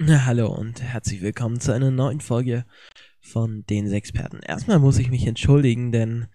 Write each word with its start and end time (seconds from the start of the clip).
Na, 0.00 0.26
hallo 0.26 0.46
und 0.46 0.80
herzlich 0.80 1.22
willkommen 1.22 1.58
zu 1.58 1.72
einer 1.72 1.90
neuen 1.90 2.20
Folge 2.20 2.64
von 3.20 3.66
den 3.66 3.88
Sexperten. 3.88 4.38
Erstmal 4.38 4.78
muss 4.78 4.96
ich 4.98 5.10
mich 5.10 5.26
entschuldigen, 5.26 5.90
denn 5.90 6.28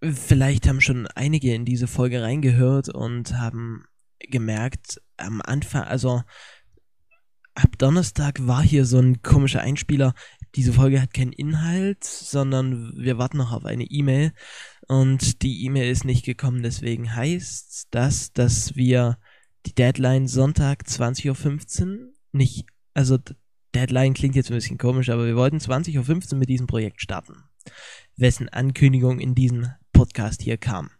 vielleicht 0.00 0.66
haben 0.66 0.80
schon 0.80 1.06
einige 1.06 1.52
in 1.52 1.66
diese 1.66 1.86
Folge 1.86 2.22
reingehört 2.22 2.88
und 2.88 3.36
haben 3.36 3.84
gemerkt, 4.20 5.02
am 5.18 5.42
Anfang, 5.42 5.82
also 5.82 6.22
ab 7.54 7.76
Donnerstag 7.76 8.46
war 8.46 8.62
hier 8.62 8.86
so 8.86 9.00
ein 9.00 9.20
komischer 9.20 9.60
Einspieler. 9.60 10.14
Diese 10.54 10.72
Folge 10.72 11.02
hat 11.02 11.12
keinen 11.12 11.34
Inhalt, 11.34 12.04
sondern 12.04 12.94
wir 12.96 13.18
warten 13.18 13.36
noch 13.36 13.52
auf 13.52 13.66
eine 13.66 13.84
E-Mail 13.84 14.32
und 14.88 15.42
die 15.42 15.66
E-Mail 15.66 15.90
ist 15.90 16.06
nicht 16.06 16.24
gekommen, 16.24 16.62
deswegen 16.62 17.14
heißt 17.14 17.88
das, 17.90 18.32
dass 18.32 18.76
wir 18.76 19.18
die 19.66 19.74
Deadline 19.74 20.26
Sonntag 20.26 20.84
20.15 20.86 21.98
Uhr 21.98 22.13
nicht, 22.34 22.66
also 22.94 23.18
Deadline 23.74 24.14
klingt 24.14 24.36
jetzt 24.36 24.50
ein 24.50 24.56
bisschen 24.56 24.78
komisch, 24.78 25.08
aber 25.10 25.26
wir 25.26 25.36
wollten 25.36 25.58
20.15 25.58 26.32
Uhr 26.32 26.38
mit 26.38 26.48
diesem 26.48 26.66
Projekt 26.66 27.00
starten, 27.00 27.44
wessen 28.16 28.48
Ankündigung 28.48 29.20
in 29.20 29.34
diesem 29.34 29.68
Podcast 29.92 30.42
hier 30.42 30.56
kam. 30.56 30.90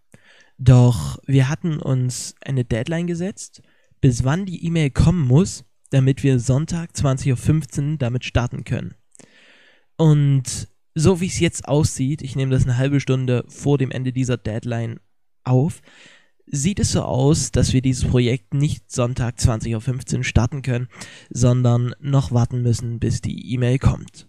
Doch 0.58 1.18
wir 1.26 1.48
hatten 1.48 1.78
uns 1.78 2.34
eine 2.40 2.64
Deadline 2.64 3.06
gesetzt, 3.06 3.62
bis 4.00 4.24
wann 4.24 4.46
die 4.46 4.64
E-Mail 4.64 4.90
kommen 4.90 5.26
muss, 5.26 5.64
damit 5.90 6.22
wir 6.22 6.38
Sonntag 6.38 6.90
20.15 6.92 7.92
Uhr 7.92 7.98
damit 7.98 8.24
starten 8.24 8.64
können. 8.64 8.94
Und 9.96 10.68
so 10.94 11.20
wie 11.20 11.26
es 11.26 11.40
jetzt 11.40 11.66
aussieht, 11.66 12.22
ich 12.22 12.36
nehme 12.36 12.52
das 12.52 12.64
eine 12.64 12.76
halbe 12.76 13.00
Stunde 13.00 13.44
vor 13.48 13.78
dem 13.78 13.90
Ende 13.90 14.12
dieser 14.12 14.36
Deadline 14.36 15.00
auf, 15.42 15.82
sieht 16.46 16.80
es 16.80 16.92
so 16.92 17.02
aus, 17.02 17.50
dass 17.50 17.72
wir 17.72 17.82
dieses 17.82 18.04
Projekt 18.04 18.54
nicht 18.54 18.90
Sonntag 18.90 19.36
20.15 19.38 20.18
Uhr 20.18 20.24
starten 20.24 20.62
können, 20.62 20.88
sondern 21.30 21.94
noch 22.00 22.32
warten 22.32 22.62
müssen, 22.62 23.00
bis 23.00 23.20
die 23.20 23.52
E-Mail 23.52 23.78
kommt. 23.78 24.28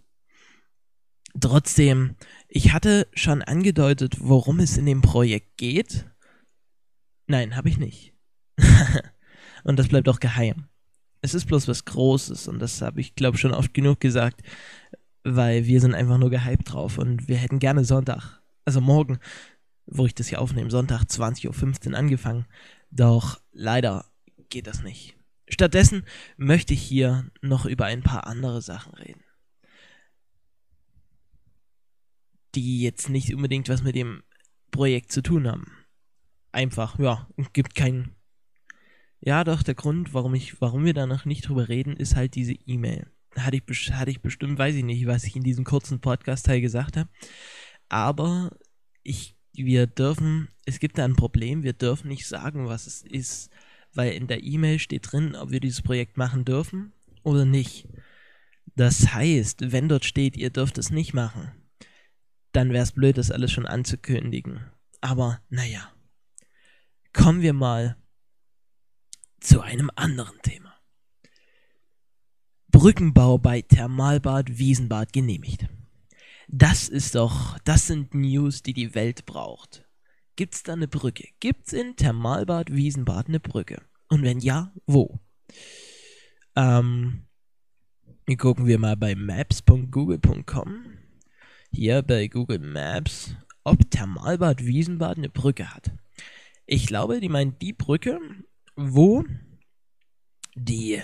Trotzdem, 1.40 2.16
ich 2.48 2.72
hatte 2.72 3.08
schon 3.12 3.42
angedeutet, 3.42 4.16
worum 4.20 4.60
es 4.60 4.78
in 4.78 4.86
dem 4.86 5.02
Projekt 5.02 5.58
geht. 5.58 6.06
Nein, 7.26 7.56
habe 7.56 7.68
ich 7.68 7.76
nicht. 7.76 8.14
und 9.64 9.78
das 9.78 9.88
bleibt 9.88 10.08
auch 10.08 10.20
geheim. 10.20 10.68
Es 11.20 11.34
ist 11.34 11.46
bloß 11.46 11.68
was 11.68 11.84
Großes 11.84 12.48
und 12.48 12.60
das 12.60 12.80
habe 12.80 13.00
ich, 13.00 13.14
glaube 13.14 13.36
schon 13.36 13.52
oft 13.52 13.74
genug 13.74 14.00
gesagt, 14.00 14.42
weil 15.24 15.66
wir 15.66 15.80
sind 15.80 15.94
einfach 15.94 16.18
nur 16.18 16.30
gehypt 16.30 16.72
drauf 16.72 16.98
und 16.98 17.28
wir 17.28 17.36
hätten 17.36 17.58
gerne 17.58 17.84
Sonntag, 17.84 18.40
also 18.64 18.80
morgen, 18.80 19.18
wo 19.86 20.06
ich 20.06 20.14
das 20.14 20.28
hier 20.28 20.40
aufnehme, 20.40 20.70
Sonntag 20.70 21.02
20.15 21.02 21.90
Uhr 21.90 21.96
angefangen. 21.96 22.46
Doch 22.90 23.40
leider 23.52 24.04
geht 24.48 24.66
das 24.66 24.82
nicht. 24.82 25.16
Stattdessen 25.48 26.04
möchte 26.36 26.74
ich 26.74 26.82
hier 26.82 27.30
noch 27.40 27.66
über 27.66 27.84
ein 27.84 28.02
paar 28.02 28.26
andere 28.26 28.60
Sachen 28.62 28.94
reden. 28.94 29.22
Die 32.54 32.80
jetzt 32.80 33.08
nicht 33.08 33.32
unbedingt 33.32 33.68
was 33.68 33.82
mit 33.82 33.94
dem 33.94 34.22
Projekt 34.70 35.12
zu 35.12 35.22
tun 35.22 35.46
haben. 35.46 35.70
Einfach, 36.52 36.98
ja, 36.98 37.28
gibt 37.52 37.74
keinen. 37.74 38.14
Ja, 39.20 39.44
doch, 39.44 39.62
der 39.62 39.74
Grund, 39.74 40.14
warum 40.14 40.34
ich, 40.34 40.60
warum 40.60 40.84
wir 40.84 40.94
da 40.94 41.06
noch 41.06 41.24
nicht 41.24 41.48
drüber 41.48 41.68
reden, 41.68 41.96
ist 41.96 42.16
halt 42.16 42.34
diese 42.34 42.54
E-Mail. 42.54 43.10
Hatte 43.36 43.56
ich, 43.56 43.92
hatte 43.92 44.10
ich 44.10 44.22
bestimmt, 44.22 44.58
weiß 44.58 44.74
ich 44.74 44.84
nicht, 44.84 45.06
was 45.06 45.24
ich 45.24 45.36
in 45.36 45.42
diesem 45.42 45.64
kurzen 45.64 46.00
Podcast-Teil 46.00 46.60
gesagt 46.60 46.96
habe. 46.96 47.10
Aber 47.88 48.56
ich 49.02 49.35
wir 49.64 49.86
dürfen, 49.86 50.48
es 50.64 50.78
gibt 50.78 50.98
da 50.98 51.04
ein 51.04 51.16
Problem, 51.16 51.62
wir 51.62 51.72
dürfen 51.72 52.08
nicht 52.08 52.26
sagen, 52.26 52.66
was 52.66 52.86
es 52.86 53.02
ist, 53.02 53.50
weil 53.94 54.12
in 54.12 54.26
der 54.26 54.42
E-Mail 54.42 54.78
steht 54.78 55.10
drin, 55.10 55.34
ob 55.34 55.50
wir 55.50 55.60
dieses 55.60 55.82
Projekt 55.82 56.16
machen 56.16 56.44
dürfen 56.44 56.92
oder 57.22 57.44
nicht. 57.44 57.88
Das 58.74 59.14
heißt, 59.14 59.72
wenn 59.72 59.88
dort 59.88 60.04
steht, 60.04 60.36
ihr 60.36 60.50
dürft 60.50 60.76
es 60.78 60.90
nicht 60.90 61.14
machen, 61.14 61.50
dann 62.52 62.70
wäre 62.70 62.82
es 62.82 62.92
blöd, 62.92 63.16
das 63.16 63.30
alles 63.30 63.52
schon 63.52 63.66
anzukündigen. 63.66 64.60
Aber 65.00 65.40
naja, 65.48 65.92
kommen 67.12 67.42
wir 67.42 67.52
mal 67.52 67.96
zu 69.40 69.60
einem 69.60 69.90
anderen 69.94 70.40
Thema. 70.42 70.74
Brückenbau 72.68 73.38
bei 73.38 73.62
Thermalbad 73.62 74.58
Wiesenbad 74.58 75.12
genehmigt. 75.12 75.66
Das 76.48 76.88
ist 76.88 77.14
doch, 77.14 77.58
das 77.60 77.86
sind 77.86 78.14
News, 78.14 78.62
die 78.62 78.72
die 78.72 78.94
Welt 78.94 79.26
braucht. 79.26 79.84
Gibt's 80.36 80.62
da 80.62 80.74
eine 80.74 80.86
Brücke? 80.86 81.28
Gibt's 81.40 81.72
in 81.72 81.96
Thermalbad 81.96 82.72
Wiesenbad 82.72 83.28
eine 83.28 83.40
Brücke? 83.40 83.82
Und 84.08 84.22
wenn 84.22 84.38
ja, 84.38 84.72
wo? 84.86 85.18
Ähm, 86.54 87.26
hier 88.26 88.36
gucken 88.36 88.66
wir 88.66 88.78
mal 88.78 88.96
bei 88.96 89.14
maps.google.com. 89.14 90.98
Hier 91.72 92.02
bei 92.02 92.28
Google 92.28 92.60
Maps, 92.60 93.34
ob 93.64 93.90
Thermalbad 93.90 94.64
Wiesenbad 94.64 95.16
eine 95.16 95.28
Brücke 95.28 95.74
hat. 95.74 95.90
Ich 96.66 96.86
glaube, 96.86 97.20
die 97.20 97.28
meint 97.28 97.60
die 97.62 97.72
Brücke, 97.72 98.20
wo 98.76 99.24
die 100.54 101.02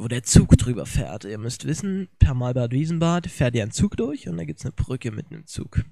wo 0.00 0.08
der 0.08 0.22
Zug 0.22 0.56
drüber 0.56 0.86
fährt. 0.86 1.24
Ihr 1.26 1.36
müsst 1.36 1.66
wissen, 1.66 2.08
per 2.18 2.32
Malbad 2.32 2.72
Wiesenbad 2.72 3.26
fährt 3.26 3.54
ja 3.54 3.64
ein 3.64 3.70
Zug 3.70 3.98
durch 3.98 4.28
und 4.28 4.38
da 4.38 4.44
gibt 4.44 4.60
es 4.60 4.64
eine 4.64 4.72
Brücke 4.72 5.10
mit 5.10 5.30
einem 5.30 5.46
Zug. 5.46 5.84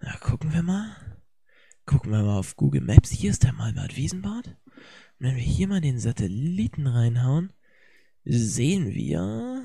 Na, 0.00 0.16
gucken 0.18 0.52
wir 0.52 0.62
mal. 0.62 0.94
Gucken 1.84 2.12
wir 2.12 2.22
mal 2.22 2.38
auf 2.38 2.54
Google 2.54 2.82
Maps. 2.82 3.10
Hier 3.10 3.30
ist 3.30 3.42
der 3.42 3.52
Malbad 3.52 3.96
Wiesenbad. 3.96 4.46
Und 4.46 4.54
wenn 5.18 5.34
wir 5.34 5.42
hier 5.42 5.66
mal 5.66 5.80
den 5.80 5.98
Satelliten 5.98 6.86
reinhauen, 6.86 7.52
sehen 8.24 8.94
wir. 8.94 9.64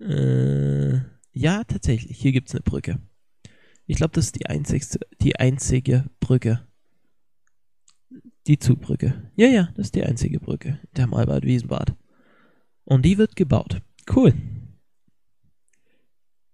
Äh, 0.00 1.00
ja, 1.32 1.62
tatsächlich. 1.64 2.16
Hier 2.16 2.32
gibt 2.32 2.48
es 2.48 2.54
eine 2.54 2.62
Brücke. 2.62 3.02
Ich 3.84 3.98
glaube, 3.98 4.14
das 4.14 4.26
ist 4.26 4.36
die 4.36 4.46
einzigste, 4.46 5.00
die 5.20 5.36
einzige 5.36 6.08
Brücke. 6.20 6.66
Die 8.48 8.58
Zugbrücke. 8.58 9.30
Ja, 9.36 9.46
ja, 9.46 9.68
das 9.76 9.88
ist 9.88 9.94
die 9.94 10.02
einzige 10.02 10.40
Brücke. 10.40 10.80
Der 10.96 11.06
Malbad 11.06 11.44
Wiesenbad. 11.44 11.94
Und 12.84 13.04
die 13.04 13.18
wird 13.18 13.36
gebaut. 13.36 13.82
Cool. 14.10 14.32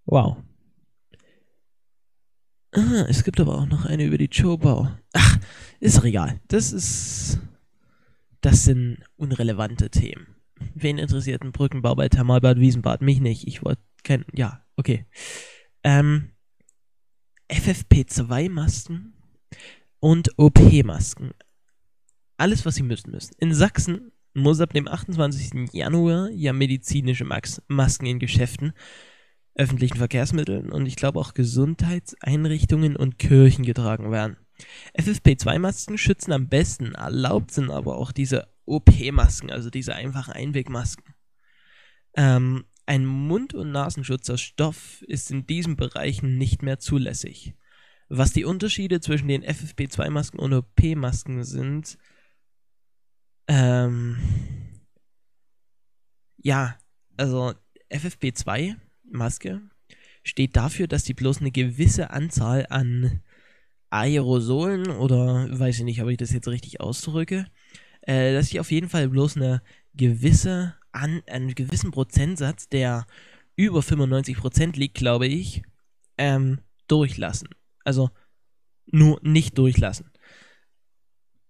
Wow. 0.05 0.35
Ah, 2.73 3.05
es 3.07 3.23
gibt 3.23 3.39
aber 3.39 3.57
auch 3.57 3.65
noch 3.65 3.85
eine 3.85 4.03
über 4.03 4.17
die 4.17 4.27
Chobau. 4.27 4.91
Ach, 5.13 5.39
ist 5.79 6.03
egal. 6.03 6.41
Das 6.49 6.73
ist. 6.73 7.39
Das 8.41 8.65
sind 8.65 8.97
unrelevante 9.15 9.89
Themen. 9.89 10.35
Wen 10.73 10.97
interessiert 10.97 11.43
ein 11.43 11.53
Brückenbau 11.53 11.95
bei 11.95 12.09
Thermalbad 12.09 12.59
Wiesenbad? 12.59 13.01
Mich 13.01 13.21
nicht. 13.21 13.47
Ich 13.47 13.63
wollte 13.63 13.81
kennen. 14.03 14.25
Ja, 14.33 14.65
okay. 14.75 15.05
Ähm, 15.83 16.31
FFP2-Masken 17.49 19.13
und 20.01 20.37
OP-Masken 20.37 21.31
alles, 22.37 22.65
was 22.65 22.75
sie 22.75 22.83
müssen 22.83 23.11
müssen. 23.11 23.35
In 23.39 23.53
Sachsen 23.53 24.11
muss 24.33 24.59
ab 24.59 24.73
dem 24.73 24.87
28. 24.87 25.73
Januar 25.73 26.29
ja 26.29 26.53
medizinische 26.53 27.25
Max 27.25 27.61
Masken 27.67 28.05
in 28.05 28.19
Geschäften, 28.19 28.73
öffentlichen 29.55 29.97
Verkehrsmitteln 29.97 30.69
und 30.71 30.85
ich 30.85 30.97
glaube 30.97 31.19
auch 31.19 31.33
Gesundheitseinrichtungen 31.33 32.97
und 32.97 33.17
Kirchen 33.17 33.65
getragen 33.65 34.11
werden. 34.11 34.37
FFP2-Masken 34.97 35.97
schützen 35.97 36.33
am 36.33 36.49
besten, 36.49 36.93
erlaubt 36.93 37.51
sind 37.51 37.71
aber 37.71 37.97
auch 37.97 38.11
diese 38.11 38.47
OP-Masken, 38.65 39.51
also 39.51 39.69
diese 39.69 39.95
einfachen 39.95 40.33
Einwegmasken. 40.33 41.13
Ähm, 42.15 42.65
ein 42.85 43.05
Mund- 43.05 43.53
und 43.53 43.71
Nasenschutz 43.71 44.29
aus 44.29 44.41
Stoff 44.41 45.01
ist 45.07 45.31
in 45.31 45.47
diesen 45.47 45.75
Bereichen 45.75 46.37
nicht 46.37 46.61
mehr 46.61 46.79
zulässig. 46.79 47.55
Was 48.09 48.31
die 48.31 48.45
Unterschiede 48.45 48.99
zwischen 48.99 49.27
den 49.27 49.43
FFP2-Masken 49.43 50.39
und 50.39 50.53
OP-Masken 50.53 51.43
sind, 51.43 51.97
ähm, 53.47 54.17
ja, 56.37 56.77
also 57.17 57.53
FFP2 57.91 58.75
Maske 59.03 59.61
steht 60.23 60.55
dafür, 60.55 60.87
dass 60.87 61.03
die 61.03 61.13
bloß 61.13 61.39
eine 61.39 61.51
gewisse 61.51 62.09
Anzahl 62.09 62.65
an 62.69 63.21
Aerosolen 63.89 64.89
oder 64.89 65.47
weiß 65.57 65.79
ich 65.79 65.83
nicht, 65.83 66.01
ob 66.01 66.09
ich 66.09 66.17
das 66.17 66.31
jetzt 66.31 66.47
richtig 66.47 66.81
ausdrücke, 66.81 67.45
äh, 68.01 68.33
dass 68.33 68.49
sie 68.49 68.59
auf 68.59 68.71
jeden 68.71 68.89
Fall 68.89 69.07
bloß 69.09 69.37
eine 69.37 69.61
gewisse 69.93 70.75
an 70.91 71.21
einen 71.27 71.53
gewissen 71.55 71.91
Prozentsatz, 71.91 72.69
der 72.69 73.05
über 73.55 73.81
95% 73.81 74.77
liegt, 74.77 74.95
glaube 74.95 75.27
ich, 75.27 75.61
ähm, 76.17 76.59
durchlassen. 76.87 77.49
Also 77.83 78.09
nur 78.85 79.19
nicht 79.21 79.57
durchlassen. 79.57 80.09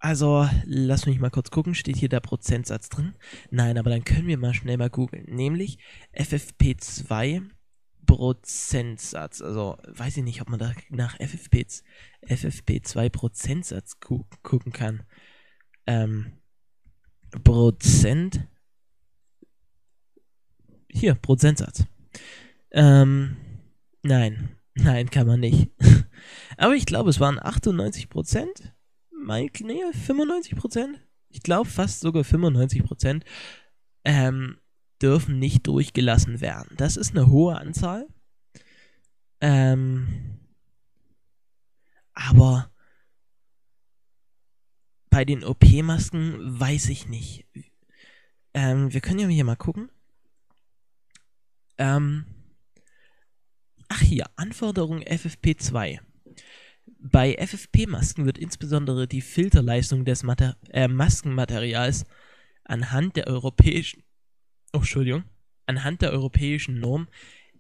Also, 0.06 0.48
lass 0.66 1.08
mich 1.08 1.18
mal 1.18 1.32
kurz 1.32 1.50
gucken, 1.50 1.74
steht 1.74 1.98
hier 1.98 2.10
der 2.10 2.20
Prozentsatz 2.20 2.90
drin? 2.90 3.16
Nein, 3.50 3.80
aber 3.80 3.90
dann 3.90 4.04
können 4.04 4.28
wir 4.28 4.38
mal 4.38 4.54
schnell 4.54 4.78
mal 4.78 4.92
googeln. 4.92 5.26
Nämlich 5.26 5.80
FFP2 6.14 7.42
Prozentsatz. 8.06 9.42
Also, 9.42 9.80
weiß 9.88 10.18
ich 10.18 10.24
nicht, 10.24 10.42
ob 10.42 10.50
man 10.50 10.60
da 10.60 10.74
nach 10.90 11.16
FFP, 11.20 11.66
FFP2 12.22 13.10
Prozentsatz 13.10 14.00
gu 14.00 14.26
gucken 14.44 14.72
kann. 14.72 15.02
Ähm, 15.88 16.34
Prozent. 17.44 18.48
Hier, 20.88 21.16
Prozentsatz. 21.16 21.84
Ähm, 22.70 23.38
nein, 24.04 24.56
nein, 24.76 25.10
kann 25.10 25.26
man 25.26 25.40
nicht. 25.40 25.72
Aber 26.58 26.76
ich 26.76 26.86
glaube, 26.86 27.10
es 27.10 27.20
waren 27.20 27.40
98 27.40 28.08
Prozent. 28.08 28.75
Mike, 29.26 29.66
nee, 29.66 29.82
95 29.92 30.56
Prozent. 30.56 31.00
Ich 31.30 31.42
glaube 31.42 31.70
fast 31.70 32.02
sogar 32.02 32.24
95 32.24 32.84
Prozent 32.84 33.26
ähm, 34.04 34.60
dürfen 35.02 35.40
nicht 35.40 35.66
durchgelassen 35.66 36.42
werden. 36.42 36.78
Das 36.78 36.96
ist 36.96 37.12
eine 37.12 37.28
hohe 37.28 37.58
Anzahl. 37.58 38.08
Ähm, 39.42 40.38
aber 42.14 42.72
bei 45.10 45.26
den 45.26 45.44
OP-Masken 45.44 46.60
weiß 46.60 46.90
ich 46.90 47.08
nicht. 47.08 47.46
Ähm, 48.54 48.94
wir 48.94 49.02
können 49.02 49.20
ja 49.20 49.28
hier 49.28 49.44
mal 49.44 49.56
gucken. 49.56 49.90
Ähm, 51.78 52.26
ach 53.90 54.02
hier, 54.02 54.30
Anforderung 54.36 55.00
FFP2. 55.00 56.00
Bei 57.00 57.36
FFP-Masken 57.36 58.26
wird 58.26 58.38
insbesondere 58.38 59.08
die 59.08 59.22
Filterleistung 59.22 60.06
des 60.06 60.24
Mater 60.24 60.58
äh, 60.70 60.88
Maskenmaterials 60.88 62.06
anhand 62.64 63.16
der 63.16 63.28
europäischen, 63.28 64.04
oh, 64.74 64.80
Entschuldigung, 64.80 65.24
anhand 65.66 66.02
der 66.02 66.12
europäischen 66.12 66.80
Norm 66.80 67.08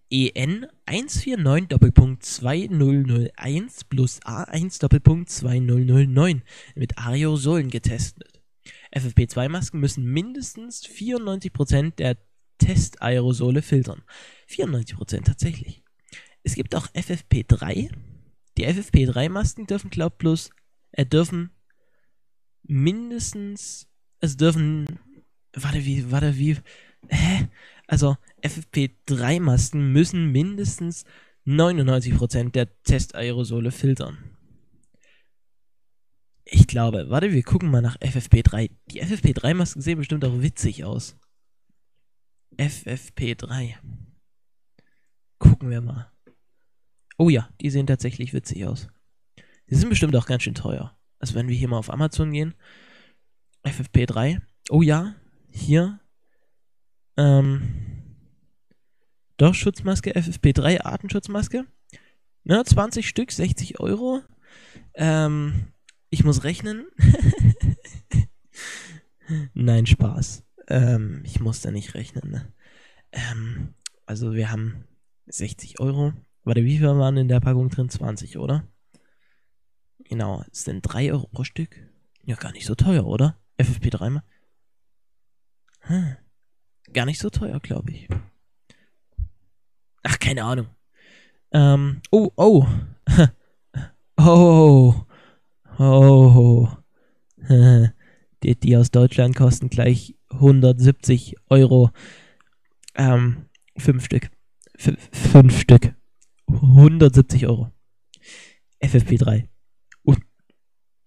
EN 0.09 0.65
149.2001 0.87 3.81
plus 3.89 4.19
A1.2009 4.21 6.41
mit 6.75 6.97
Aerosolen 6.97 7.69
getestet. 7.69 8.41
FFP2-Masken 8.95 9.79
müssen 9.79 10.05
mindestens 10.05 10.83
94% 10.85 11.95
der 11.95 12.17
Testaerosole 12.59 13.61
filtern. 13.61 14.03
94% 14.49 15.23
tatsächlich. 15.23 15.83
Es 16.43 16.55
gibt 16.55 16.75
auch 16.75 16.87
FFP3. 16.89 17.89
Die 18.57 18.67
FFP3-Masken 18.67 19.67
dürfen, 19.67 19.89
glaub 19.89 20.17
bloß, 20.17 20.49
äh, 20.91 21.05
dürfen 21.05 21.51
mindestens, 22.63 23.87
es 24.19 24.37
dürfen, 24.37 24.99
warte, 25.53 25.85
wie, 25.85 26.09
warte, 26.11 26.37
wie, 26.37 26.57
hä? 27.09 27.49
Also 27.87 28.17
FFP3-Masken 28.41 29.91
müssen 29.91 30.31
mindestens 30.31 31.05
99% 31.45 32.51
der 32.51 32.81
Testaerosole 32.83 33.71
filtern. 33.71 34.17
Ich 36.45 36.67
glaube, 36.67 37.09
warte, 37.09 37.31
wir 37.31 37.43
gucken 37.43 37.69
mal 37.69 37.81
nach 37.81 37.97
FFP3. 37.97 38.71
Die 38.87 39.03
FFP3-Masken 39.03 39.81
sehen 39.81 39.97
bestimmt 39.97 40.25
auch 40.25 40.41
witzig 40.41 40.83
aus. 40.83 41.17
FFP3. 42.57 43.75
Gucken 45.39 45.69
wir 45.69 45.81
mal. 45.81 46.14
Oh 47.17 47.29
ja, 47.29 47.49
die 47.61 47.69
sehen 47.69 47.87
tatsächlich 47.87 48.33
witzig 48.33 48.65
aus. 48.65 48.87
Die 49.69 49.75
sind 49.75 49.89
bestimmt 49.89 50.15
auch 50.15 50.25
ganz 50.25 50.43
schön 50.43 50.55
teuer. 50.55 50.97
Also 51.19 51.35
wenn 51.35 51.47
wir 51.47 51.55
hier 51.55 51.67
mal 51.67 51.77
auf 51.77 51.91
Amazon 51.91 52.31
gehen. 52.31 52.55
FFP3. 53.63 54.41
Oh 54.69 54.81
ja, 54.81 55.15
hier 55.49 55.99
ähm, 57.17 57.61
doch, 59.37 59.53
Schutzmaske, 59.53 60.15
FFP3 60.15 60.81
Artenschutzmaske. 60.81 61.65
Ja, 62.43 62.63
20 62.63 63.07
Stück, 63.07 63.31
60 63.31 63.79
Euro. 63.79 64.21
Ähm, 64.93 65.67
ich 66.09 66.23
muss 66.23 66.43
rechnen. 66.43 66.85
Nein, 69.53 69.85
Spaß. 69.85 70.43
Ähm, 70.67 71.21
ich 71.25 71.39
muss 71.39 71.61
da 71.61 71.71
nicht 71.71 71.95
rechnen. 71.95 72.31
Ne? 72.31 72.53
Ähm, 73.11 73.73
also 74.05 74.33
wir 74.33 74.51
haben 74.51 74.85
60 75.27 75.79
Euro. 75.79 76.13
Warte, 76.45 76.63
wie 76.63 76.77
viel 76.77 76.87
waren 76.87 77.17
in 77.17 77.27
der 77.27 77.39
Packung 77.39 77.69
drin? 77.69 77.89
20, 77.89 78.37
oder? 78.37 78.63
Genau, 80.03 80.43
es 80.51 80.63
sind 80.63 80.81
3 80.83 81.11
Euro 81.11 81.27
pro 81.27 81.43
Stück. 81.43 81.75
Ja, 82.23 82.35
gar 82.35 82.51
nicht 82.51 82.67
so 82.67 82.75
teuer, 82.75 83.05
oder? 83.05 83.35
FFP3 83.57 84.09
mal. 84.11 84.23
Hm. 85.81 86.15
Gar 86.93 87.05
nicht 87.07 87.19
so 87.19 87.31
teuer, 87.31 87.59
glaube 87.59 87.91
ich. 87.91 88.07
Ach, 90.03 90.19
keine 90.19 90.43
Ahnung. 90.43 90.67
Ähm, 91.51 92.01
oh, 92.11 92.31
oh. 92.35 92.67
oh. 94.17 94.93
Oh. 95.79 96.69
die, 98.43 98.55
die 98.55 98.77
aus 98.77 98.91
Deutschland 98.91 99.35
kosten 99.35 99.69
gleich 99.69 100.15
170 100.29 101.37
Euro. 101.49 101.89
Ähm, 102.93 103.47
fünf 103.77 104.05
Stück. 104.05 104.29
F 104.77 104.95
fünf 105.11 105.59
Stück. 105.59 105.95
170 106.47 107.47
Euro. 107.47 107.71
FFP3. 108.81 109.49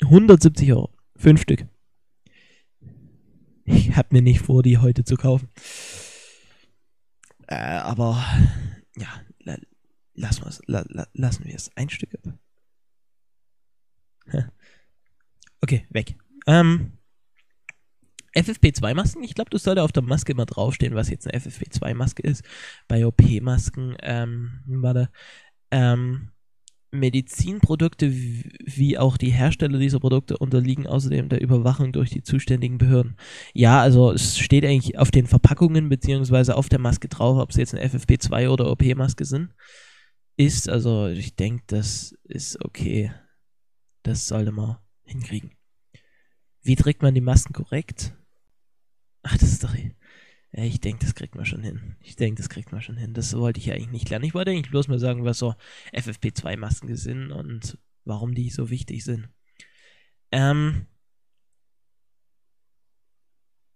170 0.03 0.73
Euro. 0.73 0.95
Fünf 1.17 1.43
Stück. 1.43 1.67
Ich 3.65 3.97
habe 3.97 4.09
mir 4.13 4.23
nicht 4.23 4.41
vor, 4.41 4.63
die 4.63 4.79
heute 4.79 5.05
zu 5.05 5.17
kaufen. 5.17 5.49
Äh, 7.49 7.57
aber 7.57 8.25
ja, 8.97 9.09
la, 9.41 9.59
lassen, 10.15 10.45
wir's, 10.45 10.61
la, 10.67 10.85
la, 10.89 11.07
lassen 11.13 11.45
wir 11.45 11.55
es. 11.55 11.71
Ein 11.77 11.91
Stück. 11.91 12.19
Okay, 15.61 15.87
weg. 15.91 16.17
Ähm, 16.47 16.98
FFP2-Masken, 18.39 19.23
ich 19.23 19.35
glaube, 19.35 19.51
das 19.51 19.63
sollte 19.63 19.83
auf 19.83 19.93
der 19.93 20.03
Maske 20.03 20.33
immer 20.33 20.47
draufstehen, 20.47 20.95
was 20.95 21.11
jetzt 21.11 21.27
eine 21.27 21.39
FFP2-Maske 21.39 22.23
ist. 22.23 22.43
Bei 22.87 23.07
OP-Masken, 23.07 23.97
ähm, 24.03 24.61
warte, 24.67 25.11
ähm, 25.71 26.31
Medizinprodukte 26.91 28.11
wie 28.11 28.97
auch 28.97 29.19
die 29.19 29.31
Hersteller 29.31 29.79
dieser 29.79 30.01
Produkte 30.01 30.39
unterliegen 30.39 30.87
außerdem 30.87 31.29
der 31.29 31.41
Überwachung 31.41 31.93
durch 31.93 32.11
die 32.11 32.23
zuständigen 32.23 32.79
Behörden. 32.79 33.17
Ja, 33.53 33.83
also 33.83 34.11
es 34.13 34.39
steht 34.39 34.65
eigentlich 34.65 34.99
auf 34.99 35.11
den 35.11 35.27
Verpackungen 35.27 35.89
beziehungsweise 35.91 36.57
auf 36.57 36.69
der 36.69 36.79
Maske 36.79 37.09
drauf, 37.09 37.39
ob 37.39 37.51
es 37.51 37.57
jetzt 37.57 37.75
eine 37.75 37.85
FFP2 37.85 38.49
oder 38.49 38.71
OP-Maske 38.71 39.25
sind. 39.25 39.55
Ist, 40.37 40.69
also 40.69 41.09
ich 41.09 41.37
denke, 41.37 41.65
das 41.67 42.15
ist 42.25 42.65
okay. 42.65 43.13
Das 44.03 44.29
sollte 44.29 44.53
man 44.53 44.79
hinkriegen. 45.05 45.51
Wie 46.63 46.77
trägt 46.77 47.03
man 47.03 47.15
die 47.15 47.21
Masken 47.21 47.53
korrekt? 47.53 48.15
Ach, 49.23 49.37
das 49.37 49.51
ist 49.51 49.65
doch. 49.65 49.75
Ja, 50.53 50.63
ich 50.65 50.81
denke, 50.81 51.05
das 51.05 51.15
kriegt 51.15 51.35
man 51.35 51.45
schon 51.45 51.63
hin. 51.63 51.97
Ich 52.01 52.17
denke, 52.17 52.41
das 52.41 52.49
kriegt 52.49 52.73
man 52.73 52.81
schon 52.81 52.97
hin. 52.97 53.13
Das 53.15 53.37
wollte 53.37 53.61
ich 53.61 53.67
ja 53.67 53.75
eigentlich 53.75 53.91
nicht 53.91 54.11
lernen. 54.11 54.25
Ich 54.25 54.35
wollte 54.35 54.51
eigentlich 54.51 54.71
bloß 54.71 54.89
mal 54.89 54.99
sagen, 54.99 55.25
was 55.25 55.39
so 55.39 55.55
FFP2-Masken 55.93 56.97
sind 56.97 57.33
und 57.33 57.79
warum 58.05 58.35
die 58.35 58.49
so 58.51 58.71
wichtig 58.71 59.05
sind. 59.05 59.29
Ähm, 60.33 60.87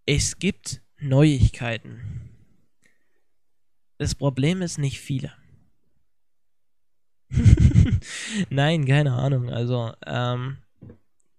es 0.06 0.38
gibt 0.38 0.82
Neuigkeiten. 0.98 2.30
Das 3.98 4.14
Problem 4.14 4.62
ist 4.62 4.78
nicht 4.78 5.00
viele. 5.00 5.32
Nein, 8.50 8.86
keine 8.86 9.12
Ahnung. 9.12 9.50
Also, 9.50 9.92
ähm, 10.06 10.58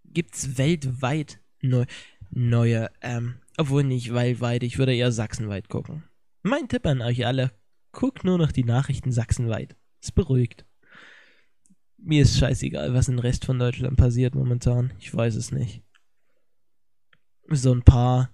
gibt 0.05 0.35
es 0.35 0.57
weltweit 0.57 1.39
neu, 1.61 1.85
neue 2.29 2.89
ähm, 3.01 3.35
obwohl 3.57 3.83
nicht 3.83 4.13
weltweit, 4.13 4.63
ich 4.63 4.77
würde 4.77 4.95
eher 4.95 5.11
sachsenweit 5.11 5.69
gucken. 5.69 6.03
Mein 6.41 6.67
Tipp 6.67 6.85
an 6.85 7.01
euch 7.01 7.25
alle, 7.25 7.51
guckt 7.91 8.23
nur 8.23 8.37
noch 8.37 8.51
die 8.51 8.63
Nachrichten 8.63 9.11
sachsenweit. 9.11 9.75
Es 10.01 10.11
beruhigt. 10.11 10.65
Mir 11.97 12.23
ist 12.23 12.37
scheißegal, 12.37 12.93
was 12.93 13.07
im 13.07 13.19
Rest 13.19 13.45
von 13.45 13.59
Deutschland 13.59 13.95
passiert 13.97 14.35
momentan. 14.35 14.91
Ich 14.99 15.13
weiß 15.15 15.35
es 15.35 15.51
nicht. 15.51 15.83
So 17.47 17.73
ein 17.73 17.83
paar, 17.83 18.29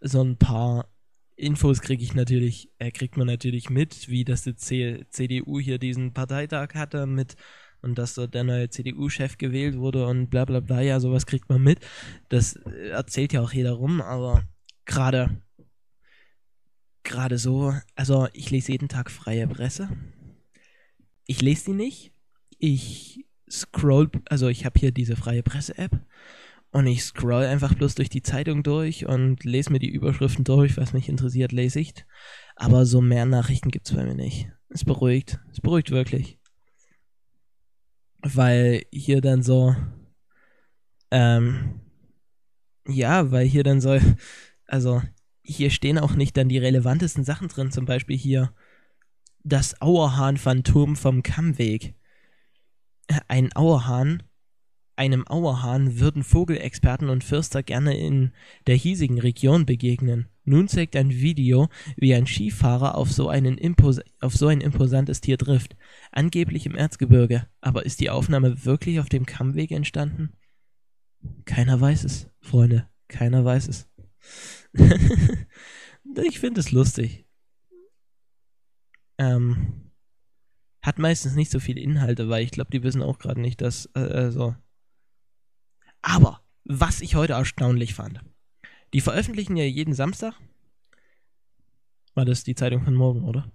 so 0.00 0.22
ein 0.22 0.36
paar 0.36 0.88
Infos 1.34 1.80
kriege 1.80 2.02
ich 2.02 2.14
natürlich, 2.14 2.70
äh, 2.78 2.90
kriegt 2.90 3.16
man 3.16 3.26
natürlich 3.26 3.70
mit, 3.70 4.08
wie 4.08 4.24
das 4.24 4.44
die 4.44 4.54
CDU 4.54 5.60
hier 5.60 5.78
diesen 5.78 6.12
Parteitag 6.12 6.74
hatte 6.74 7.06
mit 7.06 7.36
und 7.82 7.98
dass 7.98 8.14
dort 8.14 8.34
der 8.34 8.44
neue 8.44 8.68
CDU-Chef 8.68 9.38
gewählt 9.38 9.76
wurde 9.76 10.06
und 10.06 10.28
bla 10.28 10.44
bla 10.44 10.60
bla, 10.60 10.80
ja, 10.80 11.00
sowas 11.00 11.26
kriegt 11.26 11.48
man 11.48 11.62
mit. 11.62 11.80
Das 12.28 12.56
äh, 12.56 12.88
erzählt 12.88 13.32
ja 13.32 13.42
auch 13.42 13.52
jeder 13.52 13.72
rum, 13.72 14.00
aber 14.00 14.44
gerade 14.84 15.40
gerade 17.02 17.38
so, 17.38 17.72
also 17.94 18.28
ich 18.32 18.50
lese 18.50 18.72
jeden 18.72 18.88
Tag 18.88 19.10
freie 19.10 19.46
Presse. 19.46 19.88
Ich 21.26 21.40
lese 21.40 21.66
die 21.66 21.72
nicht. 21.72 22.12
Ich 22.58 23.24
scroll, 23.48 24.10
also 24.28 24.48
ich 24.48 24.64
habe 24.64 24.78
hier 24.78 24.90
diese 24.90 25.14
freie 25.14 25.42
Presse-App 25.42 26.00
und 26.72 26.86
ich 26.88 27.04
scroll 27.04 27.44
einfach 27.44 27.74
bloß 27.74 27.94
durch 27.94 28.08
die 28.08 28.22
Zeitung 28.22 28.62
durch 28.64 29.06
und 29.06 29.44
lese 29.44 29.70
mir 29.70 29.78
die 29.78 29.90
Überschriften 29.90 30.44
durch, 30.44 30.76
was 30.76 30.92
mich 30.92 31.08
interessiert, 31.08 31.52
lese 31.52 31.78
ich. 31.80 31.94
Aber 32.56 32.86
so 32.86 33.00
mehr 33.00 33.24
Nachrichten 33.24 33.70
gibt 33.70 33.86
es 33.88 33.94
bei 33.94 34.04
mir 34.04 34.16
nicht. 34.16 34.48
Es 34.68 34.84
beruhigt. 34.84 35.38
Es 35.52 35.60
beruhigt 35.60 35.92
wirklich 35.92 36.38
weil 38.34 38.84
hier 38.92 39.20
dann 39.20 39.42
so, 39.42 39.74
ähm, 41.10 41.80
Ja, 42.88 43.30
weil 43.32 43.46
hier 43.46 43.64
dann 43.64 43.80
soll, 43.80 44.00
also 44.66 45.02
hier 45.42 45.70
stehen 45.70 45.98
auch 45.98 46.14
nicht 46.14 46.36
dann 46.36 46.48
die 46.48 46.58
relevantesten 46.58 47.24
Sachen 47.24 47.48
drin, 47.48 47.72
zum 47.72 47.84
Beispiel 47.84 48.16
hier 48.16 48.52
das 49.44 49.80
Auerhahn-Phantom 49.80 50.96
vom 50.96 51.22
Kammweg. 51.22 51.94
Ein 53.28 53.52
Auerhahn, 53.54 54.22
einem 54.96 55.26
Auerhahn 55.28 56.00
würden 56.00 56.24
Vogelexperten 56.24 57.08
und 57.08 57.22
Förster 57.22 57.62
gerne 57.62 57.96
in 57.96 58.32
der 58.66 58.76
hiesigen 58.76 59.20
Region 59.20 59.66
begegnen. 59.66 60.28
Nun 60.44 60.68
zeigt 60.68 60.96
ein 60.96 61.10
Video, 61.10 61.68
wie 61.96 62.14
ein 62.14 62.26
Skifahrer 62.26 62.96
auf 62.96 63.12
so, 63.12 63.30
auf 63.30 64.34
so 64.34 64.46
ein 64.46 64.60
imposantes 64.60 65.20
Tier 65.20 65.38
trifft. 65.38 65.76
Angeblich 66.12 66.66
im 66.66 66.76
Erzgebirge. 66.76 67.46
Aber 67.60 67.84
ist 67.84 68.00
die 68.00 68.10
Aufnahme 68.10 68.64
wirklich 68.64 69.00
auf 69.00 69.08
dem 69.08 69.26
Kammweg 69.26 69.70
entstanden? 69.70 70.32
Keiner 71.44 71.80
weiß 71.80 72.04
es, 72.04 72.30
Freunde. 72.40 72.88
Keiner 73.08 73.44
weiß 73.44 73.68
es. 73.68 73.88
ich 76.24 76.38
finde 76.38 76.60
es 76.60 76.70
lustig. 76.70 77.26
Ähm, 79.18 79.90
hat 80.82 80.98
meistens 80.98 81.34
nicht 81.34 81.50
so 81.50 81.58
viele 81.58 81.80
Inhalte, 81.80 82.28
weil 82.28 82.44
ich 82.44 82.52
glaube, 82.52 82.70
die 82.70 82.82
wissen 82.82 83.02
auch 83.02 83.18
gerade 83.18 83.40
nicht, 83.40 83.60
dass 83.60 83.86
äh, 83.94 84.30
so. 84.30 84.54
Aber 86.08 86.40
was 86.62 87.00
ich 87.00 87.16
heute 87.16 87.32
erstaunlich 87.32 87.94
fand, 87.94 88.20
die 88.94 89.00
veröffentlichen 89.00 89.56
ja 89.56 89.64
jeden 89.64 89.92
Samstag. 89.92 90.34
War 92.14 92.24
das 92.24 92.44
die 92.44 92.54
Zeitung 92.54 92.84
von 92.84 92.94
morgen, 92.94 93.24
oder? 93.24 93.50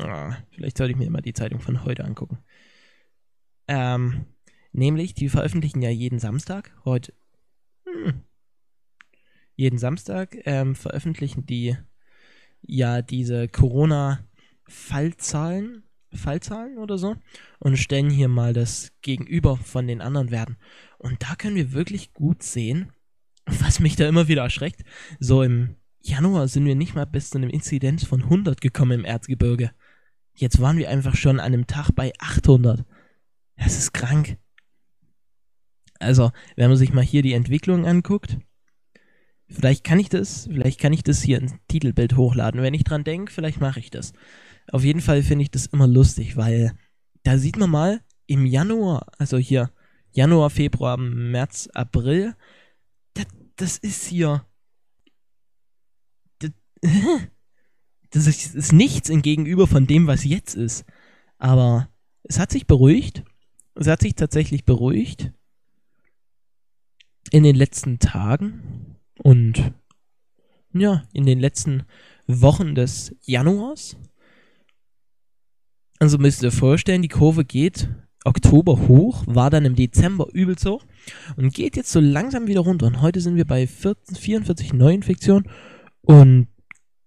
Ah, 0.00 0.38
vielleicht 0.52 0.78
sollte 0.78 0.92
ich 0.92 0.98
mir 0.98 1.04
immer 1.04 1.20
die 1.20 1.34
Zeitung 1.34 1.60
von 1.60 1.84
heute 1.84 2.04
angucken. 2.04 2.38
Ähm, 3.68 4.24
nämlich, 4.72 5.12
die 5.12 5.28
veröffentlichen 5.28 5.82
ja 5.82 5.90
jeden 5.90 6.18
Samstag. 6.18 6.74
Heute. 6.86 7.12
Hm, 7.84 8.22
jeden 9.54 9.78
Samstag 9.78 10.38
ähm, 10.46 10.74
veröffentlichen 10.74 11.44
die 11.44 11.76
ja 12.62 13.02
diese 13.02 13.48
Corona-Fallzahlen, 13.48 15.82
Fallzahlen 16.12 16.78
oder 16.78 16.98
so 16.98 17.16
und 17.58 17.76
stellen 17.76 18.10
hier 18.10 18.28
mal 18.28 18.52
das 18.52 18.92
Gegenüber 19.02 19.56
von 19.56 19.86
den 19.86 20.00
anderen 20.00 20.30
Werten. 20.30 20.56
Und 20.98 21.22
da 21.22 21.34
können 21.34 21.56
wir 21.56 21.72
wirklich 21.72 22.12
gut 22.12 22.42
sehen, 22.42 22.92
was 23.46 23.80
mich 23.80 23.96
da 23.96 24.06
immer 24.08 24.28
wieder 24.28 24.42
erschreckt. 24.42 24.82
So 25.20 25.42
im 25.42 25.76
Januar 26.00 26.48
sind 26.48 26.64
wir 26.64 26.74
nicht 26.74 26.94
mal 26.94 27.06
bis 27.06 27.30
zu 27.30 27.38
einem 27.38 27.50
Inzidenz 27.50 28.04
von 28.04 28.22
100 28.22 28.60
gekommen 28.60 29.00
im 29.00 29.04
Erzgebirge. 29.04 29.70
Jetzt 30.34 30.60
waren 30.60 30.78
wir 30.78 30.88
einfach 30.88 31.16
schon 31.16 31.40
an 31.40 31.46
einem 31.46 31.66
Tag 31.66 31.90
bei 31.94 32.12
800. 32.18 32.84
Das 33.56 33.78
ist 33.78 33.92
krank. 33.92 34.38
Also, 35.98 36.32
wenn 36.56 36.68
man 36.68 36.76
sich 36.76 36.92
mal 36.92 37.04
hier 37.04 37.22
die 37.22 37.34
Entwicklung 37.34 37.86
anguckt, 37.86 38.38
Vielleicht 39.52 39.84
kann 39.84 40.00
ich 40.00 40.08
das, 40.08 40.48
vielleicht 40.50 40.80
kann 40.80 40.92
ich 40.92 41.02
das 41.02 41.22
hier 41.22 41.38
ins 41.38 41.54
Titelbild 41.68 42.16
hochladen. 42.16 42.62
Wenn 42.62 42.74
ich 42.74 42.84
dran 42.84 43.04
denke, 43.04 43.30
vielleicht 43.30 43.60
mache 43.60 43.80
ich 43.80 43.90
das. 43.90 44.12
Auf 44.70 44.84
jeden 44.84 45.00
Fall 45.00 45.22
finde 45.22 45.42
ich 45.42 45.50
das 45.50 45.66
immer 45.66 45.86
lustig, 45.86 46.36
weil 46.36 46.76
da 47.22 47.38
sieht 47.38 47.56
man 47.56 47.70
mal 47.70 48.00
im 48.26 48.46
Januar, 48.46 49.06
also 49.18 49.38
hier 49.38 49.70
Januar, 50.12 50.50
Februar, 50.50 50.96
März, 50.96 51.68
April, 51.72 52.34
das, 53.14 53.26
das 53.56 53.78
ist 53.78 54.06
hier. 54.06 54.46
Das, 56.38 56.50
das 58.10 58.26
ist, 58.26 58.54
ist 58.54 58.72
nichts 58.72 59.08
im 59.08 59.22
Gegenüber 59.22 59.66
von 59.66 59.86
dem, 59.86 60.06
was 60.06 60.24
jetzt 60.24 60.54
ist. 60.54 60.84
Aber 61.38 61.88
es 62.24 62.38
hat 62.38 62.50
sich 62.50 62.66
beruhigt. 62.66 63.24
Es 63.74 63.86
hat 63.86 64.02
sich 64.02 64.14
tatsächlich 64.14 64.64
beruhigt 64.64 65.32
in 67.30 67.42
den 67.42 67.56
letzten 67.56 67.98
Tagen. 67.98 68.96
Und 69.18 69.72
ja, 70.74 71.04
in 71.12 71.26
den 71.26 71.40
letzten 71.40 71.84
Wochen 72.26 72.74
des 72.74 73.16
Januars. 73.22 73.96
Also 76.02 76.18
müsst 76.18 76.42
ihr 76.42 76.48
euch 76.48 76.54
vorstellen, 76.56 77.00
die 77.00 77.06
Kurve 77.06 77.44
geht 77.44 77.88
Oktober 78.24 78.88
hoch, 78.88 79.22
war 79.28 79.50
dann 79.50 79.64
im 79.64 79.76
Dezember 79.76 80.26
übelst 80.32 80.66
hoch 80.66 80.84
und 81.36 81.54
geht 81.54 81.76
jetzt 81.76 81.92
so 81.92 82.00
langsam 82.00 82.48
wieder 82.48 82.62
runter. 82.62 82.86
Und 82.86 83.02
heute 83.02 83.20
sind 83.20 83.36
wir 83.36 83.44
bei 83.44 83.68
14, 83.68 84.16
44 84.16 84.72
Neuinfektionen 84.72 85.48
und 86.00 86.48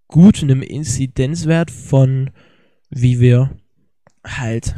gut 0.08 0.42
einem 0.42 0.62
Inzidenzwert 0.62 1.72
von, 1.72 2.30
wie 2.90 3.20
wir 3.20 3.58
halt 4.26 4.78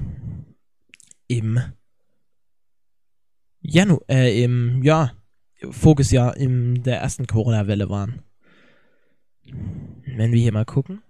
im 1.28 1.60
Januar, 3.62 4.02
äh, 4.10 4.44
im, 4.44 4.82
ja, 4.82 5.12
Fokus 5.70 6.10
ja 6.10 6.32
in 6.32 6.82
der 6.82 7.02
ersten 7.02 7.28
Corona-Welle 7.28 7.88
waren. 7.92 8.24
Wenn 9.44 10.32
wir 10.32 10.42
hier 10.42 10.54
mal 10.54 10.66
gucken. 10.66 11.04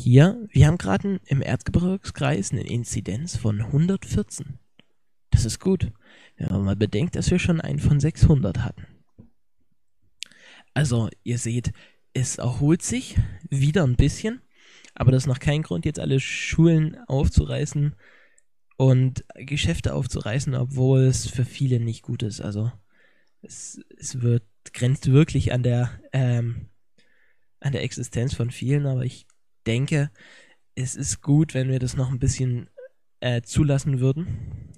Hier, 0.00 0.46
wir 0.52 0.68
haben 0.68 0.78
gerade 0.78 1.20
im 1.26 1.42
Erzgebirgskreis 1.42 2.52
eine 2.52 2.62
Inzidenz 2.62 3.36
von 3.36 3.60
114. 3.60 4.60
Das 5.30 5.44
ist 5.44 5.58
gut, 5.58 5.90
wenn 6.36 6.50
man 6.50 6.64
mal 6.64 6.76
bedenkt, 6.76 7.16
dass 7.16 7.32
wir 7.32 7.40
schon 7.40 7.60
einen 7.60 7.80
von 7.80 7.98
600 7.98 8.58
hatten. 8.58 8.86
Also, 10.72 11.08
ihr 11.24 11.36
seht, 11.38 11.72
es 12.14 12.38
erholt 12.38 12.82
sich 12.82 13.16
wieder 13.50 13.82
ein 13.82 13.96
bisschen, 13.96 14.40
aber 14.94 15.10
das 15.10 15.24
ist 15.24 15.26
noch 15.26 15.40
kein 15.40 15.62
Grund, 15.62 15.84
jetzt 15.84 15.98
alle 15.98 16.20
Schulen 16.20 16.96
aufzureißen 17.08 17.96
und 18.76 19.24
Geschäfte 19.34 19.94
aufzureißen, 19.94 20.54
obwohl 20.54 21.00
es 21.00 21.26
für 21.28 21.44
viele 21.44 21.80
nicht 21.80 22.02
gut 22.02 22.22
ist. 22.22 22.40
Also 22.40 22.70
es, 23.42 23.80
es 23.98 24.20
wird, 24.22 24.44
grenzt 24.72 25.10
wirklich 25.10 25.52
an 25.52 25.64
der, 25.64 25.90
ähm, 26.12 26.68
an 27.58 27.72
der 27.72 27.82
Existenz 27.82 28.32
von 28.32 28.52
vielen, 28.52 28.86
aber 28.86 29.04
ich 29.04 29.26
denke, 29.68 30.10
es 30.74 30.96
ist 30.96 31.20
gut, 31.20 31.54
wenn 31.54 31.68
wir 31.68 31.78
das 31.78 31.94
noch 31.94 32.10
ein 32.10 32.18
bisschen 32.18 32.70
äh, 33.20 33.42
zulassen 33.42 34.00
würden. 34.00 34.72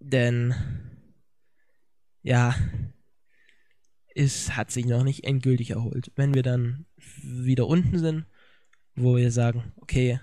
Denn 0.00 0.54
ja, 2.22 2.54
es 4.14 4.56
hat 4.56 4.70
sich 4.70 4.86
noch 4.86 5.04
nicht 5.04 5.24
endgültig 5.24 5.70
erholt. 5.70 6.10
Wenn 6.16 6.34
wir 6.34 6.42
dann 6.42 6.86
wieder 7.22 7.66
unten 7.66 7.98
sind, 7.98 8.26
wo 8.96 9.16
wir 9.16 9.30
sagen, 9.30 9.72
okay, 9.76 10.20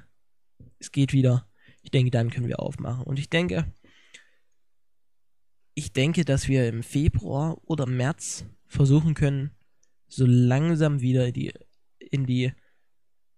es 0.80 0.92
geht 0.92 1.14
wieder. 1.14 1.50
Ich 1.82 1.92
denke, 1.92 2.12
dann 2.12 2.30
können 2.30 2.48
wir 2.48 2.60
aufmachen. 2.60 3.06
Und 3.06 3.20
ich 3.20 3.30
denke, 3.30 3.72
ich 5.74 5.94
denke, 5.94 6.26
dass 6.26 6.48
wir 6.48 6.68
im 6.68 6.84
Februar 6.84 7.58
oder 7.64 7.86
März 7.86 8.46
versuchen 8.66 9.14
können, 9.14 9.52
so 10.10 10.26
langsam 10.26 11.02
wieder 11.02 11.32
die, 11.32 11.54
in 12.12 12.26
die 12.26 12.54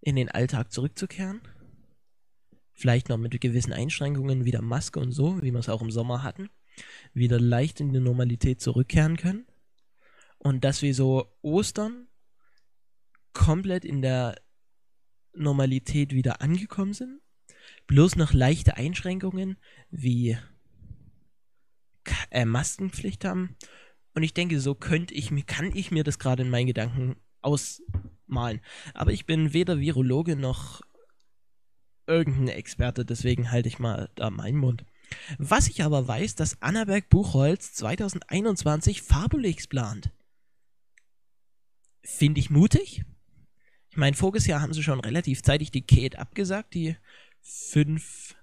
in 0.01 0.15
den 0.15 0.29
Alltag 0.29 0.71
zurückzukehren. 0.71 1.41
Vielleicht 2.73 3.09
noch 3.09 3.17
mit 3.17 3.39
gewissen 3.41 3.73
Einschränkungen, 3.73 4.45
wieder 4.45 4.61
Maske 4.61 4.99
und 4.99 5.11
so, 5.11 5.41
wie 5.41 5.51
wir 5.51 5.59
es 5.59 5.69
auch 5.69 5.81
im 5.81 5.91
Sommer 5.91 6.23
hatten. 6.23 6.49
Wieder 7.13 7.39
leicht 7.39 7.81
in 7.81 7.91
die 7.91 7.99
Normalität 7.99 8.61
zurückkehren 8.61 9.17
können. 9.17 9.45
Und 10.37 10.63
dass 10.63 10.81
wir 10.81 10.95
so 10.95 11.35
Ostern 11.41 12.07
komplett 13.33 13.83
in 13.83 14.01
der 14.01 14.35
Normalität 15.33 16.13
wieder 16.13 16.41
angekommen 16.41 16.93
sind 16.93 17.19
bloß 17.87 18.15
noch 18.15 18.33
leichte 18.33 18.77
Einschränkungen 18.77 19.57
wie 19.89 20.37
äh, 22.29 22.45
Maskenpflicht 22.45 23.25
haben. 23.25 23.55
Und 24.13 24.23
ich 24.23 24.33
denke, 24.33 24.59
so 24.59 24.75
könnte 24.75 25.13
ich 25.13 25.31
mir, 25.31 25.43
kann 25.43 25.71
ich 25.75 25.91
mir 25.91 26.03
das 26.03 26.19
gerade 26.19 26.43
in 26.43 26.49
meinen 26.49 26.67
Gedanken 26.67 27.15
ausmalen. 28.29 28.61
Aber 28.93 29.11
ich 29.11 29.25
bin 29.25 29.53
weder 29.53 29.79
Virologe 29.79 30.35
noch 30.35 30.81
irgendein 32.07 32.49
Experte, 32.49 33.05
deswegen 33.05 33.51
halte 33.51 33.67
ich 33.67 33.79
mal 33.79 34.09
da 34.15 34.29
meinen 34.29 34.57
Mund. 34.57 34.85
Was 35.37 35.67
ich 35.67 35.83
aber 35.83 36.07
weiß, 36.07 36.35
dass 36.35 36.61
Annaberg 36.61 37.09
Buchholz 37.09 37.73
2021 37.73 39.01
Fabulix 39.01 39.67
plant. 39.67 40.11
Finde 42.03 42.39
ich 42.39 42.49
mutig. 42.49 43.03
Ich 43.89 43.97
meine, 43.97 44.15
voriges 44.15 44.47
Jahr 44.47 44.61
haben 44.61 44.73
sie 44.73 44.83
schon 44.83 44.99
relativ 44.99 45.41
zeitig 45.41 45.71
die 45.71 45.85
Kate 45.85 46.17
abgesagt, 46.17 46.73
die 46.73 46.95
fünf, 47.41 48.35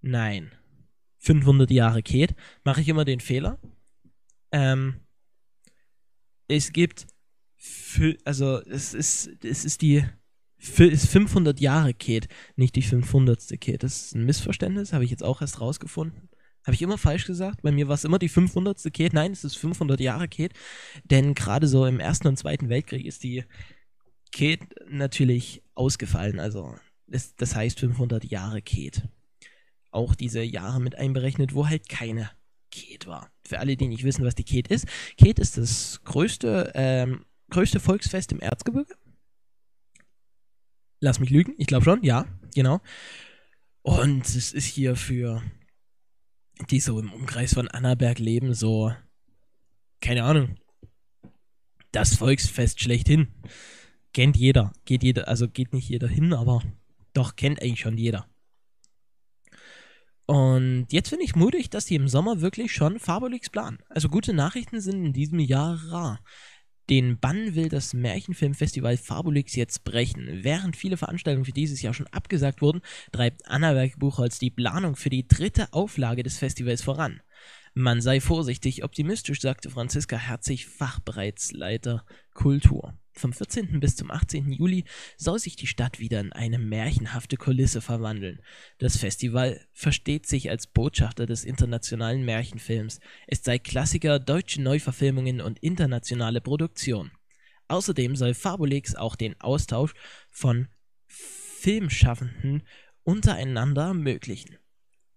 nein, 0.00 0.52
500 1.18 1.70
Jahre 1.70 2.02
geht, 2.02 2.34
mache 2.64 2.82
ich 2.82 2.88
immer 2.88 3.06
den 3.06 3.20
Fehler. 3.20 3.58
Ähm, 4.52 5.00
es 6.48 6.72
gibt, 6.72 7.06
also 8.24 8.60
es 8.62 8.94
ist, 8.94 9.30
es 9.42 9.64
ist 9.64 9.82
die 9.82 10.04
ist 10.78 11.08
500 11.08 11.60
Jahre 11.60 11.92
geht, 11.92 12.28
nicht 12.56 12.74
die 12.76 12.82
500. 12.82 13.48
Kate. 13.60 13.78
Das 13.78 14.06
ist 14.06 14.14
ein 14.14 14.24
Missverständnis, 14.24 14.92
habe 14.92 15.04
ich 15.04 15.10
jetzt 15.10 15.22
auch 15.22 15.40
erst 15.40 15.60
rausgefunden. 15.60 16.28
Habe 16.64 16.74
ich 16.74 16.82
immer 16.82 16.96
falsch 16.96 17.26
gesagt? 17.26 17.60
Bei 17.62 17.70
mir 17.70 17.88
war 17.88 17.94
es 17.94 18.04
immer 18.04 18.18
die 18.18 18.30
500. 18.30 18.82
Kate. 18.84 19.14
Nein, 19.14 19.32
es 19.32 19.44
ist 19.44 19.56
500 19.56 20.00
Jahre 20.00 20.28
Kate. 20.28 20.54
Denn 21.04 21.34
gerade 21.34 21.68
so 21.68 21.84
im 21.84 22.00
Ersten 22.00 22.28
und 22.28 22.38
Zweiten 22.38 22.70
Weltkrieg 22.70 23.04
ist 23.04 23.22
die 23.22 23.44
Kate 24.32 24.66
natürlich 24.88 25.62
ausgefallen. 25.74 26.40
Also 26.40 26.74
das, 27.06 27.34
das 27.36 27.54
heißt 27.54 27.80
500 27.80 28.24
Jahre 28.24 28.62
Ket. 28.62 29.02
Auch 29.90 30.14
diese 30.14 30.42
Jahre 30.42 30.80
mit 30.80 30.96
einberechnet, 30.96 31.54
wo 31.54 31.68
halt 31.68 31.88
keine 31.88 32.30
Ket 32.70 33.06
war. 33.06 33.30
Für 33.46 33.60
alle, 33.60 33.76
die 33.76 33.86
nicht 33.86 34.04
wissen, 34.04 34.24
was 34.24 34.34
die 34.34 34.44
Ket 34.44 34.68
ist. 34.68 34.86
Ket 35.16 35.38
ist 35.38 35.58
das 35.58 36.00
größte, 36.04 36.72
ähm, 36.74 37.24
größte 37.54 37.78
Volksfest 37.78 38.32
im 38.32 38.40
Erzgebirge. 38.40 38.96
Lass 40.98 41.20
mich 41.20 41.30
lügen, 41.30 41.54
ich 41.56 41.68
glaube 41.68 41.84
schon, 41.84 42.02
ja, 42.02 42.26
genau. 42.52 42.80
Und 43.82 44.26
es 44.26 44.52
ist 44.52 44.66
hier 44.66 44.96
für 44.96 45.40
die 46.68 46.80
so 46.80 46.98
im 46.98 47.12
Umkreis 47.12 47.54
von 47.54 47.68
Annaberg 47.68 48.18
leben, 48.18 48.54
so, 48.54 48.92
keine 50.00 50.24
Ahnung, 50.24 50.56
das 51.92 52.16
Volksfest 52.16 52.80
schlechthin. 52.80 53.28
Kennt 54.12 54.36
jeder. 54.36 54.72
Geht 54.84 55.04
jeder, 55.04 55.28
also 55.28 55.48
geht 55.48 55.72
nicht 55.72 55.88
jeder 55.88 56.08
hin, 56.08 56.32
aber 56.32 56.60
doch 57.12 57.36
kennt 57.36 57.62
eigentlich 57.62 57.80
schon 57.80 57.96
jeder. 57.96 58.28
Und 60.26 60.86
jetzt 60.90 61.10
finde 61.10 61.24
ich 61.24 61.36
mutig, 61.36 61.70
dass 61.70 61.84
die 61.84 61.94
im 61.94 62.08
Sommer 62.08 62.40
wirklich 62.40 62.72
schon 62.72 62.98
Fabulix 62.98 63.48
planen. 63.48 63.78
Also 63.88 64.08
gute 64.08 64.32
Nachrichten 64.32 64.80
sind 64.80 65.04
in 65.04 65.12
diesem 65.12 65.38
Jahr 65.38 65.76
rar. 65.92 66.20
Den 66.90 67.18
Bann 67.18 67.54
will 67.54 67.70
das 67.70 67.94
Märchenfilmfestival 67.94 68.98
Fabulix 68.98 69.54
jetzt 69.56 69.84
brechen. 69.84 70.44
Während 70.44 70.76
viele 70.76 70.98
Veranstaltungen 70.98 71.46
für 71.46 71.52
dieses 71.52 71.80
Jahr 71.80 71.94
schon 71.94 72.06
abgesagt 72.08 72.60
wurden, 72.60 72.82
treibt 73.10 73.46
Annaberg 73.46 73.98
Buchholz 73.98 74.38
die 74.38 74.50
Planung 74.50 74.94
für 74.94 75.08
die 75.08 75.26
dritte 75.26 75.72
Auflage 75.72 76.22
des 76.22 76.36
Festivals 76.36 76.82
voran. 76.82 77.22
Man 77.72 78.00
sei 78.00 78.20
vorsichtig 78.20 78.84
optimistisch, 78.84 79.40
sagte 79.40 79.70
Franziska 79.70 80.16
Herzig, 80.16 80.66
Fachbereichsleiter 80.66 82.04
Kultur. 82.34 82.94
Vom 83.16 83.32
14. 83.32 83.78
bis 83.78 83.94
zum 83.94 84.10
18. 84.10 84.50
Juli 84.50 84.84
soll 85.16 85.38
sich 85.38 85.54
die 85.54 85.68
Stadt 85.68 86.00
wieder 86.00 86.18
in 86.18 86.32
eine 86.32 86.58
märchenhafte 86.58 87.36
Kulisse 87.36 87.80
verwandeln. 87.80 88.40
Das 88.78 88.96
Festival 88.96 89.60
versteht 89.72 90.26
sich 90.26 90.50
als 90.50 90.66
Botschafter 90.66 91.24
des 91.24 91.44
internationalen 91.44 92.24
Märchenfilms. 92.24 92.98
Es 93.28 93.42
zeigt 93.42 93.68
Klassiker, 93.68 94.18
deutsche 94.18 94.60
Neuverfilmungen 94.60 95.40
und 95.40 95.60
internationale 95.60 96.40
Produktion. 96.40 97.12
Außerdem 97.68 98.16
soll 98.16 98.34
Fabulix 98.34 98.96
auch 98.96 99.14
den 99.14 99.40
Austausch 99.40 99.94
von 100.30 100.66
Filmschaffenden 101.06 102.64
untereinander 103.04 103.84
ermöglichen. 103.84 104.58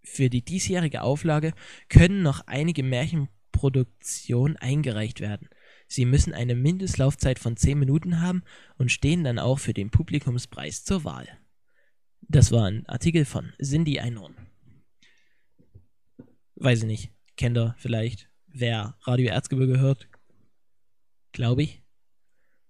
Für 0.03 0.29
die 0.29 0.45
diesjährige 0.45 1.01
Auflage 1.01 1.53
können 1.89 2.21
noch 2.21 2.45
einige 2.45 2.83
Märchenproduktionen 2.83 4.55
eingereicht 4.55 5.19
werden. 5.19 5.49
Sie 5.87 6.05
müssen 6.05 6.33
eine 6.33 6.55
Mindestlaufzeit 6.55 7.39
von 7.39 7.55
10 7.55 7.79
Minuten 7.79 8.21
haben 8.21 8.43
und 8.77 8.91
stehen 8.91 9.23
dann 9.23 9.39
auch 9.39 9.59
für 9.59 9.73
den 9.73 9.89
Publikumspreis 9.89 10.83
zur 10.83 11.03
Wahl. 11.03 11.27
Das 12.21 12.51
war 12.51 12.65
ein 12.65 12.85
Artikel 12.87 13.25
von 13.25 13.53
Cindy 13.61 13.99
Einhorn. 13.99 14.35
Weiß 16.55 16.79
ich 16.79 16.85
nicht. 16.85 17.11
Kennt 17.37 17.57
ihr 17.57 17.75
vielleicht, 17.77 18.29
wer 18.47 18.97
Radio 19.01 19.29
Erzgebirge 19.29 19.79
hört? 19.79 20.09
Glaube 21.31 21.63
ich. 21.63 21.83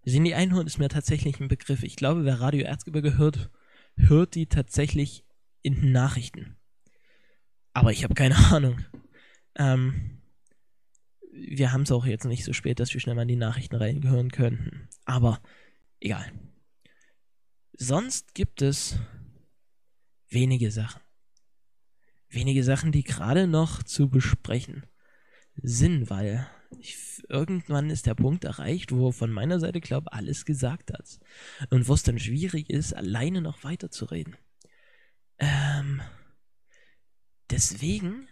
Cindy 0.07 0.33
Einhorn 0.33 0.67
ist 0.67 0.77
mir 0.77 0.89
tatsächlich 0.89 1.39
ein 1.39 1.47
Begriff. 1.47 1.83
Ich 1.83 1.95
glaube, 1.95 2.23
wer 2.23 2.39
Radio 2.39 2.65
Erzgebirge 2.65 3.17
hört, 3.17 3.49
hört 3.95 4.35
die 4.35 4.47
tatsächlich 4.47 5.25
in 5.61 5.91
Nachrichten. 5.91 6.57
Aber 7.73 7.91
ich 7.91 8.03
habe 8.03 8.13
keine 8.13 8.35
Ahnung. 8.51 8.85
Ähm, 9.55 10.16
wir 11.37 11.71
haben 11.71 11.83
es 11.83 11.91
auch 11.91 12.05
jetzt 12.05 12.25
nicht 12.25 12.43
so 12.43 12.53
spät, 12.53 12.79
dass 12.79 12.93
wir 12.93 13.01
schnell 13.01 13.15
mal 13.15 13.23
in 13.23 13.27
die 13.27 13.35
Nachrichten 13.35 13.75
reingehören 13.75 14.31
könnten. 14.31 14.89
Aber 15.05 15.41
egal. 15.99 16.31
Sonst 17.73 18.33
gibt 18.33 18.61
es 18.61 18.99
wenige 20.29 20.71
Sachen. 20.71 21.01
Wenige 22.29 22.63
Sachen, 22.63 22.91
die 22.91 23.03
gerade 23.03 23.47
noch 23.47 23.83
zu 23.83 24.09
besprechen 24.09 24.85
sind, 25.55 26.09
weil 26.09 26.47
ich, 26.79 27.23
irgendwann 27.29 27.89
ist 27.89 28.05
der 28.05 28.15
Punkt 28.15 28.43
erreicht, 28.43 28.91
wo 28.91 29.11
von 29.11 29.31
meiner 29.31 29.59
Seite, 29.59 29.79
glaube 29.79 30.11
alles 30.11 30.43
gesagt 30.43 30.91
hat. 30.91 31.19
Und 31.69 31.87
wo 31.87 31.93
es 31.93 32.03
dann 32.03 32.19
schwierig 32.19 32.69
ist, 32.69 32.93
alleine 32.93 33.41
noch 33.41 33.63
weiterzureden. 33.63 34.35
Ähm, 35.39 36.01
Deswegen 37.49 38.27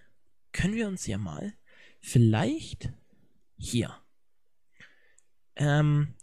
können 0.51 0.75
wir 0.75 0.87
uns 0.87 1.07
ja 1.07 1.17
mal 1.17 1.53
vielleicht 2.05 2.93
hier 3.57 3.95
ähm, 5.55 6.15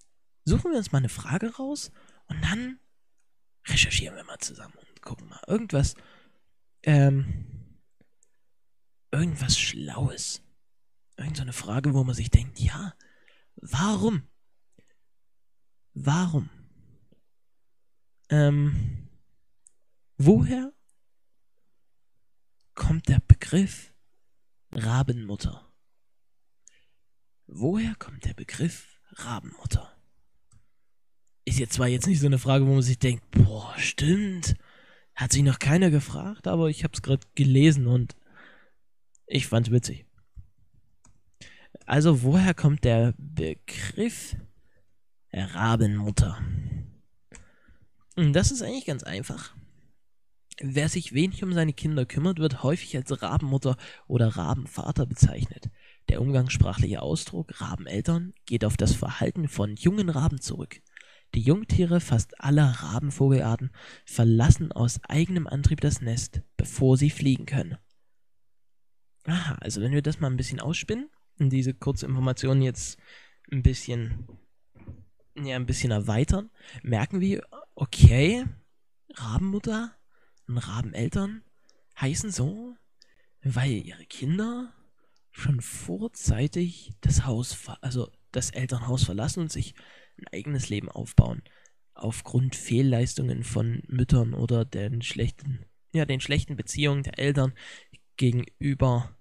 suchen 0.44 0.70
wir 0.70 0.78
uns 0.78 0.92
mal 0.92 0.98
eine 0.98 1.08
Frage 1.08 1.56
raus 1.56 1.90
und 2.28 2.42
dann 2.42 2.78
recherchieren 3.66 4.16
wir 4.16 4.24
mal 4.24 4.38
zusammen 4.38 4.74
und 4.74 5.02
gucken 5.02 5.28
mal 5.28 5.40
irgendwas 5.46 5.94
ähm, 6.84 7.78
irgendwas 9.10 9.58
Schlaues. 9.58 10.42
Irgend 11.16 11.36
so 11.36 11.42
eine 11.42 11.52
Frage, 11.52 11.94
wo 11.94 12.02
man 12.02 12.14
sich 12.14 12.30
denkt, 12.30 12.58
ja, 12.58 12.94
warum? 13.56 14.28
Warum? 15.94 16.48
Ähm, 18.30 19.08
woher 20.16 20.72
kommt 22.74 23.08
der 23.08 23.20
Begriff 23.20 23.92
Rabenmutter? 24.72 25.71
Woher 27.54 27.94
kommt 27.96 28.24
der 28.24 28.32
Begriff 28.32 28.98
Rabenmutter? 29.10 29.94
Ist 31.44 31.58
jetzt 31.58 31.74
zwar 31.74 31.86
jetzt 31.86 32.06
nicht 32.06 32.20
so 32.20 32.26
eine 32.26 32.38
Frage, 32.38 32.66
wo 32.66 32.72
man 32.72 32.80
sich 32.80 32.98
denkt, 32.98 33.30
boah, 33.30 33.74
stimmt, 33.76 34.56
hat 35.14 35.32
sich 35.32 35.42
noch 35.42 35.58
keiner 35.58 35.90
gefragt, 35.90 36.48
aber 36.48 36.70
ich 36.70 36.82
habe 36.82 36.94
es 36.94 37.02
gerade 37.02 37.26
gelesen 37.34 37.88
und 37.88 38.16
ich 39.26 39.48
fand's 39.48 39.70
witzig. 39.70 40.06
Also, 41.84 42.22
woher 42.22 42.54
kommt 42.54 42.84
der 42.84 43.12
Begriff 43.18 44.34
Rabenmutter? 45.30 46.42
Das 48.16 48.50
ist 48.50 48.62
eigentlich 48.62 48.86
ganz 48.86 49.02
einfach. 49.02 49.54
Wer 50.58 50.88
sich 50.88 51.12
wenig 51.12 51.44
um 51.44 51.52
seine 51.52 51.74
Kinder 51.74 52.06
kümmert, 52.06 52.38
wird 52.38 52.62
häufig 52.62 52.96
als 52.96 53.20
Rabenmutter 53.20 53.76
oder 54.06 54.28
Rabenvater 54.28 55.04
bezeichnet. 55.04 55.70
Der 56.08 56.20
umgangssprachliche 56.20 57.00
Ausdruck 57.02 57.60
Rabeneltern 57.60 58.34
geht 58.44 58.64
auf 58.64 58.76
das 58.76 58.94
Verhalten 58.94 59.48
von 59.48 59.76
jungen 59.76 60.08
Raben 60.08 60.40
zurück. 60.40 60.80
Die 61.34 61.40
Jungtiere 61.40 62.00
fast 62.00 62.40
aller 62.40 62.66
Rabenvogelarten 62.66 63.70
verlassen 64.04 64.70
aus 64.72 65.00
eigenem 65.04 65.46
Antrieb 65.46 65.80
das 65.80 66.02
Nest, 66.02 66.42
bevor 66.56 66.98
sie 66.98 67.08
fliegen 67.08 67.46
können. 67.46 67.78
Aha, 69.24 69.56
also 69.60 69.80
wenn 69.80 69.92
wir 69.92 70.02
das 70.02 70.20
mal 70.20 70.30
ein 70.30 70.36
bisschen 70.36 70.60
ausspinnen 70.60 71.08
und 71.38 71.50
diese 71.50 71.72
kurze 71.72 72.06
Information 72.06 72.60
jetzt 72.60 72.98
ein 73.50 73.62
bisschen, 73.62 74.28
ja, 75.36 75.56
ein 75.56 75.66
bisschen 75.66 75.92
erweitern, 75.92 76.50
merken 76.82 77.20
wir, 77.20 77.42
okay, 77.74 78.44
Rabenmutter 79.14 79.92
und 80.48 80.58
Rabeneltern 80.58 81.42
heißen 81.98 82.30
so, 82.30 82.76
weil 83.42 83.70
ihre 83.70 84.04
Kinder 84.04 84.74
schon 85.32 85.60
vorzeitig 85.60 86.92
das 87.00 87.26
Haus, 87.26 87.56
also 87.80 88.10
das 88.30 88.50
Elternhaus 88.50 89.04
verlassen 89.04 89.40
und 89.40 89.52
sich 89.52 89.74
ein 90.18 90.28
eigenes 90.28 90.68
Leben 90.68 90.88
aufbauen. 90.88 91.42
Aufgrund 91.94 92.54
Fehlleistungen 92.54 93.42
von 93.42 93.82
Müttern 93.88 94.34
oder 94.34 94.64
den 94.64 95.02
schlechten, 95.02 95.64
ja, 95.92 96.04
den 96.04 96.20
schlechten 96.20 96.56
Beziehungen 96.56 97.02
der 97.02 97.18
Eltern 97.18 97.52
gegenüber 98.16 99.16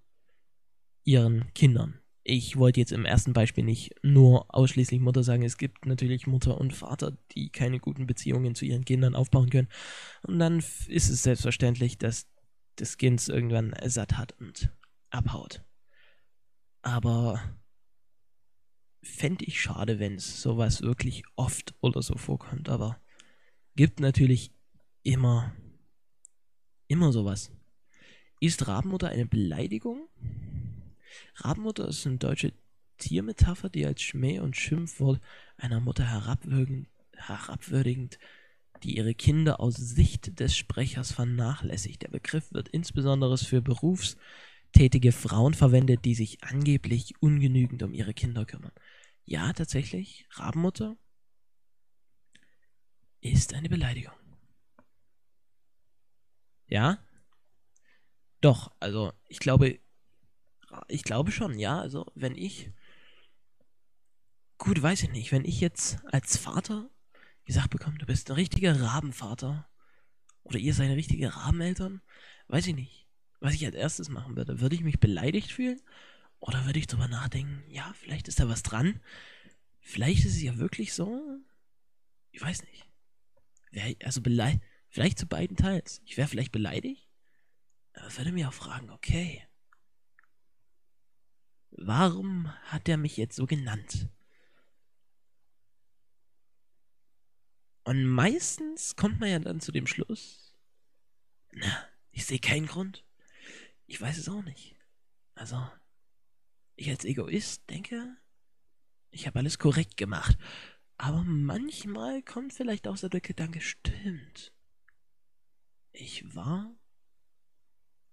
ihren 1.04 1.54
Kindern. 1.54 2.00
Ich 2.24 2.56
wollte 2.58 2.80
jetzt 2.80 2.92
im 2.92 3.06
ersten 3.06 3.34
Beispiel 3.34 3.64
nicht 3.64 3.96
nur 4.04 4.54
ausschließlich 4.54 5.02
Mutter 5.02 5.24
sagen. 5.24 5.44
Es 5.44 5.58
gibt 5.58 5.86
natürlich 5.86 6.28
Mutter 6.28 6.60
und 6.60 6.74
Vater, 6.74 7.18
die 7.32 7.50
keine 7.50 7.80
guten 7.80 8.06
Beziehungen 8.06 8.54
zu 8.54 8.66
ihren 8.66 8.86
Kindern 8.86 9.16
aufbauen 9.16 9.50
können. 9.50 9.70
Und 10.22 10.38
dann 10.38 10.60
ist 10.60 11.10
es 11.10 11.24
selbstverständlich, 11.24 11.98
dass 11.98 12.28
das 12.76 12.98
Kind 12.98 13.28
irgendwann 13.28 13.76
satt 13.86 14.18
hat 14.18 14.40
und 14.40 14.70
abhaut. 15.10 15.64
Aber 16.82 17.42
fände 19.04 19.46
ich 19.46 19.60
schade, 19.60 20.00
wenn 20.00 20.16
es 20.16 20.42
sowas 20.42 20.82
wirklich 20.82 21.24
oft 21.36 21.74
oder 21.82 22.02
so 22.02 22.16
vorkommt. 22.16 22.70
Aber 22.70 23.00
gibt 23.76 24.00
natürlich 24.00 24.52
immer, 25.04 25.56
immer 26.88 27.12
sowas. 27.12 27.52
Ist 28.40 28.68
Rabenmutter 28.68 29.10
eine 29.10 29.26
Beleidigung? 29.26 30.08
Rabenmutter 31.36 31.88
ist 31.88 32.06
eine 32.08 32.18
deutsche 32.18 32.54
Tiermetapher, 32.98 33.70
die 33.70 33.86
als 33.86 34.02
Schmäh 34.02 34.40
und 34.40 34.56
Schimpfwort 34.56 35.22
einer 35.58 35.80
Mutter 35.80 36.06
herabwürdigend, 36.06 36.88
herabwürdigend 37.16 38.20
die 38.84 38.98
ihre 38.98 39.14
Kinder 39.14 39.60
aus 39.60 39.76
Sicht 39.76 40.40
des 40.40 40.56
Sprechers 40.56 41.12
vernachlässigt. 41.12 42.02
Der 42.02 42.10
Begriff 42.10 42.52
wird 42.52 42.70
insbesondere 42.70 43.38
für 43.38 43.62
berufstätige 44.72 45.12
Frauen 45.12 45.54
verwendet, 45.54 46.06
die 46.06 46.16
sich 46.16 46.44
angeblich 46.44 47.14
ungenügend 47.22 47.84
um 47.84 47.94
ihre 47.94 48.14
Kinder 48.14 48.46
kümmern. 48.46 48.72
Ja, 49.26 49.54
tatsächlich, 49.54 50.26
Rabenmutter 50.32 50.98
ist 53.22 53.54
eine 53.54 53.70
Beleidigung. 53.70 54.16
Ja? 56.68 56.98
Doch, 58.40 58.72
also 58.80 59.14
ich 59.28 59.40
glaube, 59.40 59.80
ich 60.88 61.04
glaube 61.04 61.32
schon, 61.32 61.60
ja. 61.60 61.80
Also, 61.80 62.06
wenn 62.16 62.36
ich. 62.36 62.72
Gut, 64.58 64.82
weiß 64.82 65.04
ich 65.04 65.12
nicht. 65.12 65.32
Wenn 65.32 65.46
ich 65.46 65.60
jetzt 65.60 66.00
als 66.06 66.38
Vater 66.38 66.90
gesagt 67.46 67.70
bekomme, 67.72 67.98
du 67.98 68.06
bist 68.06 68.30
ein 68.32 68.36
richtiger 68.36 68.80
Rabenvater. 68.82 69.68
Oder 70.44 70.58
ihr 70.58 70.74
seid 70.74 70.90
richtige 70.92 71.36
Rabeneltern. 71.36 72.02
Weiß 72.48 72.66
ich 72.68 72.76
nicht. 72.76 73.01
Was 73.42 73.56
ich 73.56 73.66
als 73.66 73.76
erstes 73.76 74.08
machen 74.08 74.38
würde. 74.38 74.62
Würde 74.62 74.76
ich 74.76 74.84
mich 74.84 75.00
beleidigt 75.00 75.52
fühlen? 75.52 75.82
Oder 76.40 76.66
würde 76.66 76.80
ich 76.80 76.88
drüber 76.88 77.08
nachdenken, 77.08 77.64
ja, 77.70 77.92
vielleicht 77.94 78.28
ist 78.28 78.40
da 78.40 78.48
was 78.48 78.64
dran. 78.64 79.02
Vielleicht 79.80 80.26
ist 80.26 80.36
es 80.36 80.42
ja 80.42 80.58
wirklich 80.58 80.94
so. 80.94 81.22
Ich 82.32 82.42
weiß 82.42 82.64
nicht. 82.64 82.88
Also 84.04 84.22
vielleicht 84.90 85.20
zu 85.20 85.26
beiden 85.26 85.58
Teils. 85.58 86.02
Ich 86.06 86.18
wäre 86.18 86.28
vielleicht 86.28 86.52
beleidigt. 86.52 87.10
Aber 87.94 88.18
würde 88.18 88.32
mir 88.32 88.48
auch 88.48 88.54
fragen, 88.54 88.90
okay. 88.90 89.46
Warum 91.72 92.52
hat 92.66 92.88
er 92.88 92.98
mich 92.98 93.18
jetzt 93.18 93.36
so 93.36 93.46
genannt? 93.46 94.08
Und 97.84 98.06
meistens 98.06 98.96
kommt 98.96 99.20
man 99.20 99.30
ja 99.30 99.40
dann 99.40 99.62
zu 99.62 99.72
dem 99.72 99.88
Schluss, 99.88 100.56
na, 101.52 101.88
ich 102.12 102.26
sehe 102.26 102.40
keinen 102.40 102.68
Grund. 102.68 103.04
Ich 103.92 104.00
weiß 104.00 104.20
es 104.20 104.30
auch 104.30 104.42
nicht. 104.44 104.74
Also, 105.36 105.62
ich 106.78 106.90
als 106.90 107.04
Egoist 107.04 107.70
denke, 107.70 108.16
ich 109.10 109.28
habe 109.28 109.40
alles 109.40 109.60
korrekt 109.60 109.98
gemacht. 109.98 110.38
Aber 110.96 111.26
manchmal 111.26 112.22
kommt 112.22 112.54
vielleicht 112.54 112.88
auch 112.88 112.96
so 112.96 113.10
der 113.10 113.20
Gedanke, 113.20 113.60
stimmt. 113.60 114.54
Ich 115.92 116.34
war 116.34 116.74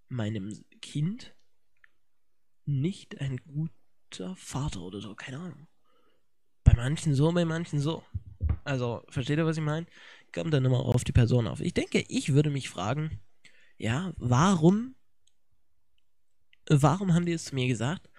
meinem 0.09 0.65
Kind 0.81 1.33
nicht 2.65 3.21
ein 3.21 3.37
guter 3.37 4.35
Vater 4.35 4.81
oder 4.81 4.99
so, 4.99 5.15
keine 5.15 5.39
Ahnung. 5.39 5.67
Bei 6.65 6.73
manchen 6.73 7.15
so, 7.15 7.31
bei 7.31 7.45
manchen 7.45 7.79
so. 7.79 8.03
Also, 8.65 9.05
versteht 9.07 9.37
ihr, 9.37 9.45
was 9.45 9.55
ich 9.55 9.63
meine? 9.63 9.87
Kommt 10.33 10.53
dann 10.53 10.65
immer 10.65 10.79
auf 10.79 11.05
die 11.05 11.13
Person 11.13 11.47
auf. 11.47 11.61
Ich 11.61 11.73
denke, 11.73 12.03
ich 12.09 12.33
würde 12.33 12.49
mich 12.49 12.67
fragen, 12.67 13.21
ja, 13.77 14.13
warum, 14.17 14.97
warum 16.69 17.13
haben 17.13 17.25
die 17.25 17.33
es 17.33 17.45
zu 17.45 17.55
mir 17.55 17.67
gesagt? 17.67 18.09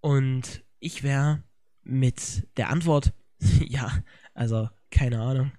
Und 0.00 0.64
ich 0.80 1.02
wäre 1.02 1.42
mit 1.82 2.46
der 2.56 2.68
Antwort, 2.68 3.14
ja, 3.66 4.02
also, 4.34 4.68
keine 4.90 5.20
Ahnung, 5.20 5.52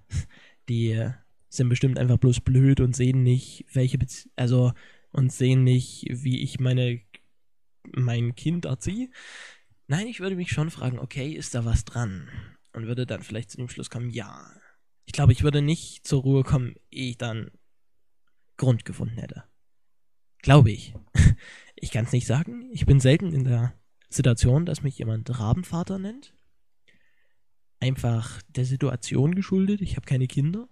die 0.70 1.10
sind 1.50 1.70
bestimmt 1.70 1.98
einfach 1.98 2.18
bloß 2.18 2.42
blöd 2.42 2.80
und 2.80 2.96
sehen 2.96 3.24
nicht, 3.24 3.66
welche, 3.74 3.98
Bezie 3.98 4.30
also, 4.36 4.74
und 5.12 5.32
sehen 5.32 5.64
nicht, 5.64 6.06
wie 6.10 6.42
ich 6.42 6.60
meine, 6.60 7.02
mein 7.94 8.36
Kind 8.36 8.66
erziehe. 8.66 9.10
Nein, 9.88 10.08
ich 10.08 10.20
würde 10.20 10.36
mich 10.36 10.52
schon 10.52 10.72
fragen, 10.72 11.00
okay, 11.00 11.32
ist 11.32 11.56
da 11.56 11.64
was 11.64 11.86
dran? 11.86 12.30
Und 12.74 12.88
würde 12.88 13.06
dann 13.06 13.24
vielleicht 13.24 13.52
zu 13.52 13.58
dem 13.58 13.70
Schluss 13.70 13.90
kommen, 13.90 14.10
ja. 14.10 14.52
Ich 15.06 15.14
glaube, 15.14 15.32
ich 15.32 15.44
würde 15.44 15.62
nicht 15.62 16.06
zur 16.06 16.24
Ruhe 16.24 16.44
kommen, 16.44 16.76
ehe 16.92 17.12
ich 17.12 17.18
dann 17.18 17.52
Grund 18.58 18.84
gefunden 18.84 19.18
hätte. 19.18 19.44
Glaube 20.46 20.72
ich. 20.72 20.94
Ich 21.78 21.92
kann 21.92 22.06
es 22.06 22.14
nicht 22.14 22.26
sagen. 22.26 22.70
Ich 22.72 22.86
bin 22.86 23.02
selten 23.02 23.34
in 23.34 23.44
der 23.44 23.74
Situation, 24.10 24.66
dass 24.66 24.82
mich 24.82 24.98
jemand 24.98 25.30
Rabenvater 25.40 26.00
nennt. 26.00 26.34
Einfach 27.82 28.42
der 28.48 28.64
Situation 28.66 29.36
geschuldet. 29.36 29.82
Ich 29.82 29.98
habe 29.98 30.06
keine 30.06 30.26
Kinder. 30.26 30.70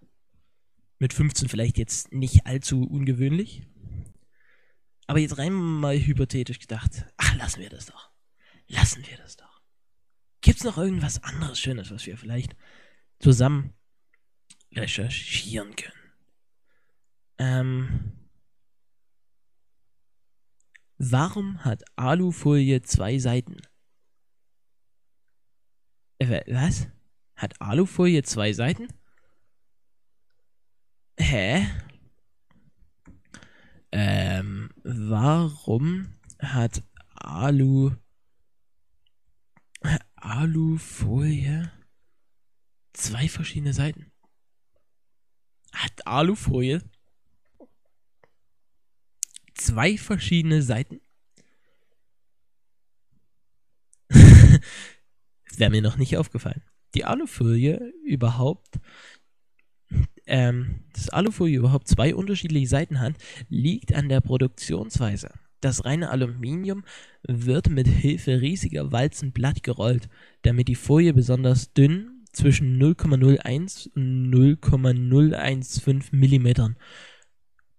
Mit 1.00 1.14
15 1.14 1.50
vielleicht 1.50 1.78
jetzt 1.78 2.14
nicht 2.14 2.48
allzu 2.48 2.84
ungewöhnlich. 2.84 3.68
Aber 5.06 5.20
jetzt 5.20 5.38
rein 5.38 5.54
mal 5.54 6.00
hypothetisch 6.00 6.60
gedacht. 6.60 7.06
Ach, 7.18 7.36
lassen 7.36 7.60
wir 7.60 7.70
das 7.70 7.88
doch. 7.88 8.10
Lassen 8.68 9.06
wir 9.06 9.18
das 9.18 9.36
doch. 9.36 9.62
Gibt 10.40 10.60
es 10.60 10.64
noch 10.64 10.78
irgendwas 10.78 11.22
anderes 11.22 11.60
Schönes, 11.60 11.92
was 11.92 12.06
wir 12.06 12.18
vielleicht 12.18 12.56
zusammen 13.20 13.74
recherchieren 14.74 15.76
können? 15.76 16.14
Ähm, 17.38 18.23
warum 21.12 21.64
hat 21.64 21.84
Alufolie 21.96 22.82
zwei 22.82 23.18
Seiten? 23.20 23.58
Äh, 26.20 26.42
was? 26.48 26.88
Hat 27.36 27.60
Alufolie 27.62 28.24
zwei 28.24 28.54
Seiten? 28.54 28.88
Hä? 31.20 31.68
Ähm, 33.92 34.70
warum 34.84 36.14
hat 36.40 36.84
Alu 37.16 37.92
Alufolie. 40.16 41.70
Zwei 42.94 43.28
verschiedene 43.28 43.74
Seiten. 43.74 44.12
Hat 45.74 46.08
Alufolie 46.08 46.82
zwei 49.64 49.98
verschiedene 49.98 50.62
Seiten? 50.62 51.00
Wäre 55.58 55.72
mir 55.72 55.82
noch 55.82 55.98
nicht 55.98 56.18
aufgefallen. 56.18 56.62
Die 56.96 57.06
Alufolie 57.06 57.94
überhaupt, 58.06 58.80
ähm, 60.26 60.84
dass 60.94 61.10
Alufolie 61.10 61.58
überhaupt 61.58 61.88
zwei 61.88 62.14
unterschiedliche 62.14 62.68
Seiten 62.68 63.00
hat, 63.00 63.16
liegt 63.50 63.94
an 63.94 64.10
der 64.10 64.22
Produktionsweise. 64.22 65.32
Das 65.62 65.86
reine 65.86 66.10
Aluminium 66.10 66.84
wird 67.24 67.70
mit 67.70 67.88
Hilfe 67.88 68.42
riesiger 68.42 68.92
Walzen 68.92 69.32
blattgerollt, 69.32 70.10
damit 70.42 70.68
die 70.68 70.76
Folie 70.76 71.14
besonders 71.14 71.74
dünn 71.74 72.26
zwischen 72.34 72.82
0,01 72.82 73.90
und 73.96 74.30
0,015 74.30 76.20
mm. 76.20 76.76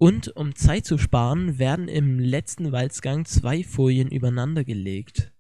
Und 0.05 0.37
um 0.37 0.55
Zeit 0.55 0.85
zu 0.85 0.99
sparen, 0.99 1.59
werden 1.59 1.89
im 1.89 2.19
letzten 2.19 2.73
Walzgang 2.73 3.25
zwei 3.25 3.65
Folien 3.65 4.11
übereinander 4.11 4.63
gelegt. 4.63 5.33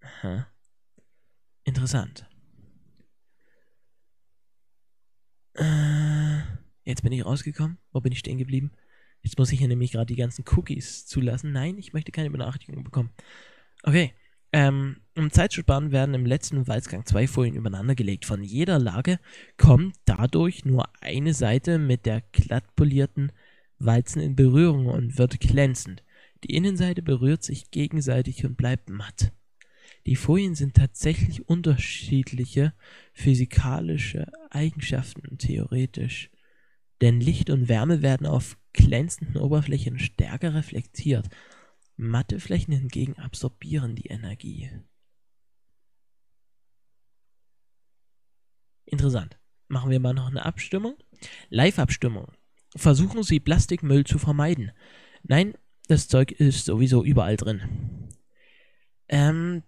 Aha. 0.00 0.46
Interessant. 1.64 2.24
Äh, 5.54 6.42
jetzt 6.84 7.02
bin 7.02 7.10
ich 7.10 7.24
rausgekommen. 7.24 7.78
Wo 7.90 8.00
bin 8.00 8.12
ich 8.12 8.20
stehen 8.20 8.38
geblieben? 8.38 8.70
Jetzt 9.22 9.38
muss 9.38 9.50
ich 9.50 9.58
hier 9.58 9.66
nämlich 9.66 9.90
gerade 9.90 10.06
die 10.06 10.14
ganzen 10.14 10.44
Cookies 10.54 11.04
zulassen. 11.06 11.50
Nein, 11.50 11.78
ich 11.78 11.92
möchte 11.92 12.12
keine 12.12 12.30
Benachrichtigung 12.30 12.84
bekommen. 12.84 13.10
Okay. 13.82 14.14
Ähm, 14.52 14.96
um 15.16 15.30
Zeit 15.30 15.52
zu 15.52 15.60
sparen, 15.60 15.92
werden 15.92 16.14
im 16.14 16.26
letzten 16.26 16.66
Walzgang 16.68 17.06
zwei 17.06 17.26
Folien 17.26 17.54
übereinander 17.56 17.94
gelegt. 17.94 18.26
Von 18.26 18.42
jeder 18.42 18.78
Lage 18.78 19.18
kommt 19.56 19.96
dadurch 20.04 20.64
nur 20.64 20.84
eine 21.00 21.34
Seite 21.34 21.78
mit 21.78 22.06
der 22.06 22.22
glatt 22.32 22.74
polierten 22.76 23.32
Walzen 23.78 24.20
in 24.20 24.36
Berührung 24.36 24.86
und 24.86 25.18
wird 25.18 25.40
glänzend. 25.40 26.04
Die 26.44 26.54
Innenseite 26.54 27.02
berührt 27.02 27.42
sich 27.42 27.70
gegenseitig 27.70 28.44
und 28.44 28.56
bleibt 28.56 28.90
matt. 28.90 29.32
Die 30.06 30.16
Folien 30.16 30.54
sind 30.54 30.74
tatsächlich 30.74 31.48
unterschiedliche 31.48 32.74
physikalische 33.12 34.26
Eigenschaften 34.50 35.38
theoretisch, 35.38 36.30
denn 37.00 37.20
Licht 37.20 37.50
und 37.50 37.68
Wärme 37.68 38.02
werden 38.02 38.26
auf 38.26 38.58
glänzenden 38.72 39.36
Oberflächen 39.36 39.98
stärker 39.98 40.54
reflektiert. 40.54 41.28
Matte 41.96 42.40
Flächen 42.40 42.72
hingegen 42.72 43.18
absorbieren 43.18 43.94
die 43.94 44.06
Energie. 44.06 44.70
Interessant. 48.84 49.38
Machen 49.68 49.90
wir 49.90 50.00
mal 50.00 50.12
noch 50.12 50.26
eine 50.26 50.44
Abstimmung. 50.44 50.96
Live-Abstimmung. 51.48 52.30
Versuchen 52.76 53.22
Sie 53.22 53.40
Plastikmüll 53.40 54.04
zu 54.04 54.18
vermeiden. 54.18 54.72
Nein, 55.22 55.54
das 55.88 56.08
Zeug 56.08 56.32
ist 56.32 56.64
sowieso 56.64 57.04
überall 57.04 57.36
drin. 57.36 58.08
Ähm, 59.08 59.62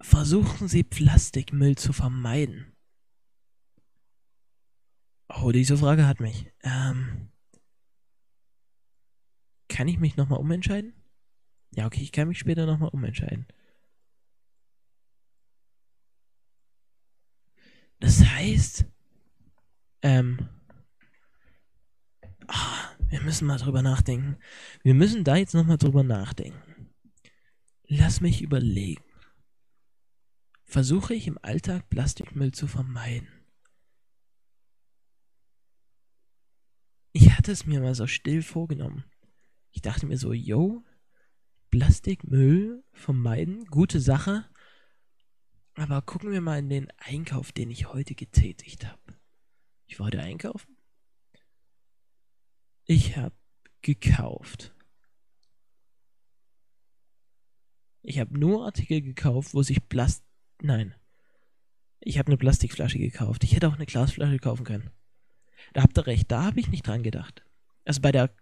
versuchen 0.00 0.68
Sie 0.68 0.82
Plastikmüll 0.82 1.76
zu 1.76 1.92
vermeiden. 1.92 2.72
Oh, 5.28 5.50
diese 5.52 5.76
Frage 5.76 6.06
hat 6.06 6.20
mich. 6.20 6.50
Ähm, 6.62 7.30
kann 9.68 9.88
ich 9.88 9.98
mich 9.98 10.16
nochmal 10.16 10.38
umentscheiden? 10.38 10.94
Ja, 11.76 11.84
okay, 11.84 12.00
ich 12.00 12.10
kann 12.10 12.28
mich 12.28 12.38
später 12.38 12.64
nochmal 12.64 12.88
umentscheiden. 12.88 13.46
Das 18.00 18.24
heißt, 18.24 18.86
ähm, 20.00 20.48
oh, 22.48 23.08
wir 23.10 23.20
müssen 23.20 23.46
mal 23.46 23.58
drüber 23.58 23.82
nachdenken. 23.82 24.38
Wir 24.82 24.94
müssen 24.94 25.22
da 25.22 25.36
jetzt 25.36 25.52
nochmal 25.52 25.76
drüber 25.76 26.02
nachdenken. 26.02 26.90
Lass 27.88 28.22
mich 28.22 28.40
überlegen. 28.40 29.04
Versuche 30.64 31.12
ich 31.12 31.26
im 31.26 31.38
Alltag 31.42 31.90
Plastikmüll 31.90 32.52
zu 32.52 32.66
vermeiden? 32.66 33.28
Ich 37.12 37.36
hatte 37.36 37.52
es 37.52 37.66
mir 37.66 37.80
mal 37.80 37.94
so 37.94 38.06
still 38.06 38.42
vorgenommen. 38.42 39.04
Ich 39.72 39.82
dachte 39.82 40.06
mir 40.06 40.16
so, 40.16 40.32
yo, 40.32 40.82
Plastikmüll 41.70 42.84
vermeiden, 42.92 43.64
gute 43.66 44.00
Sache. 44.00 44.48
Aber 45.74 46.00
gucken 46.02 46.32
wir 46.32 46.40
mal 46.40 46.58
in 46.58 46.68
den 46.68 46.88
Einkauf, 46.96 47.52
den 47.52 47.70
ich 47.70 47.92
heute 47.92 48.14
getätigt 48.14 48.86
habe. 48.86 49.18
Ich 49.86 49.98
heute 49.98 50.20
einkaufen. 50.20 50.76
Ich 52.84 53.16
habe 53.16 53.34
gekauft. 53.82 54.74
Ich 58.02 58.20
habe 58.20 58.38
nur 58.38 58.64
Artikel 58.64 59.02
gekauft, 59.02 59.52
wo 59.52 59.62
sich 59.62 59.88
Plast... 59.88 60.24
Nein. 60.62 60.94
Ich 62.00 62.18
habe 62.18 62.28
eine 62.28 62.36
Plastikflasche 62.36 62.98
gekauft. 62.98 63.42
Ich 63.42 63.54
hätte 63.54 63.68
auch 63.68 63.74
eine 63.74 63.86
Glasflasche 63.86 64.38
kaufen 64.38 64.64
können. 64.64 64.90
Da 65.74 65.82
habt 65.82 65.98
ihr 65.98 66.06
recht, 66.06 66.30
da 66.30 66.44
habe 66.44 66.60
ich 66.60 66.68
nicht 66.68 66.86
dran 66.86 67.02
gedacht. 67.02 67.44
Also 67.84 68.00
bei 68.00 68.12
der 68.12 68.34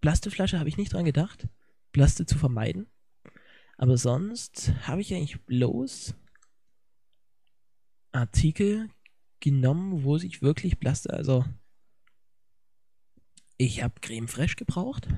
Plastikflasche 0.00 0.58
habe 0.58 0.68
ich 0.68 0.76
nicht 0.76 0.92
dran 0.92 1.04
gedacht, 1.04 1.48
Plaste 1.94 2.26
zu 2.26 2.36
vermeiden. 2.36 2.88
Aber 3.78 3.96
sonst 3.96 4.74
habe 4.82 5.00
ich 5.00 5.14
eigentlich 5.14 5.40
bloß 5.46 6.14
Artikel 8.12 8.90
genommen, 9.40 10.04
wo 10.04 10.18
sich 10.18 10.42
wirklich 10.42 10.78
Plaste, 10.78 11.12
also 11.12 11.44
ich 13.56 13.82
habe 13.82 13.94
Creme 14.00 14.28
Fraiche 14.28 14.56
gebraucht. 14.56 15.08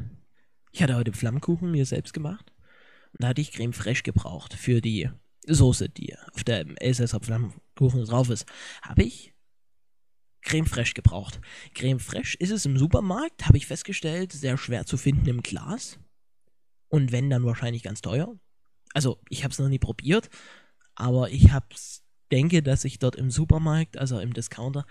Ich 0.70 0.82
hatte 0.82 0.96
heute 0.96 1.12
Flammkuchen 1.14 1.70
mir 1.70 1.86
selbst 1.86 2.12
gemacht. 2.12 2.52
Und 3.12 3.22
da 3.22 3.28
hatte 3.28 3.40
ich 3.40 3.52
Creme 3.52 3.72
Fraiche 3.72 4.02
gebraucht 4.02 4.52
für 4.52 4.82
die 4.82 5.08
Soße, 5.46 5.88
die 5.88 6.14
auf 6.34 6.44
der 6.44 6.66
Elsässer 6.82 7.20
Flammkuchen 7.20 8.04
drauf 8.04 8.28
ist. 8.28 8.44
Habe 8.82 9.02
ich 9.04 9.32
Creme 10.42 10.66
Fraiche 10.66 10.92
gebraucht. 10.92 11.40
Creme 11.74 12.00
Fraiche 12.00 12.36
ist 12.38 12.50
es 12.50 12.66
im 12.66 12.76
Supermarkt, 12.76 13.46
habe 13.46 13.56
ich 13.56 13.66
festgestellt, 13.66 14.32
sehr 14.32 14.58
schwer 14.58 14.84
zu 14.84 14.98
finden 14.98 15.26
im 15.28 15.42
Glas. 15.42 15.98
Und 16.88 17.12
wenn, 17.12 17.30
dann 17.30 17.44
wahrscheinlich 17.44 17.82
ganz 17.82 18.00
teuer. 18.00 18.38
Also, 18.94 19.20
ich 19.28 19.44
habe 19.44 19.52
es 19.52 19.58
noch 19.58 19.68
nie 19.68 19.78
probiert, 19.78 20.30
aber 20.94 21.30
ich 21.30 21.52
hab's, 21.52 22.04
denke, 22.30 22.62
dass 22.62 22.84
ich 22.84 22.98
dort 22.98 23.16
im 23.16 23.30
Supermarkt, 23.30 23.98
also 23.98 24.18
im 24.18 24.32
Discounter, 24.32 24.86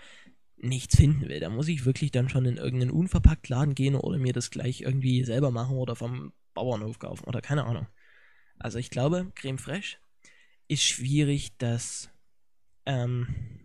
nichts 0.56 0.96
finden 0.96 1.28
will. 1.28 1.40
Da 1.40 1.50
muss 1.50 1.68
ich 1.68 1.84
wirklich 1.84 2.10
dann 2.10 2.28
schon 2.28 2.46
in 2.46 2.56
irgendeinen 2.56 2.90
Unverpacktladen 2.90 3.74
gehen 3.74 3.94
oder 3.94 4.18
mir 4.18 4.32
das 4.32 4.50
gleich 4.50 4.80
irgendwie 4.80 5.24
selber 5.24 5.50
machen 5.50 5.76
oder 5.76 5.96
vom 5.96 6.32
Bauernhof 6.54 6.98
kaufen 6.98 7.24
oder 7.24 7.42
keine 7.42 7.64
Ahnung. 7.64 7.86
Also 8.58 8.78
ich 8.78 8.90
glaube, 8.90 9.30
Creme 9.34 9.58
Fraiche 9.58 9.98
ist 10.68 10.82
schwierig, 10.82 11.56
das 11.58 12.10
ähm, 12.86 13.60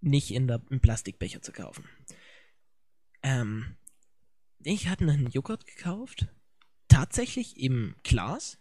nicht 0.00 0.32
in 0.32 0.48
der, 0.48 0.60
im 0.70 0.80
Plastikbecher 0.80 1.40
zu 1.40 1.52
kaufen. 1.52 1.84
Ähm, 3.22 3.76
ich 4.62 4.88
hatte 4.88 5.04
einen 5.04 5.30
Joghurt 5.30 5.66
gekauft, 5.66 6.28
tatsächlich 6.94 7.58
im 7.58 7.96
Glas. 8.04 8.58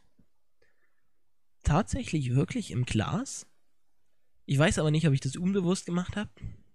Tatsächlich 1.63 2.34
wirklich 2.34 2.72
im 2.72 2.84
Glas. 2.84 3.46
Ich 4.46 4.58
weiß 4.58 4.80
aber 4.80 4.89
nicht, 4.89 5.08
ob 5.08 5.13
ich 5.13 5.19
das 5.19 5.36
unbewusst 5.36 5.86
gemacht 5.86 6.15
habe. 6.15 6.32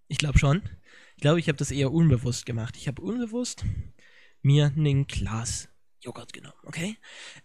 Ich 0.06 0.18
glaube 0.18 0.38
schon. 0.38 0.62
Ich 1.16 1.22
glaube, 1.22 1.40
ich 1.40 1.48
habe 1.48 1.58
das 1.58 1.72
eher 1.72 1.92
unbewusst 1.92 2.46
gemacht. 2.46 2.76
Ich 2.76 2.86
habe 2.86 3.02
unbewusst 3.02 3.64
mir 4.40 4.72
ein 4.76 5.06
Glas 5.08 5.68
Joghurt 6.00 6.32
genommen, 6.32 6.54
okay? 6.62 6.96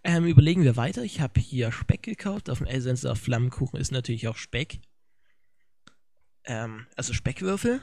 Ähm, 0.03 0.25
überlegen 0.25 0.63
wir 0.63 0.75
weiter. 0.75 1.03
Ich 1.03 1.19
habe 1.19 1.39
hier 1.39 1.71
Speck 1.71 2.03
gekauft. 2.03 2.51
Auf 2.51 2.59
dem 2.59 2.67
Elsenser 2.67 3.15
Flammkuchen 3.15 3.79
ist 3.79 3.91
natürlich 3.91 4.27
auch 4.27 4.37
Speck. 4.37 4.79
Ähm, 6.43 6.85
also 6.95 7.13
Speckwürfel. 7.13 7.81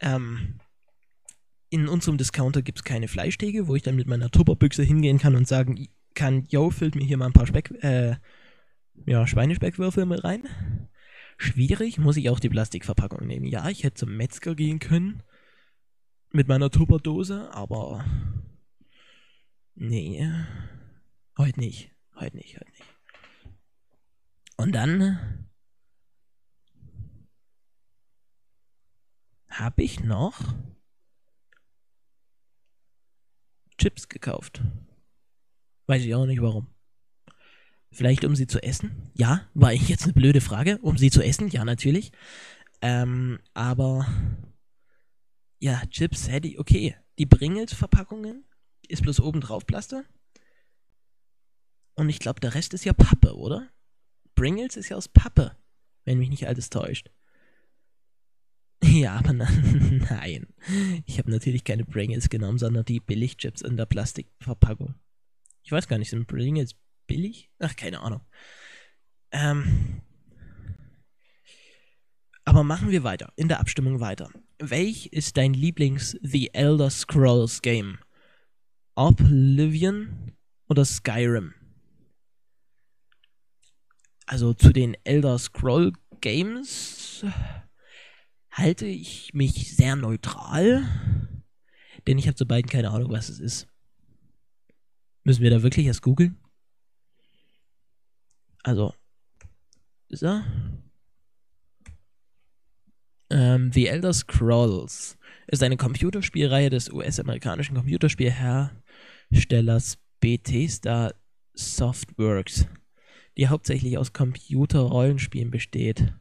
Ähm, 0.00 0.60
in 1.72 1.88
unserem 1.88 2.18
Discounter 2.18 2.60
gibt 2.60 2.78
es 2.78 2.84
keine 2.84 3.08
Fleischtheke, 3.08 3.66
wo 3.66 3.74
ich 3.74 3.82
dann 3.82 3.96
mit 3.96 4.06
meiner 4.06 4.30
Tupperbüchse 4.30 4.82
hingehen 4.82 5.18
kann 5.18 5.34
und 5.34 5.48
sagen 5.48 5.88
kann, 6.14 6.44
yo, 6.48 6.70
füllt 6.70 6.94
mir 6.94 7.04
hier 7.04 7.16
mal 7.16 7.26
ein 7.26 7.32
paar 7.32 7.46
Speck, 7.46 7.70
äh, 7.82 8.16
ja, 9.06 9.26
Schweinespeckwürfel 9.26 10.04
mit 10.04 10.22
rein. 10.22 10.46
Schwierig, 11.38 11.96
muss 11.96 12.18
ich 12.18 12.28
auch 12.28 12.40
die 12.40 12.50
Plastikverpackung 12.50 13.26
nehmen. 13.26 13.46
Ja, 13.46 13.70
ich 13.70 13.84
hätte 13.84 13.94
zum 13.94 14.14
Metzger 14.14 14.54
gehen 14.54 14.80
können 14.80 15.22
mit 16.30 16.46
meiner 16.46 16.70
Tupperdose, 16.70 17.50
aber 17.54 18.04
nee, 19.74 20.30
heute 21.38 21.58
nicht, 21.58 21.90
heute 22.16 22.36
nicht, 22.36 22.56
heute 22.56 22.70
nicht. 22.70 22.84
Und 24.58 24.72
dann 24.72 25.48
habe 29.48 29.82
ich 29.82 30.04
noch 30.04 30.54
Chips 33.82 34.08
gekauft. 34.08 34.62
Weiß 35.88 36.04
ich 36.04 36.14
auch 36.14 36.24
nicht 36.24 36.40
warum. 36.40 36.68
Vielleicht 37.90 38.24
um 38.24 38.36
sie 38.36 38.46
zu 38.46 38.62
essen? 38.62 39.10
Ja, 39.14 39.48
war 39.54 39.70
eigentlich 39.70 39.88
jetzt 39.88 40.04
eine 40.04 40.12
blöde 40.12 40.40
Frage. 40.40 40.78
Um 40.82 40.96
sie 40.96 41.10
zu 41.10 41.20
essen? 41.20 41.48
Ja, 41.48 41.64
natürlich. 41.64 42.12
Ähm, 42.80 43.40
aber 43.54 44.06
ja, 45.58 45.82
Chips 45.90 46.28
hätte 46.28 46.46
ich, 46.46 46.60
okay. 46.60 46.94
Die 47.18 47.26
Pringles-Verpackungen 47.26 48.44
ist 48.86 49.02
bloß 49.02 49.18
oben 49.18 49.40
drauf 49.40 49.66
Plaster. 49.66 50.04
Und 51.94 52.08
ich 52.08 52.20
glaube, 52.20 52.38
der 52.38 52.54
Rest 52.54 52.74
ist 52.74 52.84
ja 52.84 52.92
Pappe, 52.92 53.36
oder? 53.36 53.68
Pringles 54.36 54.76
ist 54.76 54.90
ja 54.90 54.96
aus 54.96 55.08
Pappe, 55.08 55.56
wenn 56.04 56.18
mich 56.18 56.30
nicht 56.30 56.46
alles 56.46 56.70
täuscht. 56.70 57.10
Ja, 59.02 59.14
aber 59.14 59.32
nein. 59.32 60.46
Ich 61.06 61.18
habe 61.18 61.30
natürlich 61.30 61.64
keine 61.64 61.84
Pringles 61.84 62.28
genommen, 62.28 62.58
sondern 62.58 62.84
die 62.84 63.00
Billigchips 63.00 63.62
in 63.62 63.78
der 63.78 63.86
Plastikverpackung. 63.86 64.94
Ich 65.62 65.72
weiß 65.72 65.88
gar 65.88 65.98
nicht, 65.98 66.10
sind 66.10 66.26
Pringles 66.26 66.74
billig? 67.06 67.50
Ach, 67.58 67.74
keine 67.74 68.00
Ahnung. 68.00 68.20
Ähm, 69.30 70.02
aber 72.44 72.64
machen 72.64 72.90
wir 72.90 73.02
weiter, 73.02 73.32
in 73.36 73.48
der 73.48 73.60
Abstimmung 73.60 74.00
weiter. 74.00 74.28
Welch 74.58 75.06
ist 75.06 75.38
dein 75.38 75.54
Lieblings-The 75.54 76.52
Elder 76.52 76.90
Scrolls 76.90 77.62
Game? 77.62 77.98
Oblivion 78.94 80.32
oder 80.68 80.84
Skyrim? 80.84 81.54
Also 84.26 84.52
zu 84.52 84.70
den 84.70 84.96
Elder 85.04 85.38
Scroll 85.38 85.92
Games 86.20 87.24
halte 88.52 88.86
ich 88.86 89.34
mich 89.34 89.76
sehr 89.76 89.96
neutral, 89.96 90.88
denn 92.06 92.18
ich 92.18 92.26
habe 92.26 92.36
zu 92.36 92.46
beiden 92.46 92.70
keine 92.70 92.90
Ahnung, 92.90 93.10
was 93.10 93.28
es 93.28 93.40
ist. 93.40 93.66
Müssen 95.24 95.42
wir 95.42 95.50
da 95.50 95.62
wirklich 95.62 95.86
erst 95.86 96.02
googeln? 96.02 96.36
Also, 98.62 98.94
ist 100.08 100.22
er? 100.22 100.44
Ähm, 103.30 103.72
The 103.72 103.86
Elder 103.86 104.12
Scrolls 104.12 105.16
ist 105.46 105.62
eine 105.62 105.78
Computerspielreihe 105.78 106.70
des 106.70 106.90
US-amerikanischen 106.90 107.76
Computerspielherstellers 107.76 109.98
Bethesda 110.20 111.14
Softworks, 111.54 112.66
die 113.36 113.48
hauptsächlich 113.48 113.98
aus 113.98 114.12
Computerrollenspielen 114.12 115.50
besteht. 115.50 116.14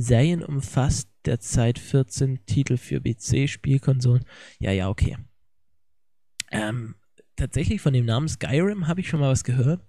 Serien 0.00 0.42
umfasst 0.42 1.10
derzeit 1.26 1.78
14 1.78 2.46
Titel 2.46 2.76
für 2.76 3.00
PC, 3.00 3.48
Spielkonsolen. 3.48 4.24
Ja, 4.58 4.72
ja, 4.72 4.88
okay. 4.88 5.18
Ähm, 6.50 6.96
tatsächlich 7.36 7.80
von 7.80 7.92
dem 7.92 8.06
Namen 8.06 8.28
Skyrim 8.28 8.88
habe 8.88 9.00
ich 9.00 9.08
schon 9.08 9.20
mal 9.20 9.30
was 9.30 9.44
gehört. 9.44 9.84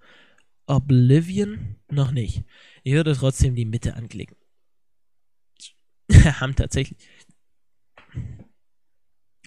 Oblivion 0.65 1.78
noch 1.89 2.12
nicht. 2.12 2.43
Ich 2.84 2.93
würde 2.93 3.15
trotzdem 3.15 3.56
die 3.56 3.65
Mitte 3.65 3.95
anklicken. 3.95 4.38
Haben 6.12 6.56
tatsächlich. 6.56 7.00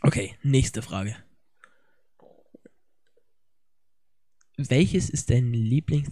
Okay, 0.03 0.37
nächste 0.43 0.83
Frage. 0.83 1.17
Welches 4.57 5.11
ist 5.11 5.31
dein 5.31 5.53
Lieblings... 5.53 6.11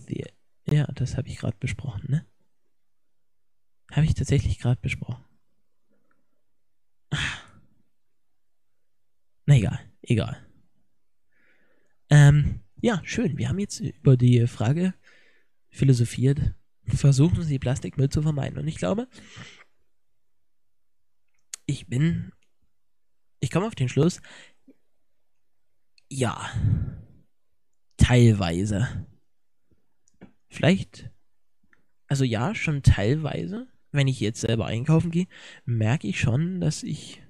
Ja, 0.71 0.87
das 0.95 1.17
habe 1.17 1.29
ich 1.29 1.39
gerade 1.39 1.57
besprochen, 1.59 2.05
ne? 2.09 2.27
Habe 3.93 4.07
ich 4.07 4.15
tatsächlich 4.15 4.59
gerade 4.59 4.81
besprochen. 4.81 5.25
Na 9.45 9.57
egal, 9.57 9.79
egal. 10.01 10.47
Ähm, 12.09 12.61
ja, 12.81 13.03
schön. 13.05 13.37
Wir 13.37 13.49
haben 13.49 13.59
jetzt 13.59 13.81
über 13.81 14.17
die 14.17 14.47
Frage 14.47 14.95
philosophiert. 15.71 16.55
Versuchen 16.87 17.43
Sie 17.43 17.59
Plastikmüll 17.59 18.09
zu 18.09 18.23
vermeiden. 18.23 18.59
Und 18.59 18.67
ich 18.67 18.77
glaube, 18.77 19.09
ich 21.67 21.87
bin. 21.87 22.33
Ich 23.41 23.51
komme 23.51 23.67
auf 23.67 23.75
den 23.75 23.89
Schluss. 23.89 24.21
Ja. 26.09 26.51
Teilweise. 27.99 29.07
Vielleicht. 30.49 31.11
Also 32.09 32.25
ja, 32.25 32.55
schon 32.55 32.83
teilweise. 32.83 33.72
Wenn 33.93 34.09
ich 34.09 34.21
jetzt 34.21 34.41
selber 34.41 34.67
einkaufen 34.67 35.11
gehe, 35.11 35.27
merke 35.65 36.09
ich 36.09 36.19
schon, 36.19 36.61
dass 36.61 36.83
ich. 36.83 37.23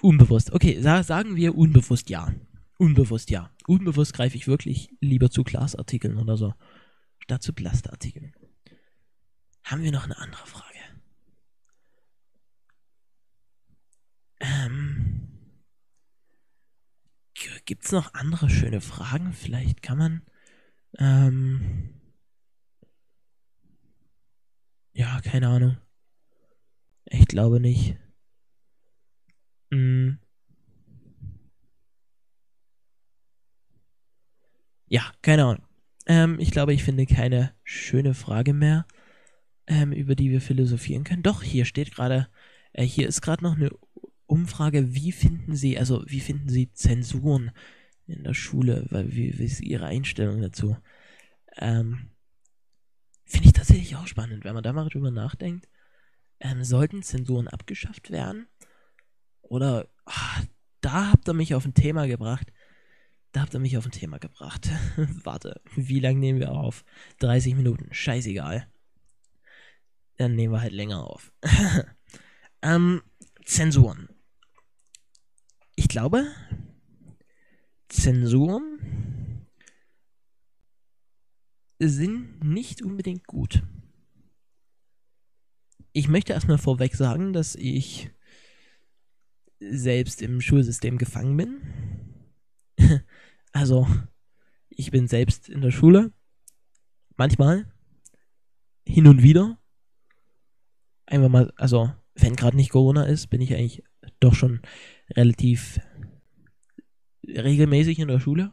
Unbewusst. 0.00 0.52
Okay, 0.52 0.80
sa 0.80 1.02
sagen 1.02 1.36
wir 1.36 1.56
unbewusst 1.56 2.10
ja. 2.10 2.34
unbewusst 2.78 3.30
ja. 3.30 3.50
Unbewusst 3.66 4.14
greife 4.14 4.36
ich 4.36 4.46
wirklich 4.46 4.90
lieber 5.00 5.30
zu 5.30 5.44
Glasartikeln 5.44 6.18
oder 6.18 6.36
so, 6.36 6.54
statt 7.20 7.42
zu 7.42 7.52
Plastartikeln. 7.52 8.34
Haben 9.64 9.82
wir 9.82 9.92
noch 9.92 10.04
eine 10.04 10.18
andere 10.18 10.46
Frage? 10.46 10.74
Ähm, 14.40 15.24
Gibt 17.64 17.84
es 17.84 17.92
noch 17.92 18.12
andere 18.14 18.50
schöne 18.50 18.80
Fragen? 18.80 19.32
Vielleicht 19.32 19.82
kann 19.82 19.98
man. 19.98 20.22
Ähm, 20.98 21.94
ja, 24.94 25.20
keine 25.20 25.48
Ahnung. 25.48 25.76
Ich 27.06 27.26
glaube 27.26 27.60
nicht. 27.60 27.96
Hm. 29.70 30.18
Ja, 34.86 35.12
keine 35.22 35.44
Ahnung. 35.44 35.64
Ähm, 36.06 36.38
ich 36.38 36.50
glaube, 36.50 36.72
ich 36.74 36.84
finde 36.84 37.06
keine 37.06 37.54
schöne 37.64 38.14
Frage 38.14 38.52
mehr, 38.54 38.86
ähm, 39.66 39.92
über 39.92 40.14
die 40.14 40.30
wir 40.30 40.40
philosophieren 40.40 41.04
können. 41.04 41.22
Doch, 41.22 41.42
hier 41.42 41.64
steht 41.64 41.94
gerade, 41.94 42.28
äh, 42.72 42.84
hier 42.84 43.08
ist 43.08 43.20
gerade 43.22 43.42
noch 43.42 43.56
eine 43.56 43.70
Umfrage, 44.26 44.94
wie 44.94 45.12
finden 45.12 45.56
Sie, 45.56 45.78
also 45.78 46.04
wie 46.06 46.20
finden 46.20 46.48
Sie 46.48 46.72
Zensuren 46.72 47.50
in 48.06 48.24
der 48.24 48.34
Schule? 48.34 48.86
Wie, 48.90 49.38
wie 49.38 49.44
ist 49.44 49.60
Ihre 49.60 49.86
Einstellung 49.86 50.40
dazu? 50.42 50.76
Ähm, 51.56 52.10
Finde 53.24 53.46
ich 53.46 53.52
tatsächlich 53.52 53.96
auch 53.96 54.06
spannend, 54.06 54.44
wenn 54.44 54.54
man 54.54 54.62
da 54.62 54.72
mal 54.72 54.88
drüber 54.88 55.10
nachdenkt. 55.10 55.68
Ähm, 56.40 56.64
sollten 56.64 57.02
Zensuren 57.02 57.48
abgeschafft 57.48 58.10
werden? 58.10 58.48
Oder 59.40 59.88
ach, 60.04 60.44
da 60.80 61.12
habt 61.12 61.28
ihr 61.28 61.34
mich 61.34 61.54
auf 61.54 61.64
ein 61.64 61.74
Thema 61.74 62.06
gebracht. 62.06 62.52
Da 63.32 63.40
habt 63.40 63.54
ihr 63.54 63.60
mich 63.60 63.76
auf 63.78 63.84
ein 63.84 63.90
Thema 63.90 64.18
gebracht. 64.18 64.68
Warte, 65.24 65.60
wie 65.74 66.00
lange 66.00 66.20
nehmen 66.20 66.40
wir 66.40 66.52
auf? 66.52 66.84
30 67.20 67.56
Minuten, 67.56 67.92
scheißegal. 67.92 68.68
Dann 70.16 70.36
nehmen 70.36 70.52
wir 70.52 70.60
halt 70.60 70.72
länger 70.72 71.04
auf. 71.04 71.32
ähm, 72.62 73.02
Zensuren. 73.44 74.08
Ich 75.74 75.88
glaube, 75.88 76.26
Zensuren 77.88 79.23
sind 81.78 82.42
nicht 82.42 82.82
unbedingt 82.82 83.26
gut. 83.26 83.62
Ich 85.92 86.08
möchte 86.08 86.32
erstmal 86.32 86.58
vorweg 86.58 86.94
sagen, 86.96 87.32
dass 87.32 87.54
ich 87.54 88.10
selbst 89.60 90.22
im 90.22 90.40
Schulsystem 90.40 90.98
gefangen 90.98 91.36
bin. 91.36 91.60
also, 93.52 93.86
ich 94.68 94.90
bin 94.90 95.06
selbst 95.06 95.48
in 95.48 95.60
der 95.60 95.70
Schule. 95.70 96.12
Manchmal. 97.16 97.72
Hin 98.86 99.06
und 99.06 99.22
wieder. 99.22 99.58
Einfach 101.06 101.28
mal, 101.28 101.52
also, 101.56 101.92
wenn 102.14 102.36
gerade 102.36 102.56
nicht 102.56 102.70
Corona 102.70 103.04
ist, 103.04 103.28
bin 103.28 103.40
ich 103.40 103.54
eigentlich 103.54 103.82
doch 104.20 104.34
schon 104.34 104.60
relativ 105.10 105.80
regelmäßig 107.26 107.98
in 107.98 108.08
der 108.08 108.20
Schule. 108.20 108.52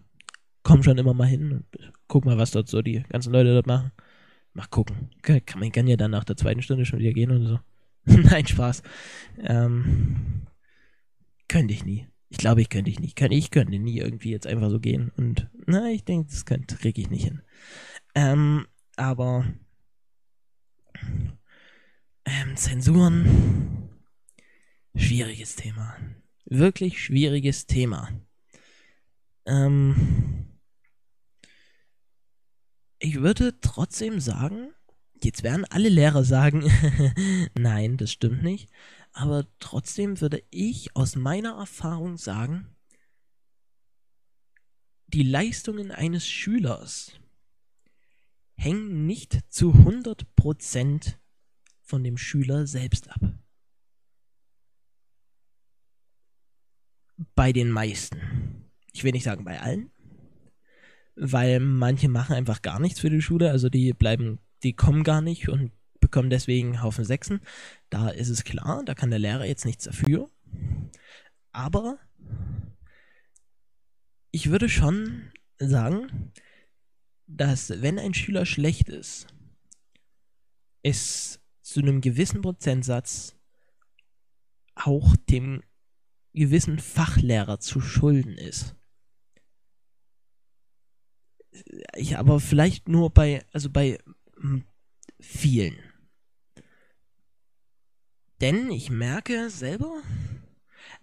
Komm 0.64 0.84
schon 0.84 0.98
immer 0.98 1.14
mal 1.14 1.28
hin 1.28 1.52
und 1.52 1.66
guck 2.08 2.26
mal, 2.26 2.38
was 2.38 2.52
dort 2.52 2.68
so 2.68 2.82
die 2.82 3.04
ganzen 3.10 3.34
Leute 3.34 3.54
dort 3.54 3.68
machen. 3.68 3.92
Mal 4.54 4.68
gucken. 4.68 5.10
Kann, 5.22 5.42
man 5.58 5.72
kann 5.72 5.88
ja 5.88 5.96
dann 5.96 6.12
nach 6.12 6.24
der 6.24 6.38
zweiten 6.38 6.62
Stunde 6.62 6.86
schon 6.86 7.00
wieder 7.00 7.14
gehen 7.14 7.32
und 7.32 7.46
so. 7.46 7.60
Nein, 8.06 8.46
Spaß. 8.46 8.84
Ähm, 9.40 10.48
könnte 11.48 11.74
ich 11.74 11.86
nie. 11.86 12.08
Ich 12.30 12.38
glaube, 12.38 12.62
ich 12.62 12.70
könnte 12.70 12.90
ich 12.90 13.00
nicht. 13.00 13.20
Ich 13.20 13.52
könnte 13.52 13.80
nie 13.80 14.00
irgendwie 14.00 14.32
jetzt 14.32 14.48
einfach 14.48 14.70
so 14.70 14.80
gehen. 14.80 15.12
Und 15.18 15.50
na, 15.68 15.90
ich 15.90 16.06
denke, 16.06 16.30
das 16.30 16.46
könnte, 16.46 16.78
kriege 16.78 17.02
ich 17.02 17.10
nicht 17.10 17.26
hin. 17.26 17.42
Ähm, 18.16 18.68
aber 18.96 19.46
ähm, 22.26 22.56
Zensuren, 22.56 23.90
schwieriges 24.96 25.56
Thema. 25.56 25.98
Wirklich 26.46 27.02
schwieriges 27.02 27.66
Thema. 27.66 28.10
Ähm, 29.46 30.51
ich 33.02 33.22
würde 33.22 33.60
trotzdem 33.62 34.20
sagen, 34.20 34.74
jetzt 35.24 35.44
werden 35.44 35.66
alle 35.66 35.90
Lehrer 35.90 36.24
sagen, 36.24 36.72
nein, 37.58 37.98
das 37.98 38.12
stimmt 38.12 38.44
nicht, 38.44 38.70
aber 39.12 39.48
trotzdem 39.60 40.22
würde 40.22 40.44
ich 40.52 40.96
aus 40.96 41.16
meiner 41.16 41.58
Erfahrung 41.58 42.18
sagen, 42.18 42.68
die 45.08 45.24
Leistungen 45.24 45.92
eines 45.92 46.28
Schülers 46.28 47.20
hängen 48.56 49.08
nicht 49.08 49.40
zu 49.50 49.72
100% 49.72 51.16
von 51.82 52.04
dem 52.04 52.18
Schüler 52.18 52.68
selbst 52.68 53.10
ab. 53.10 53.20
Bei 57.36 57.52
den 57.52 57.72
meisten. 57.72 58.70
Ich 58.94 59.04
will 59.04 59.12
nicht 59.12 59.24
sagen 59.24 59.44
bei 59.44 59.60
allen, 59.60 59.92
weil 61.24 61.60
manche 61.60 62.10
machen 62.10 62.36
einfach 62.36 62.64
gar 62.64 62.80
nichts 62.80 63.00
für 63.00 63.12
die 63.12 63.22
Schule, 63.22 63.52
also 63.52 63.70
die 63.70 63.94
bleiben, 63.94 64.40
die 64.64 64.74
kommen 64.74 65.04
gar 65.04 65.22
nicht 65.22 65.50
und 65.50 65.72
bekommen 66.00 66.32
deswegen 66.32 66.70
einen 66.70 66.84
Haufen 66.84 67.06
Sechsen. 67.06 67.42
Da 67.92 68.10
ist 68.10 68.30
es 68.30 68.44
klar, 68.44 68.82
da 68.84 68.96
kann 68.96 69.12
der 69.12 69.20
Lehrer 69.20 69.46
jetzt 69.46 69.66
nichts 69.66 69.84
dafür. 69.84 70.32
Aber 71.52 72.00
ich 74.32 74.50
würde 74.50 74.68
schon 74.68 75.32
sagen, 75.60 76.32
dass 77.28 77.70
wenn 77.84 78.00
ein 78.00 78.16
Schüler 78.16 78.48
schlecht 78.48 78.90
ist, 78.90 79.28
es 80.82 81.40
zu 81.62 81.82
einem 81.82 82.02
gewissen 82.02 82.42
Prozentsatz 82.42 83.36
auch 84.74 85.16
dem 85.30 85.62
gewissen 86.34 86.80
Fachlehrer 86.80 87.60
zu 87.60 87.80
schulden 87.80 88.40
ist. 88.40 88.76
Ich 91.96 92.18
aber 92.18 92.40
vielleicht 92.40 92.88
nur 92.88 93.10
bei, 93.10 93.44
also 93.52 93.70
bei 93.70 94.00
hm, 94.40 94.64
vielen. 95.20 95.78
Denn 98.40 98.72
ich 98.72 98.90
merke 98.90 99.50
selber, 99.50 100.02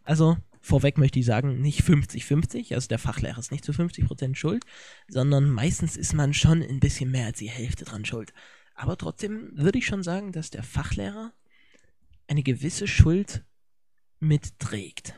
also 0.03 0.37
vorweg 0.61 0.99
möchte 0.99 1.21
ich 1.21 1.27
sagen, 1.27 1.61
nicht 1.61 1.83
50-50, 1.83 2.75
also 2.75 2.89
der 2.89 2.99
Fachlehrer 2.99 3.39
ist 3.39 3.53
nicht 3.53 3.65
zu 3.65 3.73
50% 3.73 4.35
schuld, 4.35 4.65
sondern 5.09 5.49
meistens 5.49 5.97
ist 5.97 6.15
man 6.15 6.35
schon 6.35 6.63
ein 6.63 6.81
bisschen 6.81 7.11
mehr 7.11 7.27
als 7.27 7.39
die 7.39 7.51
Hälfte 7.51 7.85
dran 7.85 8.05
schuld. 8.05 8.33
Aber 8.75 8.97
trotzdem 8.97 9.51
würde 9.55 9.79
ich 9.79 9.87
schon 9.87 10.03
sagen, 10.03 10.33
dass 10.33 10.51
der 10.51 10.63
Fachlehrer 10.63 11.33
eine 12.27 12.43
gewisse 12.43 12.87
Schuld 12.87 13.45
mitträgt. 14.21 15.15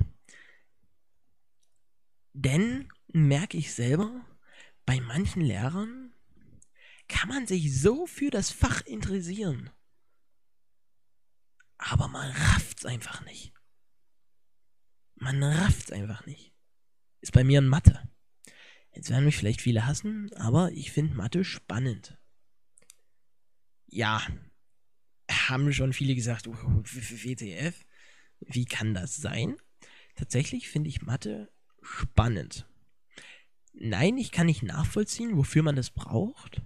Denn 2.32 2.88
merke 3.12 3.58
ich 3.58 3.74
selber, 3.74 4.24
bei 4.90 5.00
manchen 5.00 5.42
Lehrern 5.42 6.12
kann 7.06 7.28
man 7.28 7.46
sich 7.46 7.80
so 7.80 8.08
für 8.08 8.30
das 8.30 8.50
Fach 8.50 8.80
interessieren. 8.86 9.70
Aber 11.78 12.08
man 12.08 12.28
rafft's 12.32 12.84
einfach 12.84 13.24
nicht. 13.24 13.52
Man 15.14 15.40
rafft's 15.44 15.92
einfach 15.92 16.26
nicht. 16.26 16.52
Ist 17.20 17.30
bei 17.30 17.44
mir 17.44 17.60
in 17.60 17.68
Mathe. 17.68 18.02
Jetzt 18.92 19.10
werden 19.10 19.26
mich 19.26 19.36
vielleicht 19.36 19.60
viele 19.60 19.86
hassen, 19.86 20.28
aber 20.34 20.72
ich 20.72 20.90
finde 20.90 21.14
Mathe 21.14 21.44
spannend 21.44 22.18
ja, 23.90 24.24
haben 25.30 25.72
schon 25.72 25.92
viele 25.92 26.14
gesagt, 26.14 26.48
oh, 26.48 26.52
WTF, 26.52 27.84
wie 28.40 28.64
kann 28.64 28.94
das 28.94 29.16
sein? 29.16 29.56
Tatsächlich 30.14 30.68
finde 30.68 30.88
ich 30.88 31.02
Mathe 31.02 31.52
spannend. 31.82 32.66
Nein, 33.72 34.18
ich 34.18 34.32
kann 34.32 34.46
nicht 34.46 34.62
nachvollziehen, 34.62 35.36
wofür 35.36 35.62
man 35.62 35.76
das 35.76 35.90
braucht. 35.90 36.62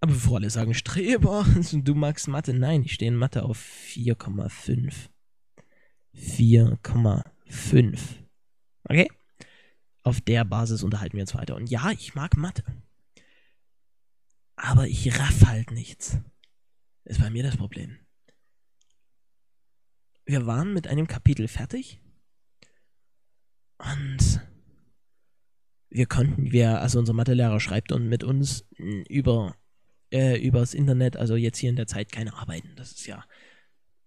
Aber 0.00 0.12
bevor 0.12 0.38
alle 0.38 0.50
sagen, 0.50 0.74
Streber, 0.74 1.46
du 1.72 1.94
magst 1.94 2.28
Mathe, 2.28 2.54
nein, 2.54 2.82
ich 2.82 2.94
stehe 2.94 3.10
in 3.10 3.16
Mathe 3.16 3.42
auf 3.42 3.58
4,5. 3.58 5.08
4,5. 6.14 7.98
Okay? 8.84 9.08
Auf 10.02 10.20
der 10.20 10.44
Basis 10.44 10.82
unterhalten 10.82 11.16
wir 11.16 11.22
uns 11.22 11.34
weiter. 11.34 11.56
Und 11.56 11.70
ja, 11.70 11.90
ich 11.90 12.14
mag 12.14 12.36
Mathe 12.36 12.64
aber 14.60 14.86
ich 14.86 15.18
raff 15.18 15.46
halt 15.46 15.70
nichts. 15.70 16.18
Ist 17.04 17.20
bei 17.20 17.30
mir 17.30 17.42
das 17.42 17.56
Problem. 17.56 17.98
Wir 20.26 20.46
waren 20.46 20.74
mit 20.74 20.86
einem 20.86 21.06
Kapitel 21.06 21.48
fertig 21.48 22.00
und 23.78 24.40
wir 25.90 26.06
konnten, 26.06 26.52
wir, 26.52 26.80
also 26.80 26.98
unser 26.98 27.12
Mathelehrer 27.12 27.60
schreibt 27.60 27.92
und 27.92 28.08
mit 28.08 28.24
uns 28.24 28.64
über 28.78 29.56
äh, 30.12 30.40
übers 30.40 30.74
Internet, 30.74 31.16
also 31.16 31.36
jetzt 31.36 31.58
hier 31.58 31.70
in 31.70 31.76
der 31.76 31.86
Zeit 31.86 32.12
keine 32.12 32.34
Arbeiten. 32.34 32.74
Das 32.76 32.92
ist 32.92 33.06
ja, 33.06 33.24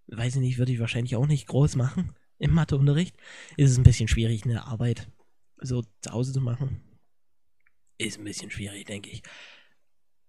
weiß 0.08 0.36
ich 0.36 0.42
nicht, 0.42 0.58
würde 0.58 0.72
ich 0.72 0.80
wahrscheinlich 0.80 1.16
auch 1.16 1.28
nicht 1.28 1.48
groß 1.48 1.76
machen 1.76 2.14
im 2.40 2.52
Matheunterricht. 2.52 3.16
Ist 3.58 3.72
es 3.72 3.78
ein 3.78 3.84
bisschen 3.84 4.08
schwierig, 4.08 4.44
eine 4.44 4.66
Arbeit 4.66 5.10
so 5.58 5.84
zu 6.02 6.12
Hause 6.12 6.34
zu 6.34 6.42
machen, 6.42 6.82
ist 7.98 8.18
ein 8.18 8.26
bisschen 8.26 8.52
schwierig, 8.52 8.86
denke 8.86 9.10
ich. 9.10 9.24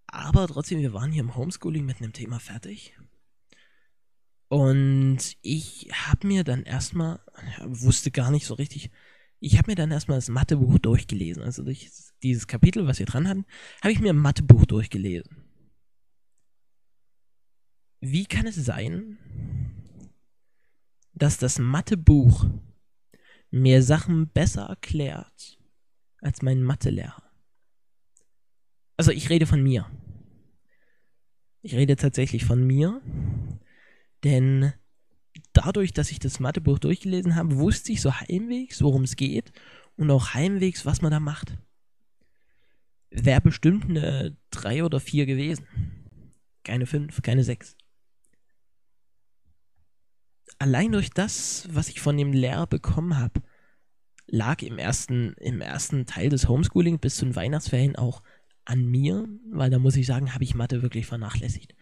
Aber 0.07 0.47
trotzdem, 0.47 0.81
wir 0.81 0.93
waren 0.93 1.11
hier 1.11 1.23
im 1.23 1.35
Homeschooling 1.35 1.85
mit 1.85 2.01
einem 2.01 2.13
Thema 2.13 2.39
fertig. 2.39 2.97
Und 4.49 5.37
ich 5.43 5.89
habe 5.93 6.27
mir 6.27 6.45
dann 6.45 6.63
erstmal, 6.63 7.21
wusste 7.65 8.13
gar 8.13 8.31
nicht 8.31 8.47
so 8.47 8.55
richtig, 8.55 8.91
ich 9.41 9.59
habe 9.59 9.71
mir 9.71 9.75
dann 9.75 9.91
erstmal 9.91 10.19
das 10.19 10.29
Mathebuch 10.29 10.79
durchgelesen. 10.79 11.43
Also 11.43 11.63
durch 11.63 11.91
dieses 12.23 12.47
Kapitel, 12.47 12.87
was 12.87 12.99
wir 12.99 13.07
dran 13.07 13.29
hatten, 13.29 13.45
habe 13.83 13.93
ich 13.93 14.01
mir 14.01 14.11
ein 14.11 14.19
Mathebuch 14.19 14.65
durchgelesen. 14.65 15.45
Wie 18.01 18.27
kann 18.27 18.47
es 18.47 18.57
sein, 18.57 19.19
dass 21.13 21.39
das 21.39 21.59
Mathebuch 21.59 22.47
mir 23.51 23.83
Sachen 23.83 24.29
besser 24.29 24.67
erklärt 24.67 25.59
als 26.21 26.43
mein 26.43 26.63
Mathelehrer? 26.63 27.23
Also 28.97 29.11
ich 29.11 29.31
rede 29.31 29.47
von 29.47 29.63
mir. 29.63 29.91
Ich 31.63 31.75
rede 31.75 31.97
tatsächlich 31.97 32.45
von 32.45 32.67
mir, 32.67 33.01
denn 34.23 34.75
dadurch, 35.55 35.93
dass 35.93 36.11
ich 36.11 36.19
das 36.19 36.41
Mathebuch 36.41 36.79
durchgelesen 36.79 37.35
habe, 37.35 37.57
wusste 37.57 37.93
ich 37.93 38.01
so 38.01 38.13
heimwegs, 38.13 38.83
worum 38.83 39.05
es 39.05 39.17
geht 39.17 39.53
und 39.97 40.11
auch 40.11 40.35
heimwegs, 40.35 40.85
was 40.85 41.03
man 41.03 41.11
da 41.11 41.21
macht. 41.21 41.57
Wäre 43.11 43.41
bestimmt 43.41 43.85
eine 43.89 44.37
3 44.51 44.85
oder 44.85 45.01
4 45.01 45.27
gewesen. 45.27 45.67
Keine 46.65 46.87
5, 46.87 47.23
keine 47.23 47.45
6 47.45 47.77
allein 50.59 50.93
durch 50.93 51.11
das, 51.11 51.69
was 51.71 51.89
ich 51.89 52.01
von 52.01 52.17
dem 52.17 52.33
Lehrer 52.33 52.67
bekommen 52.67 53.19
habe, 53.19 53.43
lag 54.27 54.63
im 54.63 54.79
ersten, 54.79 55.35
im 55.35 55.61
ersten 55.61 56.07
Teil 56.07 56.29
des 56.29 56.49
Homeschooling 56.49 56.99
bis 56.99 57.17
zu 57.17 57.27
den 57.27 57.37
Weihnachtsferien 57.37 57.97
auch 57.97 58.23
an 58.65 58.85
mir, 58.87 59.29
weil 59.51 59.71
da 59.71 59.79
muss 59.79 59.97
ich 59.97 60.07
sagen, 60.07 60.33
habe 60.33 60.45
ich 60.45 60.55
Mathe 60.55 60.83
wirklich 60.83 61.07
vernachlässigt. 61.07 61.75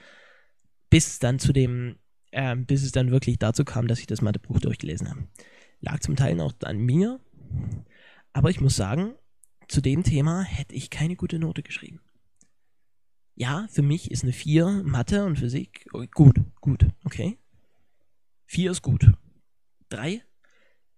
Bis 0.91 1.19
dann 1.21 1.39
zu 1.39 1.53
dem, 1.53 1.97
äh, 2.33 2.57
bis 2.57 2.83
es 2.83 2.93
dann 2.93 3.11
wirklich 3.11 3.39
dazu 3.39 3.65
kam, 3.65 3.87
dass 3.87 4.01
ich 4.01 4.07
das 4.07 4.21
Mathebuch 4.21 4.59
durchgelesen 4.59 5.09
habe. 5.09 5.29
Lag 5.81 6.01
zum 6.01 6.17
Teil 6.17 6.41
auch 6.41 6.55
an 6.65 6.79
mir, 6.79 7.21
aber 8.33 8.51
ich 8.51 8.61
muss 8.61 8.77
sagen, 8.77 9.15
zu 9.69 9.81
dem 9.81 10.03
Thema 10.03 10.43
hätte 10.43 10.75
ich 10.75 10.91
keine 10.91 11.17
gute 11.17 11.39
Note 11.39 11.63
geschrieben. 11.63 12.01
Ja, 13.35 13.67
für 13.71 13.83
mich 13.83 14.11
ist 14.11 14.25
eine 14.25 14.33
4 14.33 14.83
Mathe 14.85 15.25
und 15.25 15.39
Physik 15.39 15.87
gut, 16.15 16.37
gut, 16.61 16.87
okay. 17.05 17.39
4 18.47 18.71
ist 18.71 18.83
gut. 18.83 19.11
3 19.89 20.23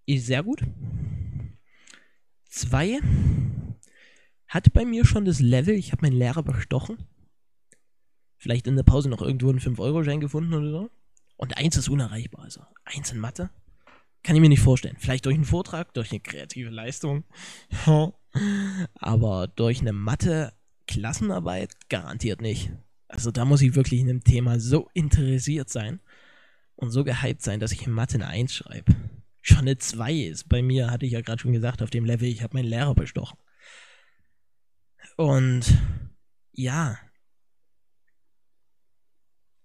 ist 0.07 0.27
sehr 0.27 0.43
gut. 0.43 0.63
2 2.47 3.01
hat 4.49 4.73
bei 4.73 4.85
mir 4.85 5.05
schon 5.05 5.25
das 5.25 5.41
Level, 5.41 5.75
ich 5.75 5.93
habe 5.93 6.03
meinen 6.03 6.19
Lehrer 6.19 6.43
bestochen. 6.43 6.99
Vielleicht 8.37 8.67
in 8.67 8.77
der 8.77 8.83
Pause 8.83 9.09
noch 9.09 9.23
irgendwo 9.23 9.51
einen 9.51 9.61
5-Euro-Schein 9.61 10.21
gefunden 10.21 10.55
oder 10.55 10.71
so. 10.71 10.91
Und 11.45 11.59
1 11.59 11.77
ist 11.77 11.91
unerreichbar. 11.91 12.45
Also 12.45 12.63
1 12.87 13.13
in 13.13 13.19
Mathe. 13.19 13.51
Kann 14.23 14.35
ich 14.35 14.41
mir 14.41 14.49
nicht 14.49 14.63
vorstellen. 14.63 14.97
Vielleicht 14.99 15.27
durch 15.27 15.35
einen 15.35 15.45
Vortrag, 15.45 15.93
durch 15.93 16.11
eine 16.11 16.21
kreative 16.21 16.71
Leistung. 16.71 17.25
Aber 18.95 19.47
durch 19.49 19.83
eine 19.83 19.93
Mathe-Klassenarbeit 19.93 21.91
garantiert 21.91 22.41
nicht. 22.41 22.73
Also 23.09 23.31
da 23.31 23.45
muss 23.45 23.61
ich 23.61 23.75
wirklich 23.75 24.01
in 24.01 24.07
dem 24.07 24.25
Thema 24.25 24.59
so 24.59 24.89
interessiert 24.95 25.69
sein 25.69 26.01
und 26.77 26.93
so 26.93 27.05
gehypt 27.05 27.43
sein, 27.43 27.61
dass 27.61 27.73
ich 27.73 27.87
in 27.87 27.93
Mathe 27.93 28.15
eine 28.15 28.29
1 28.29 28.55
schreibe. 28.55 28.95
Schon 29.43 29.59
eine 29.59 29.77
2 29.77 30.15
ist. 30.15 30.49
Bei 30.49 30.63
mir, 30.63 30.91
hatte 30.91 31.05
ich 31.05 31.13
ja 31.13 31.21
gerade 31.21 31.43
schon 31.43 31.53
gesagt, 31.53 31.83
auf 31.83 31.91
dem 31.91 32.07
Level, 32.07 32.27
ich 32.27 32.43
habe 32.43 32.57
meinen 32.57 32.71
Lehrer 32.71 32.95
bestochen. 32.95 33.37
Und 35.19 35.77
ja. 36.53 36.97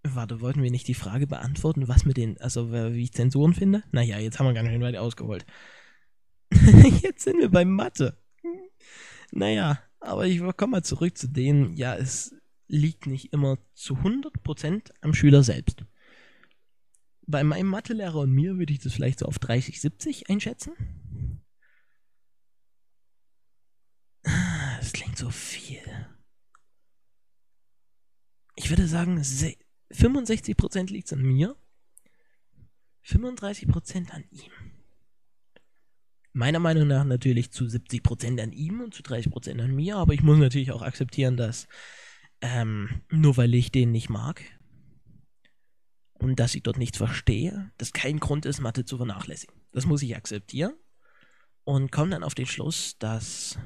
Warte, 0.03 0.41
wollten 0.41 0.63
wir 0.63 0.71
nicht 0.71 0.87
die 0.87 0.93
Frage 0.93 1.27
beantworten, 1.27 1.87
was 1.87 2.05
mit 2.05 2.17
den, 2.17 2.39
also 2.39 2.71
wie 2.71 3.03
ich 3.03 3.13
Zensuren 3.13 3.53
finde? 3.53 3.83
Naja, 3.91 4.17
jetzt 4.17 4.39
haben 4.39 4.45
wir 4.47 4.53
ganz 4.53 4.69
schön 4.69 4.81
weit 4.81 4.95
ausgeholt. 4.95 5.45
jetzt 7.01 7.23
sind 7.23 7.39
wir 7.39 7.49
bei 7.49 7.65
Mathe. 7.65 8.17
Naja, 9.31 9.79
aber 9.99 10.25
ich 10.25 10.39
komme 10.57 10.71
mal 10.71 10.83
zurück 10.83 11.17
zu 11.17 11.27
denen, 11.27 11.75
ja, 11.75 11.95
es 11.95 12.33
liegt 12.67 13.07
nicht 13.07 13.33
immer 13.33 13.57
zu 13.73 13.95
100% 13.95 14.91
am 15.01 15.13
Schüler 15.13 15.43
selbst 15.43 15.85
bei 17.29 17.43
meinem 17.43 17.67
Mathelehrer 17.67 18.21
und 18.21 18.31
mir 18.31 18.57
würde 18.57 18.73
ich 18.73 18.79
das 18.79 18.93
vielleicht 18.93 19.19
so 19.19 19.27
auf 19.27 19.37
30, 19.37 19.79
70 19.79 20.29
einschätzen. 20.29 21.43
Das 24.23 24.93
klingt 24.93 25.17
so 25.17 25.29
viel. 25.29 25.81
Ich 28.55 28.69
würde 28.69 28.87
sagen, 28.87 29.21
65% 29.91 30.91
liegt 30.91 31.11
an 31.13 31.21
mir, 31.21 31.55
35% 33.05 34.11
an 34.11 34.23
ihm. 34.31 34.51
Meiner 36.31 36.59
Meinung 36.59 36.87
nach 36.87 37.05
natürlich 37.05 37.51
zu 37.51 37.65
70% 37.65 38.41
an 38.41 38.51
ihm 38.51 38.81
und 38.81 38.93
zu 38.93 39.01
30% 39.01 39.61
an 39.61 39.75
mir, 39.75 39.97
aber 39.97 40.13
ich 40.13 40.21
muss 40.21 40.37
natürlich 40.37 40.71
auch 40.71 40.83
akzeptieren, 40.83 41.37
dass 41.37 41.67
ähm, 42.41 43.01
nur 43.09 43.35
weil 43.35 43.53
ich 43.55 43.71
den 43.71 43.91
nicht 43.91 44.09
mag, 44.09 44.43
und 46.19 46.39
dass 46.39 46.53
ich 46.53 46.63
dort 46.63 46.77
nichts 46.77 46.97
verstehe, 46.97 47.71
das 47.77 47.93
kein 47.93 48.19
Grund 48.19 48.45
ist, 48.45 48.59
Mathe 48.59 48.85
zu 48.85 48.97
vernachlässigen. 48.97 49.55
Das 49.71 49.85
muss 49.85 50.01
ich 50.01 50.15
akzeptieren 50.15 50.73
und 51.63 51.91
komme 51.91 52.11
dann 52.11 52.23
auf 52.23 52.35
den 52.35 52.45
Schluss, 52.45 52.97
dass 52.99 53.57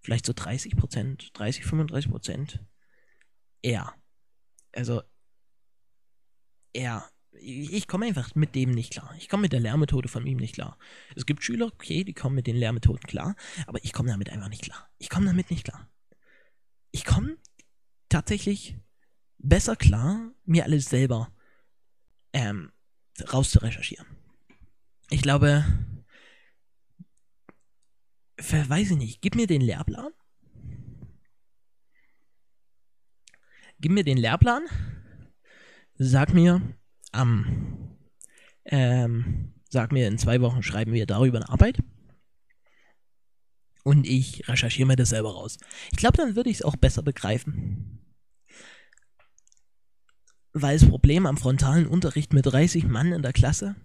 vielleicht 0.00 0.26
so 0.26 0.32
30 0.32 0.76
Prozent, 0.76 1.30
30, 1.34 1.64
35 1.64 2.10
Prozent 2.10 2.64
er, 3.62 3.92
also 4.72 5.02
er, 6.72 7.08
ich 7.32 7.86
komme 7.88 8.06
einfach 8.06 8.34
mit 8.34 8.54
dem 8.54 8.70
nicht 8.70 8.92
klar. 8.92 9.14
Ich 9.18 9.28
komme 9.28 9.42
mit 9.42 9.52
der 9.52 9.60
Lehrmethode 9.60 10.08
von 10.08 10.26
ihm 10.26 10.38
nicht 10.38 10.54
klar. 10.54 10.78
Es 11.16 11.26
gibt 11.26 11.42
Schüler, 11.42 11.66
okay, 11.66 12.04
die 12.04 12.14
kommen 12.14 12.34
mit 12.34 12.46
den 12.46 12.56
Lehrmethoden 12.56 13.02
klar, 13.02 13.36
aber 13.66 13.82
ich 13.84 13.92
komme 13.92 14.10
damit 14.10 14.30
einfach 14.30 14.48
nicht 14.48 14.62
klar. 14.62 14.88
Ich 14.98 15.08
komme 15.08 15.26
damit 15.26 15.50
nicht 15.50 15.64
klar. 15.64 15.88
Ich 16.90 17.04
komme 17.04 17.36
tatsächlich 18.08 18.76
besser 19.38 19.76
klar, 19.76 20.32
mir 20.44 20.64
alles 20.64 20.86
selber 20.86 21.32
ähm, 22.32 22.72
rauszurecherchieren. 23.32 24.06
Ich 25.10 25.22
glaube, 25.22 25.64
weiß 28.36 28.92
ich 28.92 28.96
nicht, 28.96 29.22
gib 29.22 29.34
mir 29.34 29.46
den 29.46 29.60
Lehrplan. 29.60 30.12
Gib 33.80 33.92
mir 33.92 34.04
den 34.04 34.18
Lehrplan. 34.18 34.62
Sag 36.02 36.32
mir 36.32 36.62
am, 37.12 37.96
ähm, 38.64 39.52
sag 39.68 39.92
mir 39.92 40.08
in 40.08 40.18
zwei 40.18 40.40
Wochen 40.40 40.62
schreiben 40.62 40.92
wir 40.92 41.06
darüber 41.06 41.38
eine 41.38 41.48
Arbeit. 41.48 41.78
Und 43.82 44.06
ich 44.06 44.48
recherchiere 44.48 44.86
mir 44.86 44.96
das 44.96 45.10
selber 45.10 45.32
raus. 45.32 45.58
Ich 45.90 45.98
glaube, 45.98 46.16
dann 46.16 46.36
würde 46.36 46.50
ich 46.50 46.56
es 46.56 46.62
auch 46.62 46.76
besser 46.76 47.02
begreifen 47.02 48.00
weil 50.52 50.78
das 50.78 50.88
Problem 50.88 51.26
am 51.26 51.36
frontalen 51.36 51.86
Unterricht 51.86 52.32
mit 52.32 52.46
30 52.46 52.84
Mann 52.84 53.12
in 53.12 53.22
der 53.22 53.32
Klasse. 53.32 53.76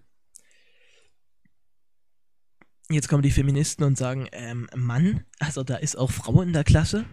Jetzt 2.88 3.08
kommen 3.08 3.22
die 3.22 3.30
Feministen 3.30 3.84
und 3.84 3.98
sagen, 3.98 4.28
ähm, 4.32 4.68
Mann, 4.74 5.24
also 5.38 5.64
da 5.64 5.76
ist 5.76 5.96
auch 5.96 6.10
Frau 6.10 6.42
in 6.42 6.52
der 6.52 6.64
Klasse. 6.64 7.04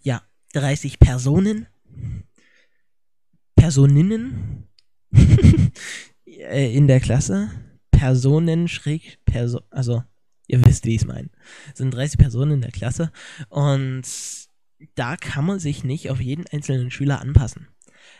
Ja, 0.00 0.22
30 0.54 0.98
Personen. 0.98 1.66
Personinnen 3.62 4.66
äh, 6.26 6.76
in 6.76 6.88
der 6.88 6.98
Klasse. 6.98 7.48
Personen 7.92 8.66
schräg, 8.66 9.24
Perso 9.24 9.60
also 9.70 10.02
ihr 10.48 10.66
wisst, 10.66 10.84
wie 10.84 10.96
ich 10.96 11.02
es 11.02 11.06
meine. 11.06 11.30
Es 11.70 11.78
sind 11.78 11.94
30 11.94 12.18
Personen 12.18 12.54
in 12.54 12.60
der 12.62 12.72
Klasse 12.72 13.12
und 13.50 14.02
da 14.96 15.16
kann 15.16 15.44
man 15.44 15.60
sich 15.60 15.84
nicht 15.84 16.10
auf 16.10 16.20
jeden 16.20 16.44
einzelnen 16.48 16.90
Schüler 16.90 17.20
anpassen. 17.20 17.68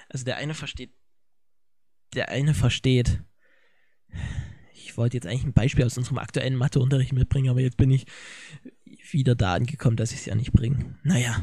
Also 0.09 0.25
der 0.25 0.37
eine 0.37 0.55
versteht, 0.55 0.93
der 2.15 2.29
eine 2.29 2.55
versteht, 2.55 3.25
ich 4.73 4.97
wollte 4.97 5.17
jetzt 5.17 5.27
eigentlich 5.27 5.43
ein 5.43 5.55
Beispiel 5.55 5.85
aus 5.85 5.99
unserem 5.99 6.19
aktuellen 6.19 6.55
Matheunterricht 6.55 7.15
mitbringen, 7.15 7.51
aber 7.51 7.63
jetzt 7.63 7.79
bin 7.79 7.91
ich 7.91 8.07
wieder 9.11 9.35
da 9.35 9.55
angekommen, 9.55 9.97
dass 9.97 10.13
ich 10.13 10.21
es 10.21 10.27
ja 10.27 10.37
nicht 10.37 10.53
bringe. 10.53 11.01
Naja, 11.03 11.43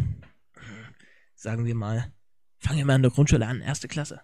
sagen 1.36 1.66
wir 1.66 1.76
mal, 1.76 2.14
fangen 2.60 2.78
wir 2.78 2.86
mal 2.86 2.96
in 2.96 3.02
der 3.02 3.12
Grundschule 3.12 3.46
an, 3.46 3.62
erste 3.62 3.88
Klasse. 3.88 4.22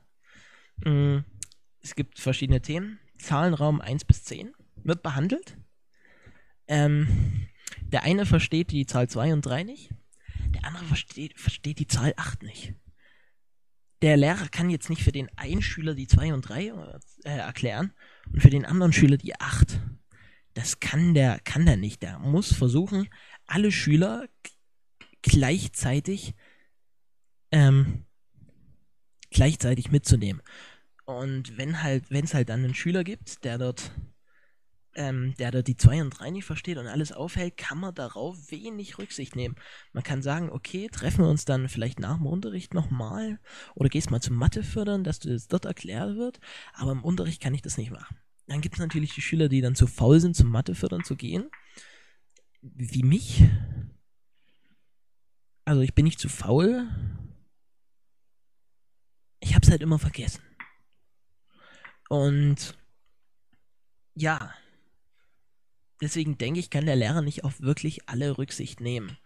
Mm, 0.77 1.19
es 1.81 1.95
gibt 1.95 2.19
verschiedene 2.19 2.61
Themen. 2.61 2.99
Zahlenraum 3.17 3.81
1 3.81 4.05
bis 4.05 4.23
10 4.25 4.53
wird 4.83 5.01
behandelt. 5.03 5.57
Ähm, 6.67 7.47
der 7.81 8.03
eine 8.03 8.25
versteht 8.25 8.71
die 8.71 8.85
Zahl 8.85 9.09
2 9.09 9.33
und 9.33 9.45
3 9.45 9.63
nicht. 9.63 9.89
Der 10.49 10.65
andere 10.65 10.85
versteht, 10.85 11.39
versteht 11.39 11.79
die 11.79 11.87
Zahl 11.87 12.13
8 12.17 12.43
nicht 12.43 12.73
der 14.05 14.17
Lehrer 14.17 14.47
kann 14.49 14.69
jetzt 14.69 14.89
nicht 14.89 15.03
für 15.03 15.11
den 15.11 15.29
einen 15.35 15.63
Schüler 15.63 15.95
die 15.95 16.07
2 16.07 16.33
und 16.35 16.47
3 16.47 16.73
äh, 17.23 17.37
erklären 17.37 17.91
und 18.31 18.41
für 18.41 18.51
den 18.51 18.63
anderen 18.63 18.93
Schüler 18.93 19.17
die 19.17 19.39
8. 19.39 19.81
Das 20.53 20.79
kann 20.79 21.15
der, 21.15 21.39
kann 21.39 21.65
der 21.65 21.75
nicht. 21.75 22.03
Der 22.03 22.19
muss 22.19 22.53
versuchen, 22.53 23.09
alle 23.47 23.71
Schüler 23.71 24.27
gleichzeitig, 25.23 26.35
ähm, 27.51 28.05
gleichzeitig 29.35 29.91
mitzunehmen. 29.91 30.41
Und 31.05 31.57
wenn 31.57 31.83
halt, 31.83 32.09
wenn 32.09 32.25
es 32.25 32.33
halt 32.33 32.49
dann 32.49 32.63
einen 32.63 32.73
Schüler 32.73 33.03
gibt, 33.03 33.43
der 33.43 33.57
dort 33.57 33.91
ähm, 34.95 35.33
der 35.37 35.51
da 35.51 35.61
die 35.61 35.75
2 35.75 36.01
und 36.01 36.09
3 36.11 36.31
nicht 36.31 36.45
versteht 36.45 36.77
und 36.77 36.87
alles 36.87 37.11
aufhält, 37.11 37.57
kann 37.57 37.79
man 37.79 37.93
darauf 37.93 38.49
wenig 38.49 38.97
Rücksicht 38.97 39.35
nehmen. 39.35 39.55
Man 39.91 40.03
kann 40.03 40.21
sagen, 40.21 40.49
okay, 40.49 40.87
treffen 40.89 41.25
wir 41.25 41.29
uns 41.29 41.43
dann 41.43 41.67
vielleicht 41.67 41.99
nach 41.99 42.15
dem 42.17 42.25
Unterricht 42.25 42.73
nochmal 42.73 43.39
oder 43.75 43.89
gehst 43.89 44.09
mal 44.09 44.21
zum 44.21 44.37
Mathe 44.37 44.63
fördern, 44.63 45.03
dass 45.03 45.19
das 45.19 45.49
dort 45.49 45.65
erklärt 45.65 46.15
wird, 46.15 46.39
aber 46.73 46.93
im 46.93 47.03
Unterricht 47.03 47.41
kann 47.41 47.53
ich 47.53 47.61
das 47.61 47.77
nicht 47.77 47.91
machen. 47.91 48.15
Dann 48.47 48.61
gibt 48.61 48.75
es 48.75 48.79
natürlich 48.79 49.13
die 49.13 49.21
Schüler, 49.21 49.49
die 49.49 49.59
dann 49.59 49.75
zu 49.75 49.85
faul 49.85 50.21
sind, 50.21 50.35
zum 50.35 50.49
Mathe 50.49 50.75
fördern 50.75 51.03
zu 51.03 51.17
gehen, 51.17 51.49
wie 52.61 53.03
mich. 53.03 53.43
Also 55.65 55.81
ich 55.81 55.93
bin 55.93 56.05
nicht 56.05 56.19
zu 56.19 56.29
faul. 56.29 56.87
Ich 59.45 59.53
hab's 59.53 59.69
halt 59.69 59.83
immer 59.83 59.99
vergessen. 59.99 60.41
Und 62.09 62.75
ja, 64.15 64.51
deswegen 66.01 66.39
denke 66.39 66.59
ich, 66.59 66.71
kann 66.71 66.87
der 66.87 66.95
Lehrer 66.95 67.21
nicht 67.21 67.43
auf 67.43 67.61
wirklich 67.61 68.09
alle 68.09 68.39
Rücksicht 68.39 68.81
nehmen. 68.81 69.19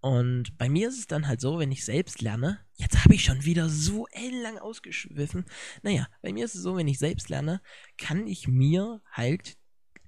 Und 0.00 0.56
bei 0.58 0.68
mir 0.68 0.88
ist 0.88 1.00
es 1.00 1.06
dann 1.08 1.26
halt 1.26 1.40
so, 1.40 1.58
wenn 1.58 1.72
ich 1.72 1.84
selbst 1.84 2.22
lerne, 2.22 2.60
jetzt 2.76 3.02
habe 3.02 3.16
ich 3.16 3.24
schon 3.24 3.44
wieder 3.44 3.68
so 3.68 4.06
ellenlang 4.12 4.58
ausgeschwiffen. 4.58 5.44
Naja, 5.82 6.06
bei 6.22 6.32
mir 6.32 6.44
ist 6.44 6.54
es 6.54 6.62
so, 6.62 6.76
wenn 6.76 6.86
ich 6.86 7.00
selbst 7.00 7.28
lerne, 7.28 7.60
kann 7.96 8.28
ich 8.28 8.46
mir 8.46 9.02
halt, 9.10 9.56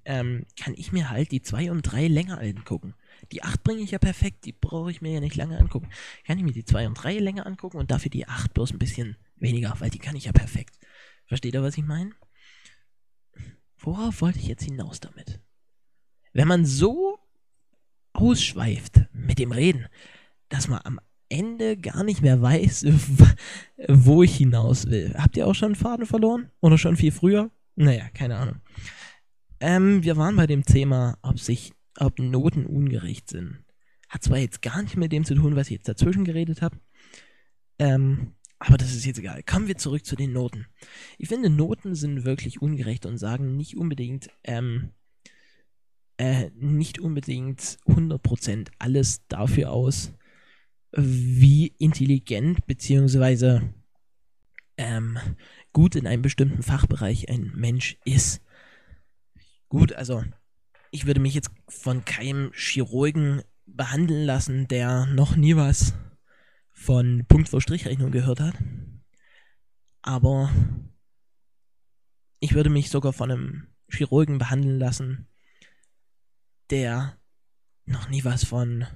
ähm, 0.05 0.47
kann 0.61 0.75
ich 0.77 0.93
mir 0.93 1.11
halt 1.11 1.33
die 1.33 1.43
2 1.43 1.73
und 1.73 1.83
3 1.83 2.07
länger 2.07 2.41
angucken. 2.41 2.95
Die 3.33 3.43
8 3.43 3.65
bringe 3.65 3.83
ich 3.83 3.91
ja 3.91 3.99
perfekt, 3.99 4.45
die 4.45 4.53
brauche 4.53 4.93
ich 4.93 5.03
mir 5.03 5.15
ja 5.15 5.21
nicht 5.21 5.35
lange 5.35 5.59
angucken. 5.59 5.91
Kann 6.25 6.39
ich 6.39 6.45
mir 6.45 6.53
die 6.53 6.65
2 6.65 6.87
und 6.87 6.95
3 6.95 7.19
länger 7.19 7.47
angucken 7.47 7.79
und 7.79 7.91
dafür 7.91 8.11
die 8.11 8.29
8 8.29 8.55
bloß 8.55 8.71
ein 8.71 8.79
bisschen 8.79 9.17
weniger, 9.41 9.75
weil 9.79 9.91
die 9.91 9.99
kann 9.99 10.17
ich 10.17 10.27
ja 10.27 10.33
perfekt. 10.33 10.79
Versteht 11.27 11.55
ihr, 11.55 11.63
was 11.63 11.79
ich 11.79 11.85
meine? 11.85 12.13
Worauf 13.79 14.21
wollte 14.21 14.39
ich 14.39 14.47
jetzt 14.47 14.65
hinaus 14.65 15.01
damit? 15.01 15.41
wenn 16.33 16.49
man 16.49 16.65
so 16.65 17.19
ausschweift 18.13 19.03
mit 19.13 19.39
dem 19.39 19.53
Reden, 19.53 19.87
dass 20.49 20.69
man 20.69 20.81
am 20.85 21.01
Ende 21.29 21.77
gar 21.77 22.03
nicht 22.03 22.23
mehr 22.23 22.43
weiß, 22.43 22.87
wo 23.89 24.23
ich 24.23 24.37
hinaus 24.37 24.87
will. 24.87 25.15
Habt 25.17 25.37
ihr 25.37 25.47
auch 25.47 25.55
schon 25.55 25.77
Faden 25.77 26.07
verloren? 26.07 26.51
Oder 26.61 26.77
schon 26.77 26.97
viel 26.97 27.13
früher? 27.13 27.51
Naja, 27.77 28.09
keine 28.15 28.37
Ahnung. 28.37 28.57
Ähm, 29.61 30.03
wir 30.03 30.17
waren 30.17 30.37
bei 30.37 30.47
dem 30.47 30.65
Thema, 30.65 31.19
ob 31.23 31.39
sich, 31.39 31.73
ob 31.99 32.19
Noten 32.19 32.67
ungerecht 32.67 33.29
sind. 33.29 33.65
Hat 34.09 34.25
zwar 34.25 34.39
jetzt 34.39 34.61
gar 34.61 34.83
nicht 34.83 34.97
mit 34.97 35.13
dem 35.13 35.25
zu 35.25 35.37
tun, 35.37 35.55
was 35.55 35.69
ich 35.69 35.77
jetzt 35.77 35.89
dazwischen 35.89 36.25
geredet 36.25 36.63
habe. 36.63 36.79
Ähm, 37.79 38.35
aber 38.61 38.77
das 38.77 38.95
ist 38.95 39.07
jetzt 39.07 39.19
egal. 39.19 39.43
Kommen 39.43 39.69
wir 39.69 39.79
zurück 39.79 40.05
zu 40.05 40.17
den 40.17 40.35
Noten. 40.35 40.67
Ich 41.17 41.29
finde, 41.29 41.49
Noten 41.49 41.95
sind 41.95 42.25
wirklich 42.25 42.61
ungerecht 42.61 43.07
und 43.07 43.17
sagen 43.17 43.57
nicht 43.57 43.75
unbedingt, 43.77 44.31
ähm, 44.45 44.91
äh, 46.19 46.51
nicht 46.55 47.01
unbedingt 47.01 47.79
100% 47.87 48.69
alles 48.79 49.27
dafür 49.29 49.73
aus, 49.73 50.13
wie 50.93 51.69
intelligent 51.79 52.67
bzw. 52.67 53.63
Ähm, 54.77 55.19
gut 55.73 55.97
in 55.97 56.07
einem 56.07 56.21
bestimmten 56.21 56.63
Fachbereich 56.63 57.31
ein 57.31 57.53
Mensch 57.55 57.97
ist. 58.05 58.43
Gut, 59.71 59.95
also 59.95 60.23
ich 60.91 61.07
würde 61.07 61.21
mich 61.21 61.33
jetzt 61.33 61.51
von 61.67 62.05
keinem 62.05 62.53
Chirurgen 62.53 63.41
behandeln 63.65 64.27
lassen, 64.27 64.69
der 64.69 65.07
noch 65.07 65.35
nie 65.35 65.57
was 65.57 65.95
von 66.81 67.27
Punkt 67.29 67.51
vor 67.51 67.61
Strichrechnung 67.61 68.11
gehört 68.11 68.41
hat. 68.41 68.55
Aber 70.01 70.51
ich 72.41 72.55
würde 72.55 72.71
mich 72.71 72.89
sogar 72.89 73.13
von 73.13 73.31
einem 73.31 73.69
Chirurgen 73.91 74.39
behandeln 74.39 74.79
lassen, 74.79 75.29
der 76.71 77.19
noch 77.85 78.09
nie 78.09 78.25
was 78.25 78.45
von. 78.45 78.87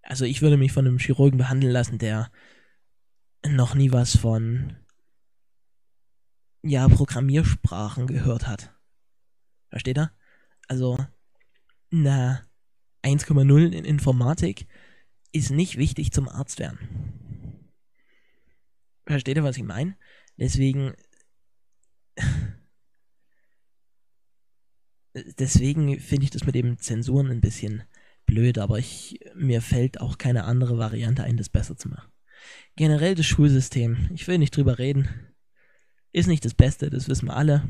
Also 0.00 0.24
ich 0.24 0.40
würde 0.40 0.56
mich 0.56 0.72
von 0.72 0.86
einem 0.86 0.98
Chirurgen 0.98 1.36
behandeln 1.36 1.72
lassen, 1.72 1.98
der 1.98 2.32
noch 3.46 3.74
nie 3.74 3.92
was 3.92 4.16
von 4.16 4.76
ja, 6.62 6.88
Programmiersprachen 6.88 8.06
gehört 8.06 8.46
hat. 8.46 8.74
Versteht 9.68 9.98
er? 9.98 10.16
Also, 10.68 10.96
na, 11.90 12.42
1,0 13.02 13.72
in 13.72 13.84
Informatik 13.84 14.66
ist 15.34 15.50
nicht 15.50 15.76
wichtig 15.76 16.12
zum 16.12 16.28
Arzt 16.28 16.58
werden. 16.58 16.78
Versteht 19.06 19.36
ihr, 19.36 19.44
was 19.44 19.56
ich 19.56 19.64
meine? 19.64 19.96
Deswegen 20.36 20.94
deswegen 25.38 25.98
finde 26.00 26.24
ich 26.24 26.30
das 26.30 26.44
mit 26.44 26.54
dem 26.54 26.78
Zensuren 26.78 27.30
ein 27.30 27.40
bisschen 27.40 27.84
blöd, 28.26 28.58
aber 28.58 28.78
ich, 28.78 29.20
mir 29.34 29.60
fällt 29.60 30.00
auch 30.00 30.18
keine 30.18 30.44
andere 30.44 30.78
Variante 30.78 31.24
ein, 31.24 31.36
das 31.36 31.48
besser 31.48 31.76
zu 31.76 31.88
machen. 31.88 32.10
Generell 32.76 33.14
das 33.14 33.26
Schulsystem, 33.26 34.10
ich 34.12 34.26
will 34.26 34.38
nicht 34.38 34.56
drüber 34.56 34.78
reden, 34.78 35.08
ist 36.12 36.26
nicht 36.26 36.44
das 36.44 36.54
Beste, 36.54 36.90
das 36.90 37.08
wissen 37.08 37.26
wir 37.26 37.36
alle. 37.36 37.68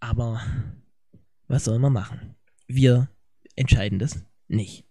Aber 0.00 0.42
was 1.46 1.64
soll 1.64 1.78
man 1.78 1.92
machen? 1.92 2.36
Wir 2.66 3.08
entscheiden 3.56 3.98
das 3.98 4.24
nicht. 4.48 4.86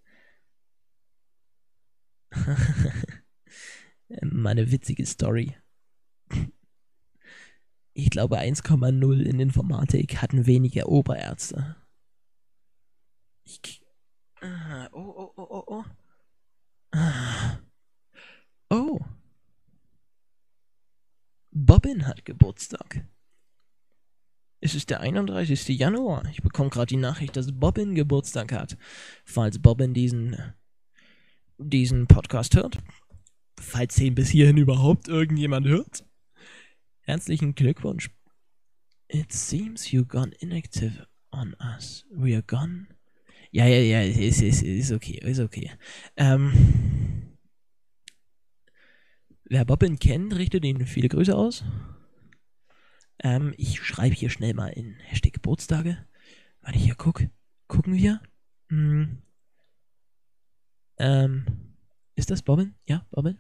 Meine 4.22 4.72
witzige 4.72 5.06
Story 5.06 5.56
ich 8.00 8.10
glaube 8.10 8.40
1,0 8.40 9.22
in 9.22 9.40
Informatik 9.40 10.22
hatten 10.22 10.46
weniger 10.46 10.88
Oberärzte. 10.88 11.76
Ich, 13.44 13.82
ah, 14.42 14.88
oh, 14.92 15.00
oh, 15.00 15.34
oh, 15.36 15.48
oh, 15.50 15.64
oh. 15.68 15.86
Ah. 16.92 17.60
Oh. 18.70 19.00
Bobbin 21.52 22.08
hat 22.08 22.26
Geburtstag. 22.26 23.06
Es 24.62 24.76
ist 24.76 24.90
der 24.90 25.00
31. 25.00 25.68
Januar. 25.70 26.26
Ich 26.32 26.42
bekomme 26.42 26.70
gerade 26.70 26.88
die 26.88 26.98
Nachricht, 26.98 27.36
dass 27.36 27.58
Bobbin 27.58 27.96
Geburtstag 27.96 28.52
hat. 28.52 28.78
Falls 29.26 29.60
Bobbin 29.60 29.94
diesen, 29.94 30.36
diesen 31.60 32.08
Podcast 32.08 32.56
hört. 32.56 32.80
Falls 33.60 33.96
den 33.96 34.16
bis 34.16 34.30
hierhin 34.30 34.58
überhaupt 34.58 35.08
irgendjemand 35.08 35.68
hört. 35.68 36.06
Herzlichen 37.02 37.54
Glückwunsch. 37.54 38.10
It 39.10 39.32
seems 39.32 39.92
you 39.92 40.06
gone 40.06 40.32
inactive 40.40 41.08
on 41.32 41.56
us. 41.76 42.06
We 42.12 42.34
are 42.34 42.44
gone. 42.44 42.88
Ja, 43.52 43.66
ja, 43.66 43.80
ja, 43.80 44.02
ist, 44.02 44.42
ist, 44.42 44.62
ist 44.62 44.92
okay, 44.92 45.20
ist 45.24 45.40
okay. 45.40 45.72
Ähm, 46.16 47.38
wer 49.46 49.66
Bobbin 49.66 49.98
kennt, 49.98 50.36
richtet 50.36 50.64
Ihnen 50.64 50.86
viele 50.86 51.10
Grüße 51.10 51.36
aus. 51.36 51.64
Ähm, 53.22 53.54
ich 53.58 53.82
schreibe 53.82 54.16
hier 54.16 54.30
schnell 54.30 54.54
mal 54.54 54.70
in 54.70 54.96
Hashtag 55.00 55.34
Geburtstage. 55.34 55.98
Warte, 56.62 56.80
hier 56.80 56.96
guck. 56.96 57.24
Gucken 57.68 57.96
wir. 57.96 58.22
Hm. 58.70 59.24
Ähm, 61.00 61.46
ist 62.16 62.30
das 62.30 62.42
Bobbin? 62.44 62.76
Ja, 62.88 63.06
Bobbin? 63.12 63.40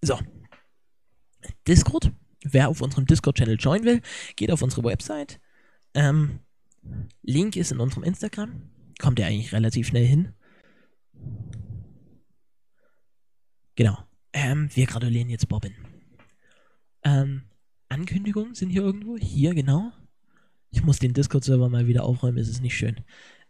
So. 0.00 0.18
Discord. 1.66 2.12
Wer 2.44 2.68
auf 2.68 2.80
unserem 2.80 3.06
Discord-Channel 3.06 3.56
joinen 3.56 3.84
will, 3.84 4.02
geht 4.34 4.50
auf 4.50 4.62
unsere 4.62 4.82
Website. 4.82 5.40
Ähm, 5.94 6.40
Link 7.22 7.54
ist 7.56 7.70
in 7.70 7.78
unserem 7.78 8.02
Instagram. 8.02 8.68
Kommt 8.98 9.20
ihr 9.20 9.26
eigentlich 9.26 9.52
relativ 9.52 9.86
schnell 9.86 10.04
hin. 10.04 10.34
Genau. 13.76 13.96
Ähm, 14.32 14.68
wir 14.74 14.86
gratulieren 14.86 15.28
jetzt 15.28 15.48
Bobbin. 15.48 15.74
Ähm, 17.04 17.42
Ankündigungen 17.88 18.54
sind 18.54 18.70
hier 18.70 18.82
irgendwo. 18.82 19.16
Hier, 19.16 19.54
genau. 19.54 19.92
Ich 20.72 20.82
muss 20.82 20.98
den 20.98 21.12
Discord-Server 21.14 21.68
mal 21.68 21.86
wieder 21.86 22.04
aufräumen, 22.04 22.38
es 22.38 22.48
ist 22.48 22.62
nicht 22.62 22.76
schön. 22.76 22.96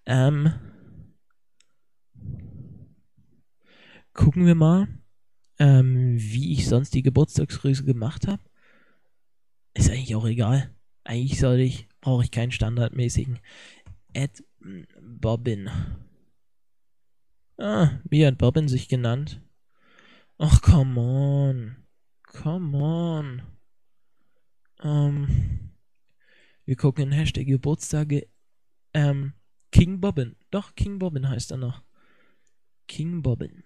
Ähm, 0.04 0.52
gucken 4.12 4.44
wir 4.44 4.54
mal 4.54 4.88
ähm, 5.62 6.16
wie 6.18 6.52
ich 6.52 6.68
sonst 6.68 6.92
die 6.92 7.02
Geburtstagsgrüße 7.02 7.84
gemacht 7.84 8.26
habe. 8.26 8.42
Ist 9.74 9.90
eigentlich 9.90 10.16
auch 10.16 10.26
egal. 10.26 10.74
Eigentlich 11.04 11.38
soll 11.38 11.60
ich, 11.60 11.88
brauche 12.00 12.24
ich 12.24 12.32
keinen 12.32 12.50
standardmäßigen. 12.50 13.38
Ed 14.12 14.44
Bobbin. 15.00 15.70
Ah, 17.58 18.00
wie 18.10 18.26
hat 18.26 18.38
Bobbin 18.38 18.66
sich 18.66 18.88
genannt? 18.88 19.40
Ach, 20.38 20.60
come 20.62 21.00
on. 21.00 21.76
Come 22.24 22.76
on. 22.76 23.42
Ähm, 24.82 25.71
wir 26.72 26.76
gucken 26.78 27.04
in 27.04 27.12
Hashtag 27.12 27.44
Geburtstage. 27.44 28.26
Ähm, 28.94 29.34
King 29.72 30.00
Bobbin. 30.00 30.36
Doch, 30.50 30.74
King 30.74 30.98
Bobbin 30.98 31.28
heißt 31.28 31.50
er 31.50 31.58
noch. 31.58 31.82
King 32.88 33.20
Bobbin. 33.20 33.64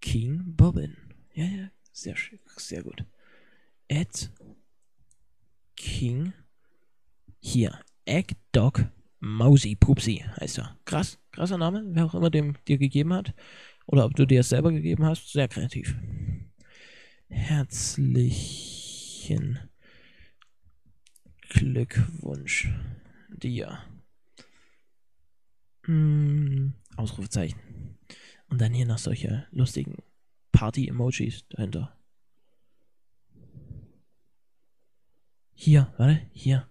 King 0.00 0.54
Bobbin. 0.54 0.96
Ja, 1.34 1.44
ja, 1.44 1.70
sehr 1.90 2.14
schön, 2.14 2.38
sehr 2.56 2.84
gut. 2.84 3.04
At 3.90 4.30
King. 5.74 6.34
Hier, 7.40 7.80
Egg 8.04 8.36
Dog 8.52 8.84
Mausi 9.18 9.74
Pupsi 9.74 10.24
heißt 10.38 10.58
er. 10.58 10.78
Krass, 10.84 11.18
krasser 11.32 11.58
Name, 11.58 11.82
wer 11.84 12.04
auch 12.04 12.14
immer 12.14 12.30
dem 12.30 12.54
dir 12.68 12.78
gegeben 12.78 13.12
hat. 13.12 13.34
Oder 13.86 14.04
ob 14.04 14.14
du 14.14 14.24
dir 14.24 14.38
es 14.38 14.50
selber 14.50 14.70
gegeben 14.70 15.04
hast, 15.04 15.32
sehr 15.32 15.48
kreativ. 15.48 15.96
Herzlichen 17.26 19.69
Glückwunsch 21.50 22.68
dir. 23.28 23.78
Hm, 25.84 26.74
Ausrufezeichen. 26.96 27.58
Und 28.48 28.60
dann 28.60 28.72
hier 28.72 28.86
noch 28.86 28.98
solche 28.98 29.46
lustigen 29.50 29.96
Party-Emojis 30.52 31.46
dahinter. 31.48 31.96
Hier, 35.52 35.92
warte, 35.98 36.22
hier. 36.32 36.68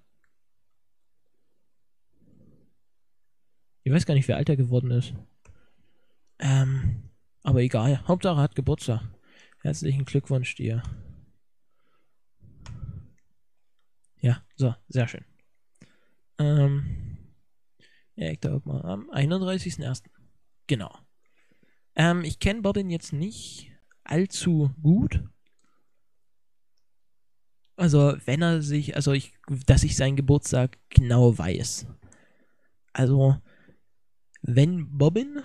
Ich 3.84 3.91
weiß 3.91 4.05
gar 4.05 4.13
nicht, 4.13 4.27
wie 4.27 4.34
alt 4.34 4.49
er 4.49 4.57
geworden 4.57 4.91
ist. 4.91 5.13
Ähm, 6.39 7.09
aber 7.43 7.61
egal. 7.61 8.07
Hauptsache 8.07 8.39
hat 8.41 8.55
Geburtstag. 8.55 9.01
Herzlichen 9.61 10.05
Glückwunsch 10.05 10.55
dir. 10.55 10.82
Ja, 14.22 14.43
so, 14.55 14.76
sehr 14.88 15.07
schön. 15.07 15.26
Ähm, 16.38 17.17
ja, 18.15 18.32
ich 18.32 18.39
glaube 18.39 18.67
mal 18.67 18.84
am 18.84 19.09
31.01. 19.11 20.03
Genau. 20.67 20.93
Ähm, 21.95 22.24
ich 22.24 22.39
kenne 22.39 22.61
Bobbin 22.61 22.89
jetzt 22.89 23.13
nicht 23.13 23.72
allzu 24.03 24.72
gut. 24.82 25.24
Also, 27.78 28.15
wenn 28.26 28.41
er 28.41 28.61
sich, 28.61 28.97
also 28.97 29.13
ich, 29.13 29.34
dass 29.65 29.84
ich 29.84 29.95
seinen 29.95 30.17
Geburtstag 30.17 30.78
genau 30.89 31.38
weiß. 31.38 31.88
Also, 32.91 33.38
wenn 34.41 34.97
Bobbin 34.97 35.41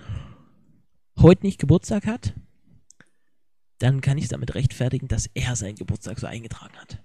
heute 1.17 1.45
nicht 1.45 1.59
Geburtstag 1.59 2.05
hat, 2.07 2.33
dann 3.79 4.01
kann 4.01 4.17
ich 4.17 4.25
es 4.25 4.29
damit 4.29 4.53
rechtfertigen, 4.55 5.07
dass 5.07 5.29
er 5.33 5.55
seinen 5.55 5.75
Geburtstag 5.75 6.19
so 6.19 6.27
eingetragen 6.27 6.75
hat. 6.75 7.04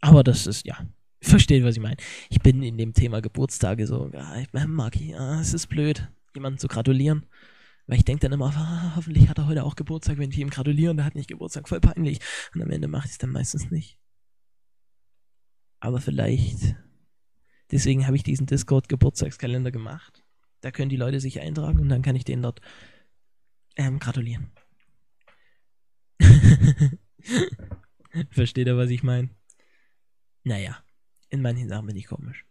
Aber 0.00 0.22
das 0.22 0.46
ist, 0.46 0.64
ja, 0.66 0.78
versteht, 1.20 1.64
was 1.64 1.76
ich 1.76 1.82
meine. 1.82 1.96
Ich 2.30 2.40
bin 2.40 2.62
in 2.62 2.78
dem 2.78 2.94
Thema 2.94 3.20
Geburtstage 3.20 3.86
so, 3.86 4.10
ja, 4.12 4.36
ich 4.36 4.52
mag 4.52 4.96
ich, 4.96 5.08
ja, 5.08 5.40
es 5.40 5.54
ist 5.54 5.66
blöd, 5.68 6.08
jemanden 6.34 6.58
zu 6.58 6.68
gratulieren. 6.68 7.26
Weil 7.86 7.98
ich 7.98 8.04
denke 8.04 8.20
dann 8.20 8.32
immer, 8.32 8.54
ah, 8.54 8.92
hoffentlich 8.96 9.28
hat 9.28 9.38
er 9.38 9.46
heute 9.46 9.64
auch 9.64 9.74
Geburtstag, 9.74 10.18
wenn 10.18 10.30
ich 10.30 10.38
ihm 10.38 10.50
gratuliere 10.50 10.90
und 10.90 10.98
er 10.98 11.06
hat 11.06 11.14
nicht 11.14 11.28
Geburtstag, 11.28 11.68
voll 11.68 11.80
peinlich. 11.80 12.20
Und 12.54 12.60
am 12.60 12.70
Ende 12.70 12.86
mache 12.86 13.06
ich 13.06 13.12
es 13.12 13.18
dann 13.18 13.30
meistens 13.30 13.70
nicht. 13.70 13.98
Aber 15.80 16.00
vielleicht, 16.00 16.76
deswegen 17.70 18.06
habe 18.06 18.16
ich 18.16 18.22
diesen 18.22 18.46
Discord-Geburtstagskalender 18.46 19.70
gemacht. 19.70 20.22
Da 20.60 20.70
können 20.70 20.90
die 20.90 20.96
Leute 20.96 21.18
sich 21.20 21.40
eintragen 21.40 21.80
und 21.80 21.88
dann 21.88 22.02
kann 22.02 22.16
ich 22.16 22.24
denen 22.24 22.42
dort 22.42 22.60
ähm, 23.76 23.98
gratulieren. 23.98 24.50
Versteht 28.30 28.66
ihr, 28.66 28.76
was 28.76 28.90
ich 28.90 29.02
meine? 29.02 29.30
Naja, 30.44 30.82
in 31.30 31.42
manchen 31.42 31.68
Sachen 31.68 31.86
bin 31.86 31.96
ich 31.96 32.06
komisch. 32.06 32.44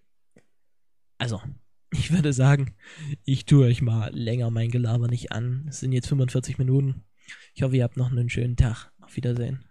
Also, 1.18 1.42
ich 1.92 2.12
würde 2.12 2.34
sagen, 2.34 2.76
ich 3.24 3.46
tue 3.46 3.66
euch 3.66 3.82
mal 3.82 4.14
länger 4.14 4.50
mein 4.52 4.70
Gelaber 4.70 5.08
nicht 5.08 5.32
an. 5.32 5.66
Es 5.70 5.80
sind 5.80 5.92
jetzt 5.92 6.08
45 6.08 6.58
Minuten. 6.58 7.06
Ich 7.54 7.64
hoffe, 7.64 7.76
ihr 7.76 7.84
habt 7.84 7.98
noch 7.98 8.12
einen 8.12 8.30
schönen 8.30 8.56
Tag. 8.56 8.92
Auf 9.02 9.16
Wiedersehen. 9.16 9.66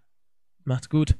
Macht's 0.63 0.89
gut. 0.89 1.17